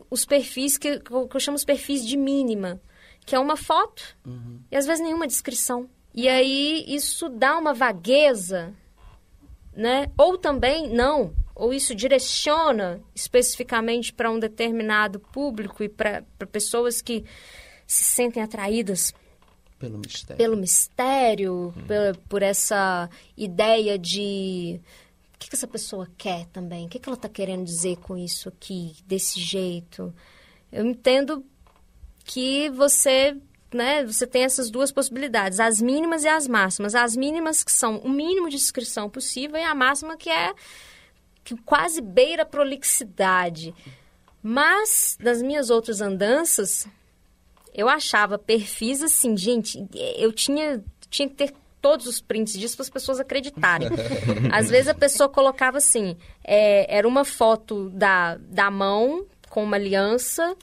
os 0.10 0.26
perfis 0.26 0.78
que, 0.78 1.00
que 1.00 1.12
eu 1.12 1.40
chamo 1.40 1.56
os 1.56 1.66
perfis 1.66 2.06
de 2.06 2.16
mínima, 2.16 2.80
que 3.26 3.36
é 3.36 3.40
uma 3.40 3.58
foto 3.58 4.16
uhum. 4.26 4.60
e 4.72 4.78
às 4.78 4.86
vezes 4.86 5.04
nenhuma 5.04 5.28
descrição. 5.28 5.90
E 6.14 6.28
aí 6.28 6.86
isso 6.88 7.30
dá 7.30 7.58
uma 7.58 7.74
vagueza, 7.74 8.74
né? 9.76 10.12
Ou 10.18 10.38
também 10.38 10.90
não, 10.90 11.34
ou 11.58 11.74
isso 11.74 11.96
direciona 11.96 13.02
especificamente 13.16 14.14
para 14.14 14.32
um 14.32 14.40
determinado 14.40 15.20
público 15.20 15.84
e 15.84 15.90
para 15.90 16.24
pessoas 16.52 17.02
que 17.02 17.26
se 17.86 18.04
sentem 18.04 18.44
atraídas 18.44 19.14
pelo 19.80 19.98
mistério, 19.98 20.38
pelo 20.38 20.58
mistério 20.58 21.74
hum. 21.76 21.88
pela, 21.88 22.14
por 22.30 22.44
essa 22.44 23.10
ideia 23.36 23.98
de 23.98 24.80
o 25.34 25.40
que, 25.40 25.50
que 25.50 25.56
essa 25.56 25.68
pessoa 25.68 26.08
quer 26.18 26.46
também, 26.48 26.86
o 26.86 26.90
que, 26.90 27.00
que 27.00 27.10
ela 27.10 27.16
está 27.16 27.30
querendo 27.30 27.66
dizer 27.66 27.98
com 27.98 28.18
isso 28.18 28.50
aqui, 28.50 28.96
desse 29.06 29.40
jeito. 29.40 30.14
Eu 30.72 30.86
entendo 30.86 31.46
que 32.24 32.70
você 32.72 33.38
né, 33.72 34.06
você 34.06 34.26
tem 34.26 34.44
essas 34.44 34.70
duas 34.70 34.92
possibilidades, 34.92 35.60
as 35.60 35.82
mínimas 35.82 36.24
e 36.24 36.28
as 36.28 36.48
máximas. 36.48 36.96
As 36.96 37.16
mínimas 37.16 37.64
que 37.64 37.72
são 37.72 37.98
o 38.00 38.10
mínimo 38.10 38.50
de 38.50 38.58
descrição 38.58 39.10
possível 39.10 39.60
e 39.60 39.64
a 39.64 39.76
máxima 39.76 40.18
que 40.18 40.30
é 40.30 40.54
que 41.48 41.56
quase 41.64 42.02
beira 42.02 42.44
a 42.44 42.46
prolixidade. 42.46 43.74
Mas, 44.44 45.18
nas 45.22 45.42
minhas 45.42 45.70
outras 45.70 46.02
andanças, 46.02 46.86
eu 47.74 47.88
achava 47.88 48.38
perfis 48.38 49.02
assim, 49.02 49.38
gente, 49.38 49.88
eu 50.18 50.34
tinha, 50.34 50.84
tinha 51.10 51.30
que 51.30 51.36
ter 51.36 51.54
todos 51.82 52.06
os 52.06 52.20
prints 52.20 52.52
disso 52.52 52.76
para 52.76 52.84
as 52.84 52.90
pessoas 52.90 53.18
acreditarem. 53.22 53.88
Às 54.52 54.70
vezes 54.70 54.90
a 54.90 54.94
pessoa 54.94 55.30
colocava 55.30 55.78
assim, 55.78 56.18
é, 56.44 56.94
era 56.94 57.08
uma 57.08 57.24
foto 57.24 57.90
da, 57.92 58.36
da 58.36 58.70
mão 58.70 59.26
com 59.50 59.64
uma 59.64 59.78
aliança 59.78 60.54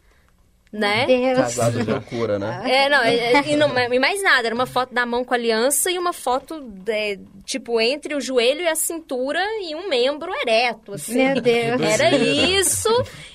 né? 0.75 1.07
Deus. 1.07 1.39
Casado 1.39 1.85
de 1.85 1.91
loucura, 1.91 2.37
né? 2.37 2.63
É, 2.65 2.89
não, 2.89 3.01
é, 3.01 3.49
e, 3.49 3.57
não, 3.57 3.79
e 3.79 3.99
mais 4.01 4.21
nada, 4.23 4.49
era 4.49 4.55
uma 4.55 4.67
foto 4.67 4.93
da 4.93 5.07
mão 5.07 5.25
com 5.25 5.33
a 5.33 5.37
aliança 5.37 5.89
e 5.89 5.97
uma 5.97 6.13
foto, 6.13 6.65
é, 6.89 7.17
tipo, 7.45 7.81
entre 7.81 8.15
o 8.17 8.21
joelho 8.21 8.61
e 8.61 8.67
a 8.67 8.75
cintura 8.75 9.41
e 9.63 9.75
um 9.77 9.89
membro 9.89 10.33
ereto, 10.35 10.95
assim. 10.95 11.15
Meu 11.15 11.41
Deus. 11.41 11.81
Era 11.81 12.17
isso, 12.17 12.89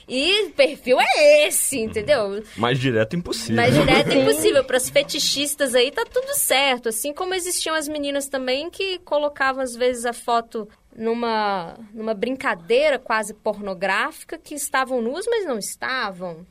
e 0.07 0.47
o 0.47 0.51
perfil 0.51 0.97
é 0.99 1.47
esse, 1.47 1.79
entendeu? 1.79 2.43
Mais 2.57 2.77
direto 2.77 3.15
impossível. 3.15 3.55
Mais 3.55 3.73
direto 3.73 4.11
é 4.11 4.15
impossível. 4.15 4.63
Para 4.65 4.77
as 4.77 4.89
fetichistas 4.89 5.73
aí 5.73 5.91
tá 5.91 6.03
tudo 6.03 6.33
certo. 6.33 6.89
Assim 6.89 7.13
como 7.13 7.33
existiam 7.33 7.73
as 7.73 7.87
meninas 7.87 8.27
também 8.27 8.69
que 8.69 8.99
colocavam, 8.99 9.63
às 9.63 9.75
vezes, 9.75 10.05
a 10.05 10.13
foto 10.13 10.67
numa, 10.93 11.75
numa 11.93 12.13
brincadeira 12.13 12.99
quase 12.99 13.33
pornográfica, 13.33 14.37
que 14.37 14.55
estavam 14.55 15.01
nuas, 15.01 15.25
mas 15.25 15.45
não 15.45 15.57
estavam. 15.57 16.45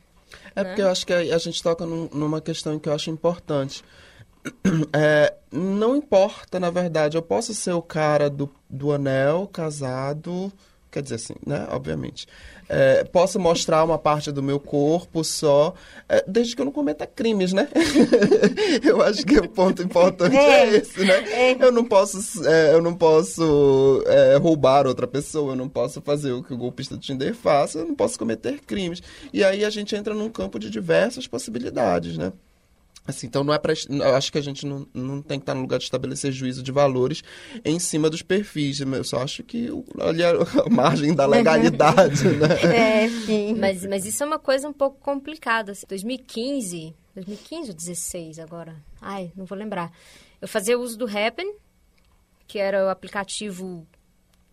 É 0.55 0.63
porque 0.63 0.81
eu 0.81 0.89
acho 0.89 1.05
que 1.05 1.13
a, 1.13 1.17
a 1.19 1.37
gente 1.37 1.61
toca 1.61 1.85
num- 1.85 2.09
numa 2.13 2.41
questão 2.41 2.77
que 2.79 2.89
eu 2.89 2.93
acho 2.93 3.09
importante. 3.09 3.83
É, 4.93 5.33
não 5.51 5.95
importa, 5.95 6.59
na 6.59 6.69
verdade, 6.69 7.17
eu 7.17 7.21
posso 7.21 7.53
ser 7.53 7.73
o 7.73 7.81
cara 7.81 8.29
do, 8.29 8.49
do 8.69 8.91
anel, 8.93 9.47
casado, 9.51 10.51
quer 10.91 11.01
dizer 11.03 11.15
assim, 11.15 11.35
né? 11.45 11.67
Obviamente. 11.71 12.27
É, 12.67 13.03
posso 13.03 13.39
mostrar 13.39 13.83
uma 13.83 13.97
parte 13.97 14.31
do 14.31 14.43
meu 14.43 14.59
corpo 14.59 15.23
só, 15.23 15.73
é, 16.07 16.23
desde 16.27 16.55
que 16.55 16.61
eu 16.61 16.65
não 16.65 16.71
cometa 16.71 17.07
crimes, 17.07 17.51
né? 17.51 17.67
eu 18.85 19.01
acho 19.01 19.25
que 19.25 19.39
o 19.39 19.49
ponto 19.49 19.81
importante 19.81 20.35
é, 20.35 20.65
É, 20.65 20.77
esse, 20.77 21.03
né? 21.03 21.57
Eu 21.59 21.71
não 21.71 21.83
posso, 21.83 22.47
é, 22.47 22.73
eu 22.73 22.81
não 22.81 22.93
posso 22.93 24.03
é, 24.05 24.35
roubar 24.37 24.85
outra 24.85 25.07
pessoa, 25.07 25.53
eu 25.53 25.55
não 25.55 25.67
posso 25.67 25.99
fazer 26.01 26.31
o 26.31 26.43
que 26.43 26.53
o 26.53 26.57
golpista 26.57 26.95
do 26.95 27.01
Tinder 27.01 27.33
faz, 27.33 27.73
eu 27.73 27.85
não 27.85 27.95
posso 27.95 28.19
cometer 28.19 28.59
crimes. 28.61 29.01
E 29.33 29.43
aí 29.43 29.65
a 29.65 29.69
gente 29.69 29.95
entra 29.95 30.13
num 30.13 30.29
campo 30.29 30.59
de 30.59 30.69
diversas 30.69 31.25
possibilidades, 31.25 32.17
né? 32.17 32.31
Assim, 33.09 33.27
então 33.27 33.43
não 33.43 33.53
é 33.53 33.59
eu 33.89 34.15
acho 34.15 34.31
que 34.31 34.37
a 34.37 34.41
gente 34.41 34.65
não, 34.65 34.87
não 34.93 35.21
tem 35.21 35.39
que 35.39 35.43
estar 35.43 35.53
no 35.55 35.61
lugar 35.61 35.77
de 35.79 35.85
estabelecer 35.85 36.31
juízo 36.31 36.61
de 36.63 36.71
valores 36.71 37.23
em 37.65 37.79
cima 37.79 38.09
dos 38.09 38.21
perfis. 38.21 38.79
Eu 38.79 39.03
só 39.03 39.21
acho 39.23 39.43
que 39.43 39.69
o- 39.71 39.83
ali 39.99 40.21
é 40.21 40.29
a 40.65 40.69
margem 40.69 41.13
da 41.15 41.25
legalidade, 41.25 42.23
né? 42.37 43.03
É, 43.05 43.09
sim. 43.09 43.55
Mas, 43.55 43.85
mas 43.85 44.05
isso 44.05 44.23
é 44.23 44.25
uma 44.25 44.39
coisa 44.39 44.67
um 44.69 44.73
pouco 44.73 44.99
complicada. 44.99 45.71
assim. 45.71 45.85
2015, 45.89 46.93
2015 47.15 47.69
ou 47.69 47.75
16 47.75 48.39
agora? 48.39 48.75
Ai, 49.01 49.31
não 49.35 49.45
vou 49.45 49.57
lembrar. 49.57 49.91
Eu 50.41 50.47
fazia 50.47 50.77
uso 50.79 50.97
do 50.97 51.05
Happn, 51.05 51.53
que 52.47 52.59
era 52.59 52.85
o 52.85 52.89
aplicativo 52.89 53.85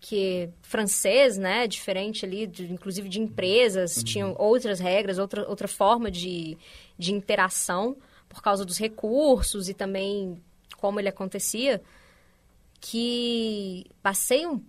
que 0.00 0.42
é 0.44 0.48
francês, 0.62 1.36
né? 1.36 1.66
Diferente 1.66 2.24
ali, 2.24 2.46
de- 2.46 2.72
inclusive 2.72 3.08
de 3.08 3.20
empresas, 3.20 4.02
tinham 4.04 4.34
outras 4.38 4.78
regras, 4.78 5.18
outra, 5.18 5.48
outra 5.48 5.66
forma 5.66 6.10
de, 6.10 6.56
de 6.98 7.12
interação 7.12 7.96
por 8.28 8.42
causa 8.42 8.64
dos 8.64 8.78
recursos 8.78 9.68
e 9.68 9.74
também 9.74 10.42
como 10.78 11.00
ele 11.00 11.08
acontecia, 11.08 11.80
que 12.80 13.86
passei 14.02 14.46
um 14.46 14.62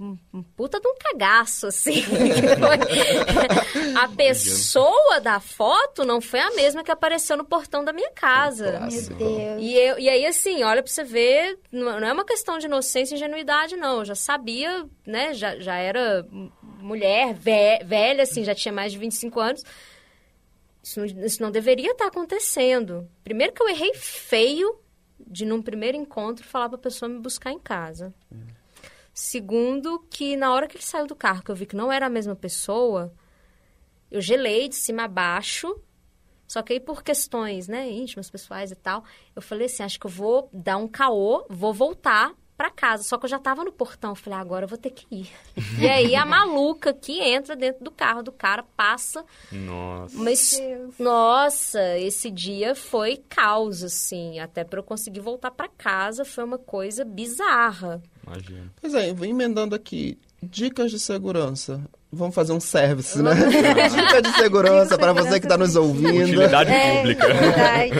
um, 0.00 0.18
um 0.34 0.42
puta 0.42 0.80
de 0.80 0.88
um 0.88 0.94
cagaço, 0.98 1.68
assim. 1.68 2.02
a 3.96 4.08
pessoa 4.08 5.20
da 5.20 5.38
foto 5.38 6.04
não 6.04 6.20
foi 6.20 6.40
a 6.40 6.50
mesma 6.50 6.82
que 6.82 6.90
apareceu 6.90 7.36
no 7.36 7.44
portão 7.44 7.84
da 7.84 7.92
minha 7.92 8.10
casa. 8.10 8.80
Meu 8.80 9.16
Deus. 9.16 9.62
E, 9.62 9.72
eu- 9.74 9.96
e 10.00 10.08
aí, 10.08 10.26
assim, 10.26 10.64
olha 10.64 10.82
pra 10.82 10.90
você 10.90 11.04
ver, 11.04 11.60
não 11.70 11.98
é 12.04 12.12
uma 12.12 12.24
questão 12.24 12.58
de 12.58 12.66
inocência 12.66 13.14
e 13.14 13.16
ingenuidade, 13.18 13.76
não. 13.76 13.98
Eu 14.00 14.04
já 14.04 14.16
sabia, 14.16 14.84
né? 15.06 15.32
Já, 15.32 15.60
já 15.60 15.76
era 15.76 16.26
mulher, 16.80 17.32
ve- 17.32 17.84
velha, 17.84 18.24
assim, 18.24 18.42
já 18.42 18.52
tinha 18.54 18.72
mais 18.72 18.90
de 18.90 18.98
25 18.98 19.38
anos. 19.38 19.62
Isso 20.84 21.00
não, 21.00 21.06
isso 21.06 21.42
não 21.42 21.50
deveria 21.50 21.92
estar 21.92 22.08
acontecendo. 22.08 23.08
Primeiro 23.24 23.54
que 23.54 23.62
eu 23.62 23.68
errei 23.70 23.94
feio 23.94 24.78
de, 25.18 25.46
num 25.46 25.62
primeiro 25.62 25.96
encontro, 25.96 26.44
falar 26.44 26.68
pra 26.68 26.76
pessoa 26.76 27.08
me 27.08 27.18
buscar 27.18 27.50
em 27.50 27.58
casa. 27.58 28.14
Segundo, 29.14 30.00
que 30.10 30.36
na 30.36 30.52
hora 30.52 30.68
que 30.68 30.76
ele 30.76 30.84
saiu 30.84 31.06
do 31.06 31.16
carro, 31.16 31.42
que 31.42 31.50
eu 31.50 31.54
vi 31.54 31.64
que 31.64 31.74
não 31.74 31.90
era 31.90 32.04
a 32.04 32.10
mesma 32.10 32.36
pessoa, 32.36 33.14
eu 34.10 34.20
gelei 34.20 34.68
de 34.68 34.74
cima 34.74 35.04
a 35.04 35.08
baixo. 35.08 35.74
Só 36.46 36.60
que 36.60 36.74
aí, 36.74 36.80
por 36.80 37.02
questões, 37.02 37.66
né, 37.66 37.90
íntimas, 37.90 38.28
pessoais 38.28 38.70
e 38.70 38.76
tal, 38.76 39.04
eu 39.34 39.40
falei 39.40 39.64
assim, 39.64 39.82
acho 39.82 39.98
que 39.98 40.06
eu 40.06 40.10
vou 40.10 40.50
dar 40.52 40.76
um 40.76 40.86
caô, 40.86 41.46
vou 41.48 41.72
voltar 41.72 42.34
pra 42.56 42.70
casa. 42.70 43.02
Só 43.02 43.18
que 43.18 43.24
eu 43.24 43.30
já 43.30 43.38
tava 43.38 43.64
no 43.64 43.72
portão. 43.72 44.14
Falei, 44.14 44.38
ah, 44.38 44.42
agora 44.42 44.64
eu 44.64 44.68
vou 44.68 44.78
ter 44.78 44.90
que 44.90 45.06
ir. 45.10 45.30
e 45.80 45.88
aí, 45.88 46.14
a 46.14 46.24
maluca 46.24 46.92
que 46.92 47.20
entra 47.20 47.56
dentro 47.56 47.84
do 47.84 47.90
carro 47.90 48.22
do 48.22 48.32
cara, 48.32 48.62
passa 48.76 49.24
Nossa. 49.50 50.16
mas, 50.16 50.60
nossa, 50.98 51.98
esse 51.98 52.30
dia 52.30 52.74
foi 52.74 53.16
caos, 53.28 53.82
assim. 53.82 54.38
Até 54.38 54.64
para 54.64 54.78
eu 54.78 54.84
conseguir 54.84 55.20
voltar 55.20 55.50
para 55.50 55.68
casa 55.68 56.24
foi 56.24 56.44
uma 56.44 56.58
coisa 56.58 57.04
bizarra. 57.04 58.02
Imagina. 58.26 58.72
Pois 58.80 58.94
é, 58.94 59.12
vou 59.12 59.26
emendando 59.26 59.74
aqui. 59.74 60.18
Dicas 60.42 60.90
de 60.90 60.98
segurança. 60.98 61.82
Vamos 62.14 62.34
fazer 62.34 62.52
um 62.52 62.60
service, 62.60 63.20
né? 63.22 63.32
Dica 63.34 64.22
de 64.22 64.32
segurança 64.36 64.96
para 64.96 65.12
você 65.12 65.38
que 65.40 65.46
está 65.46 65.56
nos 65.58 65.76
ouvindo. 65.76 66.22
Utilidade 66.22 66.70
É. 66.70 66.96
pública. 66.98 67.26
Verdade. 67.26 67.92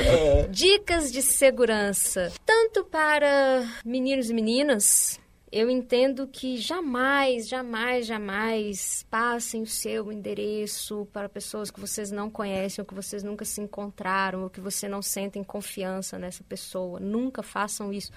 Dicas 0.51 1.13
de 1.13 1.23
segurança. 1.23 2.33
Tanto 2.47 2.85
para 2.85 3.67
meninos 3.85 4.31
e 4.31 4.35
meninas, 4.35 5.19
eu 5.51 5.71
entendo 5.71 6.27
que 6.27 6.57
jamais, 6.57 7.49
jamais, 7.49 8.07
jamais 8.07 9.05
passem 9.11 9.63
o 9.63 9.67
seu 9.67 10.11
endereço 10.11 11.07
para 11.13 11.29
pessoas 11.29 11.71
que 11.71 11.81
vocês 11.81 12.11
não 12.11 12.29
conhecem, 12.31 12.83
ou 12.83 12.87
que 12.87 12.95
vocês 12.95 13.23
nunca 13.23 13.45
se 13.45 13.61
encontraram, 13.61 14.43
ou 14.43 14.51
que 14.51 14.61
você 14.61 14.89
não 14.89 15.01
sentem 15.03 15.45
confiança 15.45 16.19
nessa 16.19 16.43
pessoa. 16.43 16.99
Nunca 16.99 17.43
façam 17.43 17.93
isso. 17.93 18.11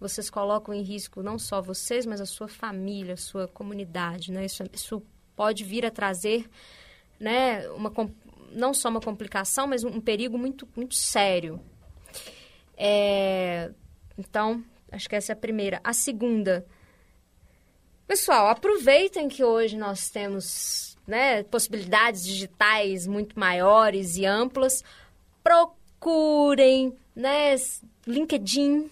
Vocês 0.00 0.30
colocam 0.30 0.72
em 0.72 0.82
risco 0.82 1.22
não 1.22 1.38
só 1.38 1.60
vocês, 1.60 2.06
mas 2.06 2.20
a 2.20 2.26
sua 2.26 2.48
família, 2.48 3.14
a 3.14 3.18
sua 3.18 3.46
comunidade, 3.46 4.32
né? 4.32 4.46
Isso, 4.46 4.64
isso 4.72 5.02
pode 5.40 5.64
vir 5.64 5.86
a 5.86 5.90
trazer, 5.90 6.46
né, 7.18 7.66
uma, 7.70 7.90
não 8.52 8.74
só 8.74 8.90
uma 8.90 9.00
complicação, 9.00 9.66
mas 9.66 9.82
um, 9.82 9.98
perigo 9.98 10.36
muito, 10.36 10.68
muito 10.76 10.94
sério. 10.94 11.58
É, 12.76 13.70
então, 14.18 14.62
acho 14.92 15.08
que 15.08 15.16
essa 15.16 15.32
é 15.32 15.34
a 15.34 15.36
primeira. 15.36 15.80
A 15.82 15.94
segunda, 15.94 16.66
pessoal, 18.06 18.48
aproveitem 18.48 19.30
que 19.30 19.42
hoje 19.42 19.78
nós 19.78 20.10
temos 20.10 20.98
né, 21.06 21.42
possibilidades 21.44 22.22
digitais 22.22 23.06
muito 23.06 23.40
maiores 23.40 24.18
e 24.18 24.26
amplas. 24.26 24.84
Procurem, 25.42 26.94
né, 27.16 27.56
LinkedIn, 28.06 28.90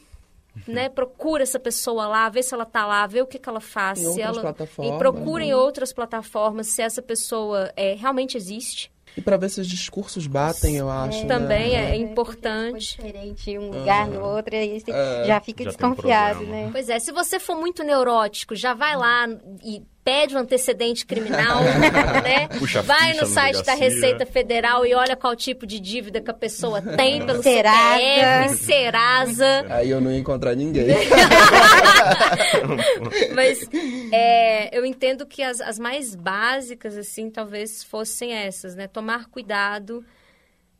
né, 0.66 0.88
procura 0.88 1.42
essa 1.42 1.58
pessoa 1.58 2.06
lá, 2.06 2.28
vê 2.28 2.42
se 2.42 2.52
ela 2.54 2.64
tá 2.64 2.86
lá, 2.86 3.06
vê 3.06 3.20
o 3.22 3.26
que, 3.26 3.38
que 3.38 3.48
ela 3.48 3.60
faz, 3.60 3.98
Em 3.98 4.02
se 4.02 4.08
outras 4.08 4.26
ela 4.28 4.40
plataformas, 4.40 4.94
e 4.94 4.98
procurem 4.98 5.48
né? 5.48 5.56
outras 5.56 5.92
plataformas 5.92 6.66
se 6.68 6.82
essa 6.82 7.00
pessoa 7.02 7.72
é, 7.76 7.94
realmente 7.94 8.36
existe. 8.36 8.90
E 9.16 9.20
para 9.20 9.36
ver 9.36 9.48
se 9.48 9.60
os 9.60 9.66
discursos 9.66 10.26
batem, 10.26 10.76
eu 10.76 10.88
acho. 10.88 11.22
né? 11.22 11.26
Também 11.26 11.74
é 11.74 11.88
Foi 11.88 11.96
importante. 11.96 12.78
diferente 12.96 13.58
um 13.58 13.70
lugar 13.70 14.06
no 14.06 14.22
outro, 14.24 14.54
aí 14.54 14.78
você 14.78 14.92
É. 14.92 15.24
já 15.26 15.40
fica 15.40 15.64
Já 15.64 15.70
um 15.70 15.72
desconfiado, 15.72 16.40
né? 16.44 16.68
Pois 16.70 16.88
é, 16.88 16.98
se 17.00 17.10
você 17.10 17.38
for 17.40 17.56
muito 17.56 17.82
neurótico, 17.82 18.54
já 18.54 18.74
vai 18.74 18.96
lá 18.96 19.26
e 19.64 19.82
pede 20.08 20.34
um 20.34 20.38
antecedente 20.38 21.04
criminal, 21.04 21.62
né? 22.24 22.48
Puxa 22.58 22.80
vai 22.80 23.12
ficha 23.12 23.20
no 23.20 23.26
site 23.26 23.62
da. 23.62 23.74
Receita 23.74 24.24
Federal 24.24 24.86
e 24.86 24.94
olha 24.94 25.14
qual 25.14 25.36
tipo 25.36 25.66
de 25.66 25.78
dívida 25.78 26.18
que 26.18 26.30
a 26.30 26.34
pessoa 26.34 26.80
tem 26.96 27.24
pelo 27.26 27.42
Serasa. 27.42 27.98
CPF, 27.98 28.64
Serasa. 28.64 29.66
Aí 29.68 29.90
eu 29.90 30.00
não 30.00 30.10
ia 30.10 30.16
encontrar 30.16 30.54
ninguém. 30.54 30.86
Mas 33.34 33.68
é, 34.10 34.76
eu 34.76 34.86
entendo 34.86 35.26
que 35.26 35.42
as, 35.42 35.60
as 35.60 35.78
mais 35.78 36.14
básicas, 36.14 36.96
assim, 36.96 37.30
talvez 37.30 37.84
fossem 37.84 38.32
essas, 38.32 38.74
né? 38.74 38.88
Tomar 38.88 39.26
cuidado 39.26 40.02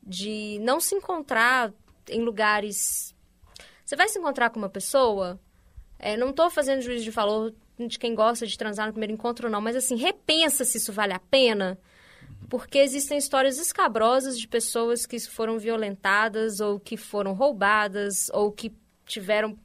de 0.02 0.58
não 0.62 0.80
se 0.80 0.94
encontrar 0.94 1.70
em 2.08 2.22
lugares. 2.22 3.14
Você 3.84 3.94
vai 3.94 4.08
se 4.08 4.18
encontrar 4.18 4.48
com 4.48 4.58
uma 4.58 4.70
pessoa. 4.70 5.38
é, 5.98 6.16
não 6.16 6.30
estou 6.30 6.48
fazendo 6.48 6.80
juízo 6.80 7.04
de 7.04 7.10
valor 7.10 7.52
de 7.86 7.98
quem 7.98 8.14
gosta 8.14 8.46
de 8.46 8.58
transar 8.58 8.86
no 8.86 8.92
primeiro 8.92 9.12
encontro, 9.12 9.48
não, 9.48 9.60
mas 9.60 9.76
assim, 9.76 9.96
repensa 9.96 10.64
se 10.64 10.78
isso 10.78 10.92
vale 10.92 11.12
a 11.12 11.18
pena. 11.18 11.78
Porque 12.48 12.78
existem 12.78 13.18
histórias 13.18 13.58
escabrosas 13.58 14.38
de 14.38 14.48
pessoas 14.48 15.04
que 15.04 15.18
foram 15.20 15.58
violentadas 15.58 16.60
ou 16.60 16.80
que 16.80 16.96
foram 16.96 17.34
roubadas 17.34 18.28
ou 18.32 18.50
que 18.50 18.72
tiveram 19.04 19.56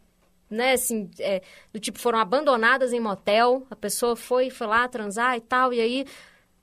né, 0.49 0.73
assim, 0.73 1.09
é, 1.19 1.41
do 1.73 1.79
tipo, 1.79 1.97
foram 1.97 2.19
abandonadas 2.19 2.93
em 2.93 2.99
motel, 2.99 3.65
a 3.71 3.75
pessoa 3.75 4.15
foi, 4.15 4.51
foi 4.51 4.67
lá 4.67 4.87
transar 4.87 5.35
e 5.35 5.41
tal, 5.41 5.73
e 5.73 5.81
aí 5.81 6.05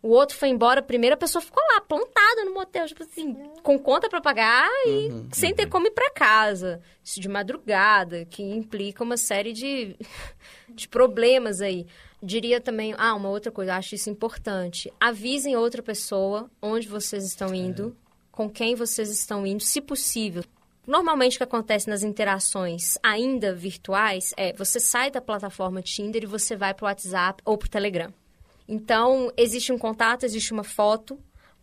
o 0.02 0.08
outro 0.08 0.36
foi 0.36 0.48
embora 0.48 0.80
primeiro, 0.80 1.14
a 1.14 1.18
pessoa 1.18 1.42
ficou 1.42 1.62
lá, 1.74 1.80
plantada 1.82 2.44
no 2.44 2.54
motel, 2.54 2.86
tipo 2.86 3.02
assim, 3.02 3.34
com 3.62 3.78
conta 3.78 4.08
para 4.08 4.20
pagar 4.20 4.68
e 4.86 5.10
uhum, 5.10 5.28
sem 5.30 5.54
ter 5.54 5.66
como 5.66 5.86
ir 5.86 5.90
para 5.90 6.10
casa. 6.10 6.80
Isso 7.04 7.20
de 7.20 7.28
madrugada, 7.28 8.24
que 8.24 8.42
implica 8.42 9.04
uma 9.04 9.18
série 9.18 9.52
de, 9.52 9.96
de 10.68 10.88
problemas 10.88 11.60
aí. 11.60 11.86
Diria 12.22 12.60
também, 12.60 12.94
ah, 12.96 13.14
uma 13.14 13.28
outra 13.28 13.52
coisa, 13.52 13.76
acho 13.76 13.94
isso 13.94 14.08
importante. 14.08 14.92
Avisem 14.98 15.56
outra 15.56 15.82
pessoa 15.82 16.50
onde 16.62 16.88
vocês 16.88 17.24
estão 17.24 17.54
indo, 17.54 17.94
é. 17.94 18.10
com 18.32 18.48
quem 18.48 18.74
vocês 18.74 19.10
estão 19.10 19.46
indo, 19.46 19.62
se 19.62 19.82
possível. 19.82 20.42
Normalmente 20.86 21.36
o 21.36 21.38
que 21.38 21.44
acontece 21.44 21.88
nas 21.88 22.02
interações 22.02 22.98
ainda 23.02 23.54
virtuais 23.54 24.32
é 24.36 24.52
você 24.54 24.80
sai 24.80 25.10
da 25.10 25.20
plataforma 25.20 25.82
Tinder 25.82 26.24
e 26.24 26.26
você 26.26 26.56
vai 26.56 26.72
para 26.72 26.84
o 26.84 26.88
WhatsApp 26.88 27.42
ou 27.44 27.56
para 27.58 27.66
o 27.66 27.70
Telegram. 27.70 28.12
Então, 28.72 29.32
existe 29.36 29.72
um 29.72 29.78
contato, 29.78 30.22
existe 30.22 30.52
uma 30.52 30.62
foto, 30.62 31.18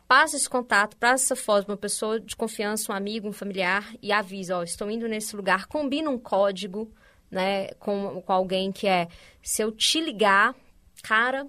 passa 0.09 0.35
esse 0.35 0.49
contato, 0.49 0.97
passa 0.97 1.23
essa 1.23 1.35
foto 1.37 1.63
para 1.63 1.71
uma 1.71 1.77
pessoa 1.77 2.19
de 2.19 2.35
confiança, 2.35 2.91
um 2.91 2.95
amigo, 2.95 3.29
um 3.29 3.31
familiar, 3.31 3.95
e 4.01 4.11
avisa, 4.11 4.57
ó, 4.57 4.63
estou 4.63 4.91
indo 4.91 5.07
nesse 5.07 5.33
lugar, 5.33 5.67
combina 5.67 6.09
um 6.09 6.19
código, 6.19 6.91
né, 7.31 7.69
com, 7.79 8.21
com 8.21 8.33
alguém 8.33 8.73
que 8.73 8.89
é, 8.89 9.07
se 9.41 9.61
eu 9.61 9.71
te 9.71 10.01
ligar, 10.01 10.53
cara, 11.01 11.47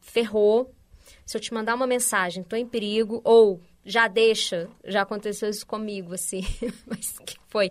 ferrou, 0.00 0.74
se 1.24 1.36
eu 1.36 1.40
te 1.40 1.54
mandar 1.54 1.76
uma 1.76 1.86
mensagem, 1.86 2.42
estou 2.42 2.58
em 2.58 2.66
perigo, 2.66 3.20
ou 3.22 3.60
já 3.86 4.08
deixa, 4.08 4.68
já 4.84 5.02
aconteceu 5.02 5.48
isso 5.48 5.64
comigo, 5.64 6.12
assim, 6.12 6.42
mas 6.84 7.16
que 7.20 7.38
foi? 7.48 7.70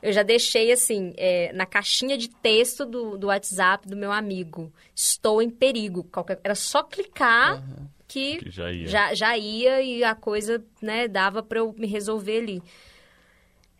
Eu 0.00 0.10
já 0.10 0.22
deixei, 0.22 0.72
assim, 0.72 1.12
é, 1.18 1.52
na 1.52 1.66
caixinha 1.66 2.16
de 2.16 2.30
texto 2.30 2.86
do, 2.86 3.18
do 3.18 3.26
WhatsApp 3.26 3.86
do 3.86 3.94
meu 3.94 4.10
amigo, 4.10 4.72
estou 4.94 5.42
em 5.42 5.50
perigo. 5.50 6.04
Qualquer, 6.04 6.40
era 6.42 6.54
só 6.54 6.82
clicar 6.82 7.56
uhum. 7.56 7.86
que, 8.08 8.38
que, 8.38 8.50
já, 8.50 8.72
ia. 8.72 8.86
Já, 8.88 9.14
já 9.14 9.36
ia 9.36 9.82
e 9.82 10.02
a 10.02 10.14
coisa, 10.14 10.64
né, 10.80 11.06
dava 11.06 11.42
para 11.42 11.58
eu 11.58 11.74
me 11.76 11.86
resolver 11.86 12.38
ali. 12.38 12.62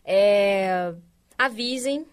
É, 0.05 0.93
avisem, 1.35 2.05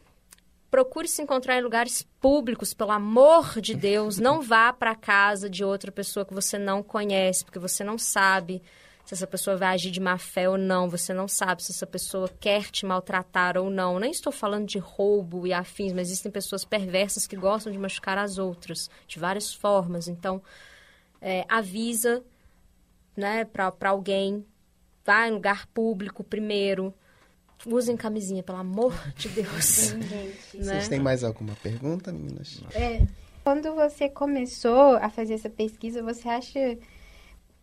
procure 0.71 1.07
se 1.07 1.21
encontrar 1.21 1.59
em 1.59 1.63
lugares 1.63 2.09
públicos, 2.19 2.73
pelo 2.73 2.93
amor 2.93 3.61
de 3.61 3.75
Deus. 3.75 4.19
Não 4.19 4.41
vá 4.43 4.73
para 4.73 4.95
casa 4.95 5.51
de 5.51 5.63
outra 5.63 5.93
pessoa 5.93 6.25
que 6.25 6.33
você 6.33 6.59
não 6.59 6.83
conhece, 6.83 7.45
porque 7.45 7.59
você 7.59 7.85
não 7.85 7.99
sabe 7.99 8.63
se 9.09 9.15
essa 9.15 9.27
pessoa 9.27 9.57
vai 9.57 9.73
agir 9.73 9.91
de 9.91 10.01
má 10.01 10.19
fé 10.19 10.51
ou 10.51 10.59
não, 10.59 10.87
você 10.87 11.15
não 11.15 11.27
sabe 11.27 11.65
se 11.65 11.73
essa 11.73 11.87
pessoa 11.87 12.29
quer 12.29 12.65
te 12.65 12.85
maltratar 12.85 13.57
ou 13.57 13.71
não. 13.71 13.99
Nem 13.99 14.11
estou 14.11 14.31
falando 14.31 14.67
de 14.67 14.77
roubo 14.79 15.47
e 15.47 15.53
afins, 15.55 15.95
mas 15.95 16.09
existem 16.09 16.31
pessoas 16.31 16.63
perversas 16.63 17.27
que 17.27 17.35
gostam 17.35 17.73
de 17.73 17.79
machucar 17.79 18.19
as 18.19 18.37
outras, 18.37 18.91
de 19.07 19.19
várias 19.19 19.55
formas. 19.55 20.09
Então, 20.09 20.43
é, 21.23 21.43
avisa 21.49 22.23
né, 23.17 23.47
para 23.47 23.73
alguém, 23.89 24.45
vai 25.07 25.31
em 25.31 25.33
lugar 25.33 25.67
público 25.69 26.23
primeiro. 26.23 26.93
Usem 27.65 27.97
camisinha, 27.97 28.43
pelo 28.43 28.59
amor 28.59 28.93
de 29.17 29.31
Deus. 29.31 29.95
né? 29.95 30.35
Vocês 30.53 30.87
têm 30.87 31.01
mais 31.01 31.25
alguma 31.25 31.55
pergunta, 31.63 32.13
meninas? 32.13 32.61
É, 32.75 33.07
quando 33.43 33.75
você 33.75 34.07
começou 34.07 34.97
a 34.97 35.09
fazer 35.09 35.33
essa 35.33 35.49
pesquisa, 35.49 36.03
você 36.03 36.29
acha 36.29 36.79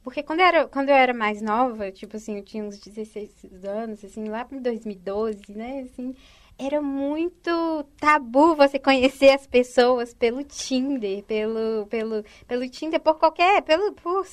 porque 0.05 0.21
quando 0.21 0.41
eu, 0.41 0.45
era, 0.45 0.67
quando 0.67 0.89
eu 0.89 0.95
era 0.95 1.15
mais 1.15 1.41
nova, 1.41 1.91
tipo 1.91 2.15
assim, 2.15 2.37
eu 2.37 2.43
tinha 2.43 2.63
uns 2.63 2.77
16 2.79 3.65
anos, 3.65 4.05
assim, 4.05 4.29
lá 4.29 4.45
para 4.45 4.59
2012, 4.59 5.51
né, 5.51 5.79
assim, 5.79 6.15
era 6.59 6.79
muito 6.79 7.83
tabu 7.99 8.55
você 8.55 8.77
conhecer 8.77 9.31
as 9.31 9.47
pessoas 9.47 10.13
pelo 10.13 10.43
Tinder, 10.43 11.23
pelo, 11.23 11.87
pelo, 11.87 12.23
pelo 12.47 12.69
Tinder, 12.69 12.99
por 12.99 13.15
qualquer, 13.15 13.63
pelo, 13.63 13.93
por, 13.93 14.27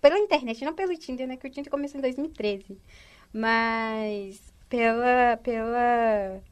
pela 0.00 0.18
internet, 0.18 0.64
não 0.64 0.74
pelo 0.74 0.98
Tinder, 0.98 1.28
né, 1.28 1.36
que 1.36 1.46
o 1.46 1.50
Tinder 1.50 1.70
começou 1.70 1.98
em 1.98 2.02
2013, 2.02 2.76
mas 3.32 4.42
pela, 4.68 5.36
pela 5.36 6.42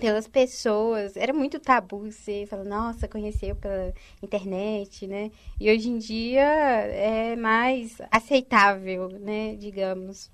pelas 0.00 0.26
pessoas. 0.26 1.16
Era 1.16 1.32
muito 1.32 1.58
tabu 1.58 2.10
você 2.10 2.46
falar, 2.46 2.64
nossa, 2.64 3.08
conheceu 3.08 3.54
pela 3.56 3.92
internet, 4.22 5.06
né? 5.06 5.30
E 5.60 5.70
hoje 5.70 5.88
em 5.88 5.98
dia 5.98 6.42
é 6.42 7.36
mais 7.36 7.98
aceitável, 8.10 9.08
né? 9.08 9.54
Digamos. 9.56 10.30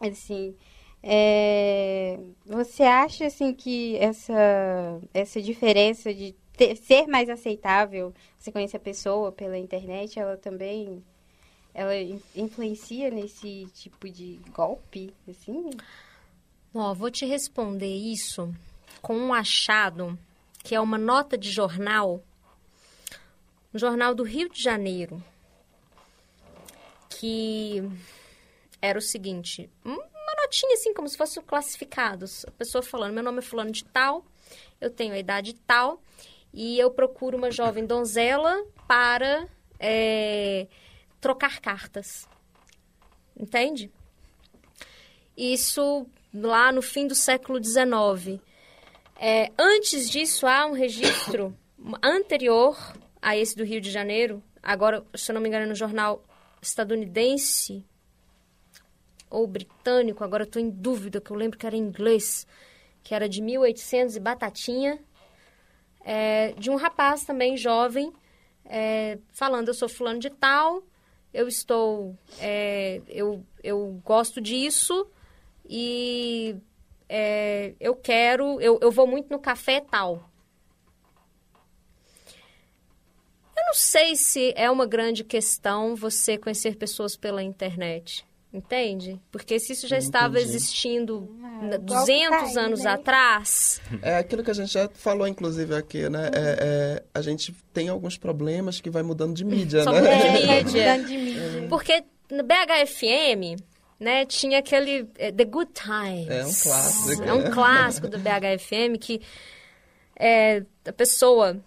Assim. 0.00 0.54
É... 1.02 2.18
Você 2.46 2.82
acha, 2.82 3.26
assim, 3.26 3.52
que 3.52 3.96
essa, 3.98 5.00
essa 5.12 5.40
diferença 5.42 6.14
de 6.14 6.34
ter, 6.56 6.76
ser 6.76 7.06
mais 7.06 7.28
aceitável, 7.28 8.14
você 8.38 8.50
conhecer 8.50 8.76
a 8.76 8.80
pessoa 8.80 9.30
pela 9.32 9.58
internet, 9.58 10.18
ela 10.18 10.36
também 10.36 11.02
ela 11.74 11.92
influencia 12.36 13.10
nesse 13.10 13.66
tipo 13.74 14.08
de 14.08 14.38
golpe, 14.54 15.12
assim? 15.28 15.70
Ó, 16.72 16.94
vou 16.94 17.10
te 17.10 17.26
responder 17.26 17.92
isso 17.92 18.48
com 19.04 19.14
um 19.14 19.34
achado 19.34 20.18
que 20.62 20.74
é 20.74 20.80
uma 20.80 20.96
nota 20.96 21.36
de 21.36 21.50
jornal, 21.50 22.24
um 23.72 23.78
jornal 23.78 24.14
do 24.14 24.22
Rio 24.22 24.48
de 24.48 24.62
Janeiro, 24.62 25.22
que 27.10 27.82
era 28.80 28.98
o 28.98 29.02
seguinte, 29.02 29.68
uma 29.84 30.34
notinha 30.40 30.72
assim, 30.72 30.94
como 30.94 31.06
se 31.06 31.18
fossem 31.18 31.42
classificados. 31.42 32.46
A 32.46 32.50
pessoa 32.52 32.82
falando, 32.82 33.12
meu 33.12 33.22
nome 33.22 33.40
é 33.40 33.42
fulano 33.42 33.70
de 33.70 33.84
tal, 33.84 34.24
eu 34.80 34.88
tenho 34.88 35.12
a 35.12 35.18
idade 35.18 35.52
tal, 35.52 36.00
e 36.50 36.78
eu 36.78 36.90
procuro 36.90 37.36
uma 37.36 37.50
jovem 37.50 37.84
donzela 37.84 38.64
para 38.88 39.46
é, 39.78 40.66
trocar 41.20 41.60
cartas. 41.60 42.26
Entende? 43.38 43.92
Isso 45.36 46.06
lá 46.32 46.72
no 46.72 46.80
fim 46.80 47.06
do 47.06 47.14
século 47.14 47.62
XIX. 47.62 48.40
É, 49.16 49.52
antes 49.58 50.10
disso, 50.10 50.46
há 50.46 50.66
um 50.66 50.72
registro 50.72 51.56
anterior 52.02 52.76
a 53.20 53.36
esse 53.36 53.56
do 53.56 53.64
Rio 53.64 53.80
de 53.80 53.90
Janeiro, 53.90 54.42
agora, 54.62 55.04
se 55.14 55.30
eu 55.30 55.34
não 55.34 55.40
me 55.40 55.48
engano, 55.48 55.64
é 55.64 55.68
no 55.68 55.74
jornal 55.74 56.22
estadunidense 56.60 57.84
ou 59.30 59.46
britânico, 59.46 60.22
agora 60.22 60.44
estou 60.44 60.60
em 60.60 60.70
dúvida, 60.70 61.20
que 61.20 61.30
eu 61.30 61.36
lembro 61.36 61.58
que 61.58 61.66
era 61.66 61.76
em 61.76 61.80
inglês, 61.80 62.46
que 63.02 63.14
era 63.14 63.28
de 63.28 63.40
1800 63.42 64.16
e 64.16 64.20
batatinha, 64.20 64.98
é, 66.04 66.52
de 66.52 66.70
um 66.70 66.76
rapaz 66.76 67.24
também 67.24 67.56
jovem, 67.56 68.12
é, 68.64 69.18
falando, 69.32 69.68
eu 69.68 69.74
sou 69.74 69.88
fulano 69.88 70.18
de 70.18 70.30
tal, 70.30 70.82
eu 71.32 71.48
estou, 71.48 72.16
é, 72.38 73.00
eu, 73.08 73.44
eu 73.62 74.00
gosto 74.04 74.40
disso 74.40 75.06
e 75.68 76.56
é, 77.08 77.74
eu 77.80 77.94
quero, 77.94 78.60
eu, 78.60 78.78
eu 78.80 78.90
vou 78.90 79.06
muito 79.06 79.30
no 79.30 79.38
café 79.38 79.80
tal. 79.80 80.30
Eu 83.56 83.66
não 83.66 83.74
sei 83.74 84.16
se 84.16 84.52
é 84.56 84.70
uma 84.70 84.86
grande 84.86 85.22
questão 85.22 85.94
você 85.94 86.36
conhecer 86.36 86.76
pessoas 86.76 87.16
pela 87.16 87.42
internet. 87.42 88.24
Entende? 88.54 89.20
Porque 89.32 89.58
se 89.58 89.72
isso 89.72 89.88
já 89.88 89.96
Entendi. 89.96 90.06
estava 90.06 90.38
existindo 90.38 91.28
é, 91.72 91.76
200 91.76 92.56
anos 92.56 92.84
né? 92.84 92.90
atrás. 92.92 93.80
É 94.00 94.16
aquilo 94.16 94.44
que 94.44 94.50
a 94.52 94.54
gente 94.54 94.72
já 94.72 94.88
falou, 94.94 95.26
inclusive, 95.26 95.74
aqui, 95.74 96.08
né? 96.08 96.28
Uhum. 96.28 96.34
É, 96.36 96.56
é, 96.60 97.02
a 97.12 97.20
gente 97.20 97.52
tem 97.72 97.88
alguns 97.88 98.16
problemas 98.16 98.80
que 98.80 98.88
vai 98.88 99.02
mudando 99.02 99.34
de 99.34 99.44
mídia, 99.44 99.82
Só 99.82 99.90
né? 99.90 100.60
É, 100.60 100.62
mídia. 100.62 101.02
de 101.02 101.18
mídia. 101.18 101.66
Porque 101.68 102.04
no 102.30 102.44
BHFM, 102.44 103.60
né, 103.98 104.24
tinha 104.24 104.58
aquele 104.58 105.08
é, 105.16 105.30
The 105.30 105.44
Good 105.44 105.72
Times. 105.72 106.28
É 106.28 106.44
um 106.44 106.52
clássico. 106.52 107.22
É 107.22 107.32
um 107.32 107.50
clássico 107.50 108.08
do 108.08 108.18
BHFM 108.18 108.98
que 109.00 109.20
é, 110.16 110.64
a 110.86 110.92
pessoa 110.92 111.60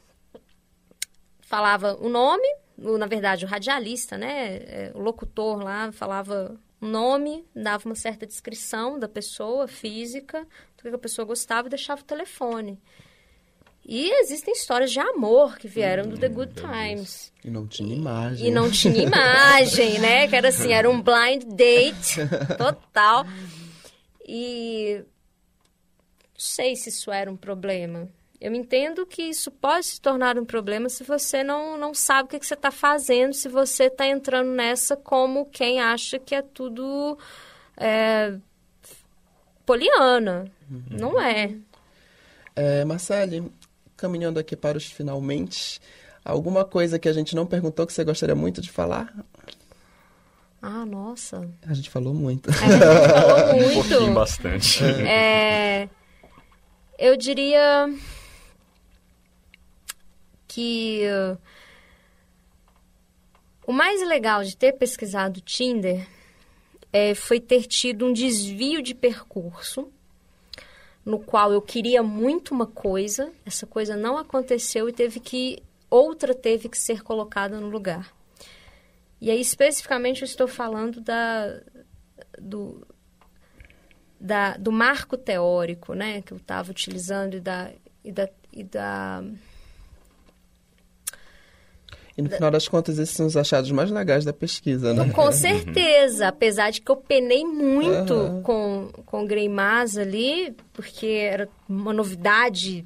falava 1.41 1.95
o 1.99 2.09
nome, 2.09 2.47
o, 2.78 2.97
na 2.97 3.05
verdade 3.05 3.45
o 3.45 3.47
radialista, 3.47 4.17
né, 4.17 4.57
é, 4.57 4.91
o 4.93 4.99
locutor 4.99 5.63
lá 5.63 5.91
falava 5.91 6.57
o 6.80 6.86
nome, 6.86 7.45
dava 7.55 7.86
uma 7.86 7.95
certa 7.95 8.25
descrição 8.25 8.99
da 8.99 9.07
pessoa 9.07 9.67
física, 9.67 10.45
do 10.75 10.84
que 10.84 10.89
a 10.89 10.97
pessoa 10.97 11.25
gostava 11.25 11.67
e 11.67 11.71
deixava 11.71 12.01
o 12.01 12.05
telefone. 12.05 12.80
E 13.88 14.11
existem 14.19 14.53
histórias 14.53 14.91
de 14.91 14.99
amor 14.99 15.57
que 15.57 15.65
vieram 15.65 16.03
hum, 16.03 16.09
do 16.09 16.17
The 16.17 16.27
Good 16.27 16.55
Times. 16.55 17.31
E 17.41 17.49
não 17.49 17.65
tinha 17.65 17.95
imagem. 17.95 18.47
E 18.49 18.51
não 18.51 18.69
tinha 18.69 18.99
imagem, 19.01 19.97
né? 19.99 20.27
Que 20.27 20.35
era 20.35 20.49
assim, 20.49 20.73
era 20.73 20.89
um 20.89 21.01
blind 21.01 21.43
date 21.45 22.19
total. 22.57 23.25
E 24.27 24.97
não 24.99 25.05
sei 26.38 26.75
se 26.75 26.89
isso 26.89 27.09
era 27.09 27.31
um 27.31 27.38
problema. 27.38 28.09
Eu 28.41 28.53
entendo 28.53 29.05
que 29.05 29.23
isso 29.23 29.49
pode 29.49 29.85
se 29.85 30.01
tornar 30.01 30.38
um 30.38 30.45
problema 30.45 30.89
se 30.89 31.03
você 31.03 31.41
não, 31.41 31.77
não 31.77 31.93
sabe 31.93 32.27
o 32.27 32.29
que, 32.29 32.39
que 32.39 32.45
você 32.45 32.53
está 32.53 32.69
fazendo, 32.69 33.33
se 33.33 33.47
você 33.47 33.85
está 33.85 34.05
entrando 34.05 34.51
nessa 34.51 34.95
como 34.97 35.45
quem 35.45 35.79
acha 35.79 36.19
que 36.19 36.35
é 36.35 36.41
tudo 36.41 37.17
é, 37.77 38.35
poliana. 39.65 40.51
Uhum. 40.69 40.83
Não 40.91 41.21
é. 41.21 41.55
É, 42.55 42.83
Marcele, 42.83 43.51
caminhando 43.98 44.39
aqui 44.39 44.56
para 44.56 44.78
os 44.78 44.86
finalmente, 44.86 45.82
alguma 46.24 46.64
coisa 46.64 47.00
que 47.00 47.10
a 47.10 47.14
gente 47.14 47.36
não 47.36 47.45
perguntou 47.45 47.86
que 47.86 47.91
você 47.91 48.04
gostaria 48.04 48.36
muito 48.36 48.62
de 48.62 48.72
falar? 48.72 49.14
Ah, 50.62 50.86
nossa. 50.86 51.50
A 51.66 51.74
gente 51.74 51.89
falou 51.89 52.14
muito. 52.14 52.50
A 52.50 52.54
gente 52.54 52.80
falou 52.80 53.56
Um 53.56 53.74
muito. 53.74 53.74
pouquinho 53.89 54.14
bastante. 54.14 54.84
É, 54.84 55.89
eu 56.98 57.16
diria 57.18 57.93
que 60.48 61.04
uh, 61.06 61.38
o 63.66 63.72
mais 63.72 64.02
legal 64.08 64.43
de 64.43 64.56
ter 64.56 64.74
pesquisado 64.74 65.39
o 65.39 65.41
Tinder 65.41 66.08
é, 66.91 67.14
foi 67.14 67.39
ter 67.39 67.64
tido 67.68 68.06
um 68.06 68.14
desvio 68.14 68.82
de 68.82 68.95
percurso 68.95 69.91
no 71.08 71.20
qual 71.20 71.53
eu 71.53 71.62
queria 71.62 72.03
muito 72.03 72.53
uma 72.53 72.68
coisa, 72.68 73.32
essa 73.45 73.66
coisa 73.66 73.95
não 73.95 74.18
aconteceu 74.18 74.89
e 74.89 74.91
teve 74.91 75.22
que 75.22 75.64
outra 75.89 76.36
teve 76.36 76.68
que 76.68 76.78
ser 76.78 77.01
colocada 77.01 77.62
no 77.62 77.70
lugar. 77.70 78.14
E 79.22 79.32
aí 79.32 79.39
especificamente 79.39 80.22
eu 80.22 80.26
estou 80.26 80.49
falando 80.49 80.99
da 80.99 81.62
do 82.38 82.86
da, 84.20 84.58
do 84.58 84.70
marco 84.70 85.16
teórico, 85.16 85.93
né, 85.93 86.22
que 86.22 86.34
eu 86.34 86.38
estava 86.38 86.72
utilizando 86.72 87.36
e 87.36 87.39
da, 87.39 87.72
e 88.03 88.12
da, 88.12 88.30
e 88.51 88.64
da 88.66 89.24
E 92.18 92.22
no 92.24 92.30
final 92.32 92.49
das 92.49 92.68
contas, 92.68 92.97
esses 92.97 93.15
são 93.15 93.28
os 93.28 93.38
achados 93.38 93.70
mais 93.72 93.91
legais 93.91 94.26
da 94.26 94.34
pesquisa, 94.34 94.91
né? 94.93 95.11
Com 95.11 95.32
certeza, 95.32 96.28
apesar 96.30 96.72
de 96.72 96.82
que 96.82 96.89
eu 96.91 96.95
penei 96.95 97.45
muito 97.45 98.13
Aham. 98.13 98.41
com, 98.41 98.89
com 99.05 99.24
o 99.24 99.28
Greymaz 99.28 99.97
ali, 99.99 100.55
porque 100.74 101.05
era 101.05 101.47
uma 101.70 101.93
novidade 101.93 102.84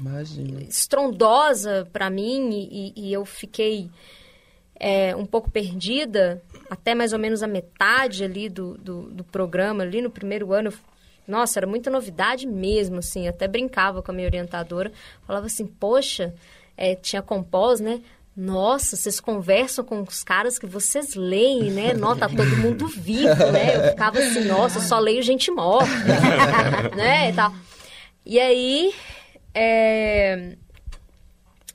Imagina. 0.00 0.62
estrondosa 0.62 1.88
para 1.92 2.08
mim 2.10 2.50
e, 2.50 2.92
e- 2.96 3.08
e 3.08 3.12
eu 3.12 3.24
fiquei 3.24 3.90
é, 4.78 5.14
um 5.14 5.24
pouco 5.26 5.50
perdida, 5.50 6.42
até 6.68 6.94
mais 6.94 7.12
ou 7.12 7.18
menos 7.18 7.42
a 7.42 7.46
metade 7.46 8.24
ali 8.24 8.48
do, 8.48 8.76
do, 8.78 9.02
do 9.10 9.24
programa, 9.24 9.82
ali 9.84 10.02
no 10.02 10.10
primeiro 10.10 10.52
ano. 10.52 10.70
eu- 10.70 10.74
Nossa, 11.26 11.58
era 11.60 11.66
muita 11.66 11.90
novidade 11.90 12.46
mesmo, 12.46 12.98
assim. 12.98 13.26
Até 13.28 13.46
brincava 13.48 14.02
com 14.02 14.10
a 14.10 14.14
minha 14.14 14.26
orientadora. 14.26 14.92
Falava 15.26 15.46
assim, 15.46 15.64
poxa, 15.66 16.34
é, 16.76 16.94
tinha 16.96 17.22
compós, 17.22 17.78
né? 17.80 18.00
Nossa, 18.36 18.96
vocês 18.96 19.20
conversam 19.20 19.84
com 19.84 20.02
os 20.02 20.24
caras 20.24 20.58
que 20.58 20.66
vocês 20.66 21.14
leem, 21.14 21.70
né? 21.70 21.94
Nossa, 21.94 22.18
tá 22.20 22.28
todo 22.28 22.56
mundo 22.56 22.88
vivo, 22.88 23.52
né? 23.52 23.76
Eu 23.76 23.90
ficava 23.90 24.18
assim, 24.18 24.44
nossa, 24.44 24.80
só 24.80 24.98
leio 24.98 25.22
gente 25.22 25.52
morta, 25.52 25.88
né? 26.96 27.30
E, 27.30 27.32
tal. 27.32 27.54
e 28.26 28.40
aí, 28.40 28.92
é, 29.54 30.56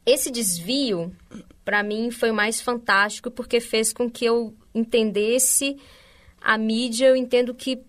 esse 0.06 0.30
desvio, 0.30 1.16
para 1.64 1.82
mim, 1.82 2.12
foi 2.12 2.32
o 2.32 2.36
mais 2.36 2.60
fantástico, 2.60 3.32
porque 3.32 3.62
fez 3.62 3.94
com 3.94 4.10
que 4.10 4.26
eu 4.26 4.54
entendesse 4.76 5.78
a 6.42 6.58
mídia, 6.58 7.08
eu 7.08 7.16
entendo 7.16 7.54
que 7.54 7.82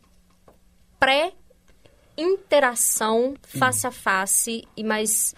pré-interação 1.00 3.34
face 3.42 3.84
a 3.84 3.90
face, 3.90 4.62
e 4.76 4.84
mais 4.84 5.34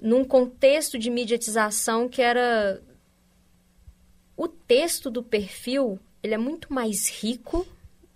num 0.00 0.24
contexto 0.24 0.98
de 0.98 1.10
mediatização 1.10 2.08
que 2.08 2.22
era 2.22 2.80
o 4.36 4.48
texto 4.48 5.10
do 5.10 5.22
perfil, 5.22 5.98
ele 6.22 6.34
é 6.34 6.38
muito 6.38 6.72
mais 6.72 7.08
rico 7.08 7.66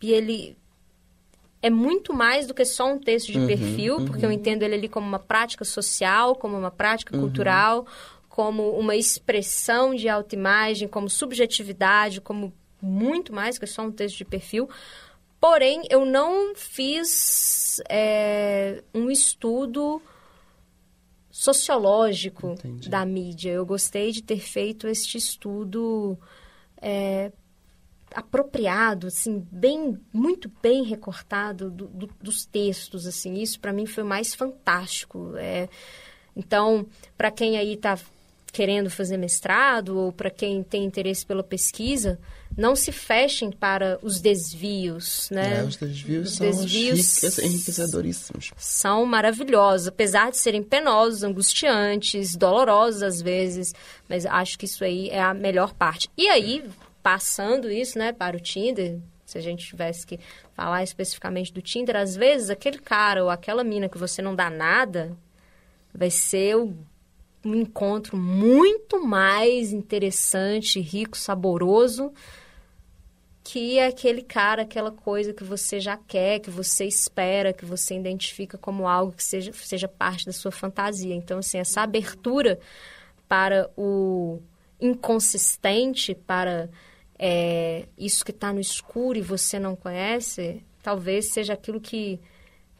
e 0.00 0.12
ele 0.12 0.56
é 1.60 1.70
muito 1.70 2.12
mais 2.12 2.46
do 2.46 2.54
que 2.54 2.64
só 2.64 2.92
um 2.92 2.98
texto 2.98 3.32
de 3.32 3.46
perfil, 3.46 4.04
porque 4.04 4.24
eu 4.24 4.30
entendo 4.30 4.62
ele 4.62 4.74
ali 4.74 4.88
como 4.88 5.06
uma 5.06 5.18
prática 5.18 5.64
social, 5.64 6.36
como 6.36 6.58
uma 6.58 6.70
prática 6.70 7.16
cultural, 7.16 7.86
como 8.28 8.70
uma 8.72 8.96
expressão 8.96 9.94
de 9.94 10.08
autoimagem, 10.08 10.88
como 10.88 11.08
subjetividade, 11.08 12.20
como 12.20 12.52
muito 12.82 13.32
mais 13.32 13.58
que 13.58 13.66
só 13.66 13.82
um 13.82 13.92
texto 13.92 14.18
de 14.18 14.24
perfil. 14.24 14.68
Porém, 15.40 15.82
eu 15.88 16.04
não 16.04 16.54
fiz 16.54 17.80
é, 17.88 18.82
um 18.94 19.10
estudo 19.10 20.02
sociológico 21.36 22.52
Entendi. 22.52 22.88
da 22.88 23.04
mídia. 23.04 23.50
Eu 23.50 23.66
gostei 23.66 24.12
de 24.12 24.22
ter 24.22 24.38
feito 24.38 24.86
este 24.86 25.18
estudo 25.18 26.16
é, 26.80 27.32
apropriado, 28.14 29.08
assim, 29.08 29.44
bem, 29.50 29.98
muito 30.12 30.48
bem 30.62 30.84
recortado 30.84 31.72
do- 31.72 31.88
do- 31.88 32.10
dos 32.22 32.46
textos, 32.46 33.04
assim. 33.04 33.34
Isso 33.34 33.58
para 33.58 33.72
mim 33.72 33.84
foi 33.84 34.04
o 34.04 34.06
mais 34.06 34.32
fantástico. 34.32 35.32
É, 35.36 35.68
então, 36.36 36.86
para 37.16 37.32
quem 37.32 37.58
aí 37.58 37.72
está 37.74 37.98
querendo 38.54 38.88
fazer 38.88 39.16
mestrado 39.16 39.98
ou 39.98 40.12
para 40.12 40.30
quem 40.30 40.62
tem 40.62 40.84
interesse 40.84 41.26
pela 41.26 41.42
pesquisa, 41.42 42.18
não 42.56 42.76
se 42.76 42.92
fechem 42.92 43.50
para 43.50 43.98
os 44.00 44.20
desvios, 44.20 45.28
né? 45.30 45.58
É, 45.58 45.64
os 45.64 45.76
desvios 45.76 46.28
Os 46.30 46.36
são 46.36 46.46
desvios 46.46 47.38
enriquecedoríssimos. 47.40 48.52
são 48.56 49.04
maravilhosos, 49.04 49.88
apesar 49.88 50.30
de 50.30 50.36
serem 50.38 50.62
penosos, 50.62 51.24
angustiantes, 51.24 52.36
dolorosos 52.36 53.02
às 53.02 53.20
vezes, 53.20 53.74
mas 54.08 54.24
acho 54.24 54.56
que 54.58 54.66
isso 54.66 54.84
aí 54.84 55.08
é 55.10 55.20
a 55.20 55.34
melhor 55.34 55.74
parte. 55.74 56.08
E 56.16 56.28
aí, 56.28 56.64
passando 57.02 57.70
isso, 57.70 57.98
né, 57.98 58.12
para 58.12 58.36
o 58.36 58.40
Tinder, 58.40 58.98
se 59.26 59.36
a 59.36 59.40
gente 59.40 59.66
tivesse 59.66 60.06
que 60.06 60.20
falar 60.54 60.84
especificamente 60.84 61.52
do 61.52 61.60
Tinder, 61.60 61.96
às 61.96 62.14
vezes 62.14 62.50
aquele 62.50 62.78
cara 62.78 63.24
ou 63.24 63.30
aquela 63.30 63.64
mina 63.64 63.88
que 63.88 63.98
você 63.98 64.22
não 64.22 64.34
dá 64.34 64.48
nada 64.48 65.16
vai 65.92 66.10
ser 66.10 66.56
o- 66.56 66.72
um 67.44 67.54
encontro 67.54 68.16
muito 68.16 69.04
mais 69.04 69.72
interessante, 69.72 70.80
rico, 70.80 71.16
saboroso 71.16 72.12
que 73.44 73.78
aquele 73.78 74.22
cara, 74.22 74.62
aquela 74.62 74.90
coisa 74.90 75.34
que 75.34 75.44
você 75.44 75.78
já 75.78 75.98
quer, 75.98 76.40
que 76.40 76.48
você 76.48 76.86
espera, 76.86 77.52
que 77.52 77.66
você 77.66 77.94
identifica 77.94 78.56
como 78.56 78.88
algo 78.88 79.12
que 79.12 79.22
seja, 79.22 79.52
seja 79.52 79.86
parte 79.86 80.24
da 80.24 80.32
sua 80.32 80.50
fantasia. 80.50 81.14
Então, 81.14 81.38
assim, 81.38 81.58
essa 81.58 81.82
abertura 81.82 82.58
para 83.28 83.70
o 83.76 84.40
inconsistente, 84.80 86.14
para 86.14 86.70
é, 87.18 87.86
isso 87.98 88.24
que 88.24 88.30
está 88.30 88.50
no 88.50 88.60
escuro 88.60 89.18
e 89.18 89.22
você 89.22 89.58
não 89.58 89.76
conhece, 89.76 90.64
talvez 90.82 91.30
seja 91.30 91.52
aquilo 91.52 91.80
que 91.80 92.18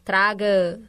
traga 0.03 0.81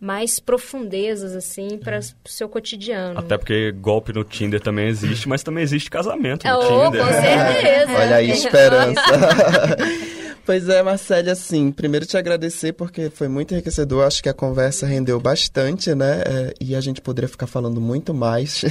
mais 0.00 0.38
profundezas, 0.38 1.34
assim, 1.34 1.76
para 1.76 1.98
o 1.98 2.28
seu 2.28 2.48
cotidiano. 2.48 3.18
Até 3.18 3.36
porque 3.36 3.72
golpe 3.72 4.12
no 4.12 4.22
Tinder 4.22 4.60
também 4.60 4.86
existe, 4.86 5.28
mas 5.28 5.42
também 5.42 5.62
existe 5.62 5.90
casamento 5.90 6.46
É, 6.46 6.52
no 6.52 6.58
oh, 6.58 6.90
Tinder. 6.90 7.04
com 7.04 7.12
certeza. 7.12 7.92
Olha 7.92 8.16
aí, 8.16 8.30
esperança. 8.30 9.02
pois 10.46 10.68
é, 10.68 10.82
Marcele, 10.84 11.30
assim, 11.30 11.72
primeiro 11.72 12.06
te 12.06 12.16
agradecer 12.16 12.72
porque 12.74 13.10
foi 13.10 13.26
muito 13.26 13.52
enriquecedor. 13.54 14.06
Acho 14.06 14.22
que 14.22 14.28
a 14.28 14.34
conversa 14.34 14.86
rendeu 14.86 15.18
bastante, 15.18 15.92
né? 15.96 16.22
É, 16.24 16.54
e 16.60 16.76
a 16.76 16.80
gente 16.80 17.00
poderia 17.00 17.28
ficar 17.28 17.48
falando 17.48 17.80
muito 17.80 18.14
mais. 18.14 18.62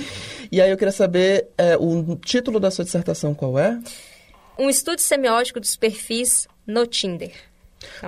e 0.50 0.62
aí 0.62 0.70
eu 0.70 0.78
queria 0.78 0.92
saber 0.92 1.48
é, 1.58 1.76
o 1.76 2.16
título 2.16 2.58
da 2.58 2.70
sua 2.70 2.86
dissertação 2.86 3.34
qual 3.34 3.58
é? 3.58 3.78
Um 4.58 4.70
estudo 4.70 5.00
semiótico 5.00 5.60
dos 5.60 5.76
perfis 5.76 6.48
no 6.66 6.86
Tinder. 6.86 7.49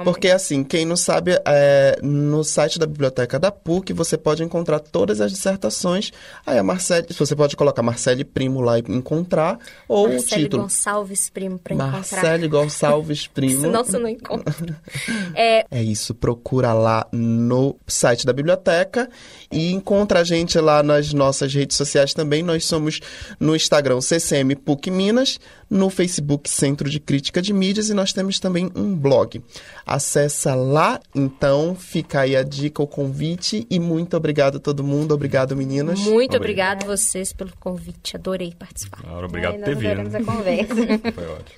Porque, 0.05 0.29
assim, 0.29 0.63
quem 0.63 0.85
não 0.85 0.97
sabe, 0.97 1.39
é, 1.45 1.99
no 2.03 2.45
site 2.45 2.79
da 2.79 2.87
biblioteca 2.87 3.39
da 3.39 3.51
PUC 3.51 3.93
você 3.93 4.17
pode 4.17 4.43
encontrar 4.43 4.79
todas 4.81 5.21
as 5.21 5.33
dissertações. 5.33 6.13
Aí 6.47 6.59
a 6.59 6.63
Marcele, 6.63 7.07
você 7.11 7.35
pode 7.35 7.57
colocar 7.57 7.83
Marcele 7.83 8.25
Primo 8.25 8.61
lá 8.61 8.79
e 8.79 8.85
encontrar, 8.89 9.59
ou 9.89 10.07
o 10.07 10.09
Marcele 10.11 10.45
título. 10.45 10.63
Gonçalves 10.65 11.31
Primo 11.31 11.59
para 11.59 11.75
encontrar. 11.75 11.93
Marcele 11.93 12.49
Gonçalves 12.49 13.27
Primo. 13.33 13.63
Senão 13.63 13.85
você 13.85 13.99
não 13.99 14.09
encontra. 14.09 14.81
é, 15.35 15.67
É 15.71 15.83
isso, 15.83 16.15
procura 16.15 16.73
lá 16.73 17.07
no 17.13 17.77
site 17.87 18.27
da 18.27 18.33
biblioteca 18.33 19.09
e 19.51 19.73
encontra 19.73 20.21
a 20.21 20.25
gente 20.25 20.59
lá 20.59 20.83
nas 20.83 21.13
nossas 21.13 21.53
redes 21.53 21.77
sociais 21.77 22.15
também. 22.15 22.43
Nós 22.43 22.65
somos 22.65 23.01
no 23.39 23.55
Instagram 23.55 24.01
CCM 24.01 24.55
PUC 24.57 24.91
Minas, 24.91 25.39
no 25.69 25.89
Facebook 25.91 26.49
Centro 26.51 26.89
de 26.89 27.01
Crítica 27.01 27.41
de 27.41 27.53
Mídias 27.53 27.89
e 27.89 27.95
nós 27.95 28.13
temos 28.13 28.39
também 28.39 28.71
um 28.75 28.95
blog. 28.95 29.43
Acessa 29.85 30.55
lá, 30.55 31.01
então 31.15 31.75
fica 31.75 32.21
aí 32.21 32.37
a 32.37 32.43
dica, 32.43 32.83
o 32.83 32.87
convite 32.87 33.67
e 33.69 33.79
muito 33.79 34.17
obrigado 34.17 34.57
a 34.57 34.61
todo 34.61 34.85
mundo, 34.85 35.13
obrigado 35.13 35.57
meninas. 35.57 35.99
Muito 36.01 36.37
obrigado, 36.37 36.83
obrigado 36.83 36.87
vocês 36.87 37.33
pelo 37.33 37.51
convite, 37.59 38.17
adorei 38.17 38.55
participar. 38.57 39.03
Obrigado 39.25 39.57
por 39.57 39.65
ter 39.65 39.77
vindo. 39.77 40.03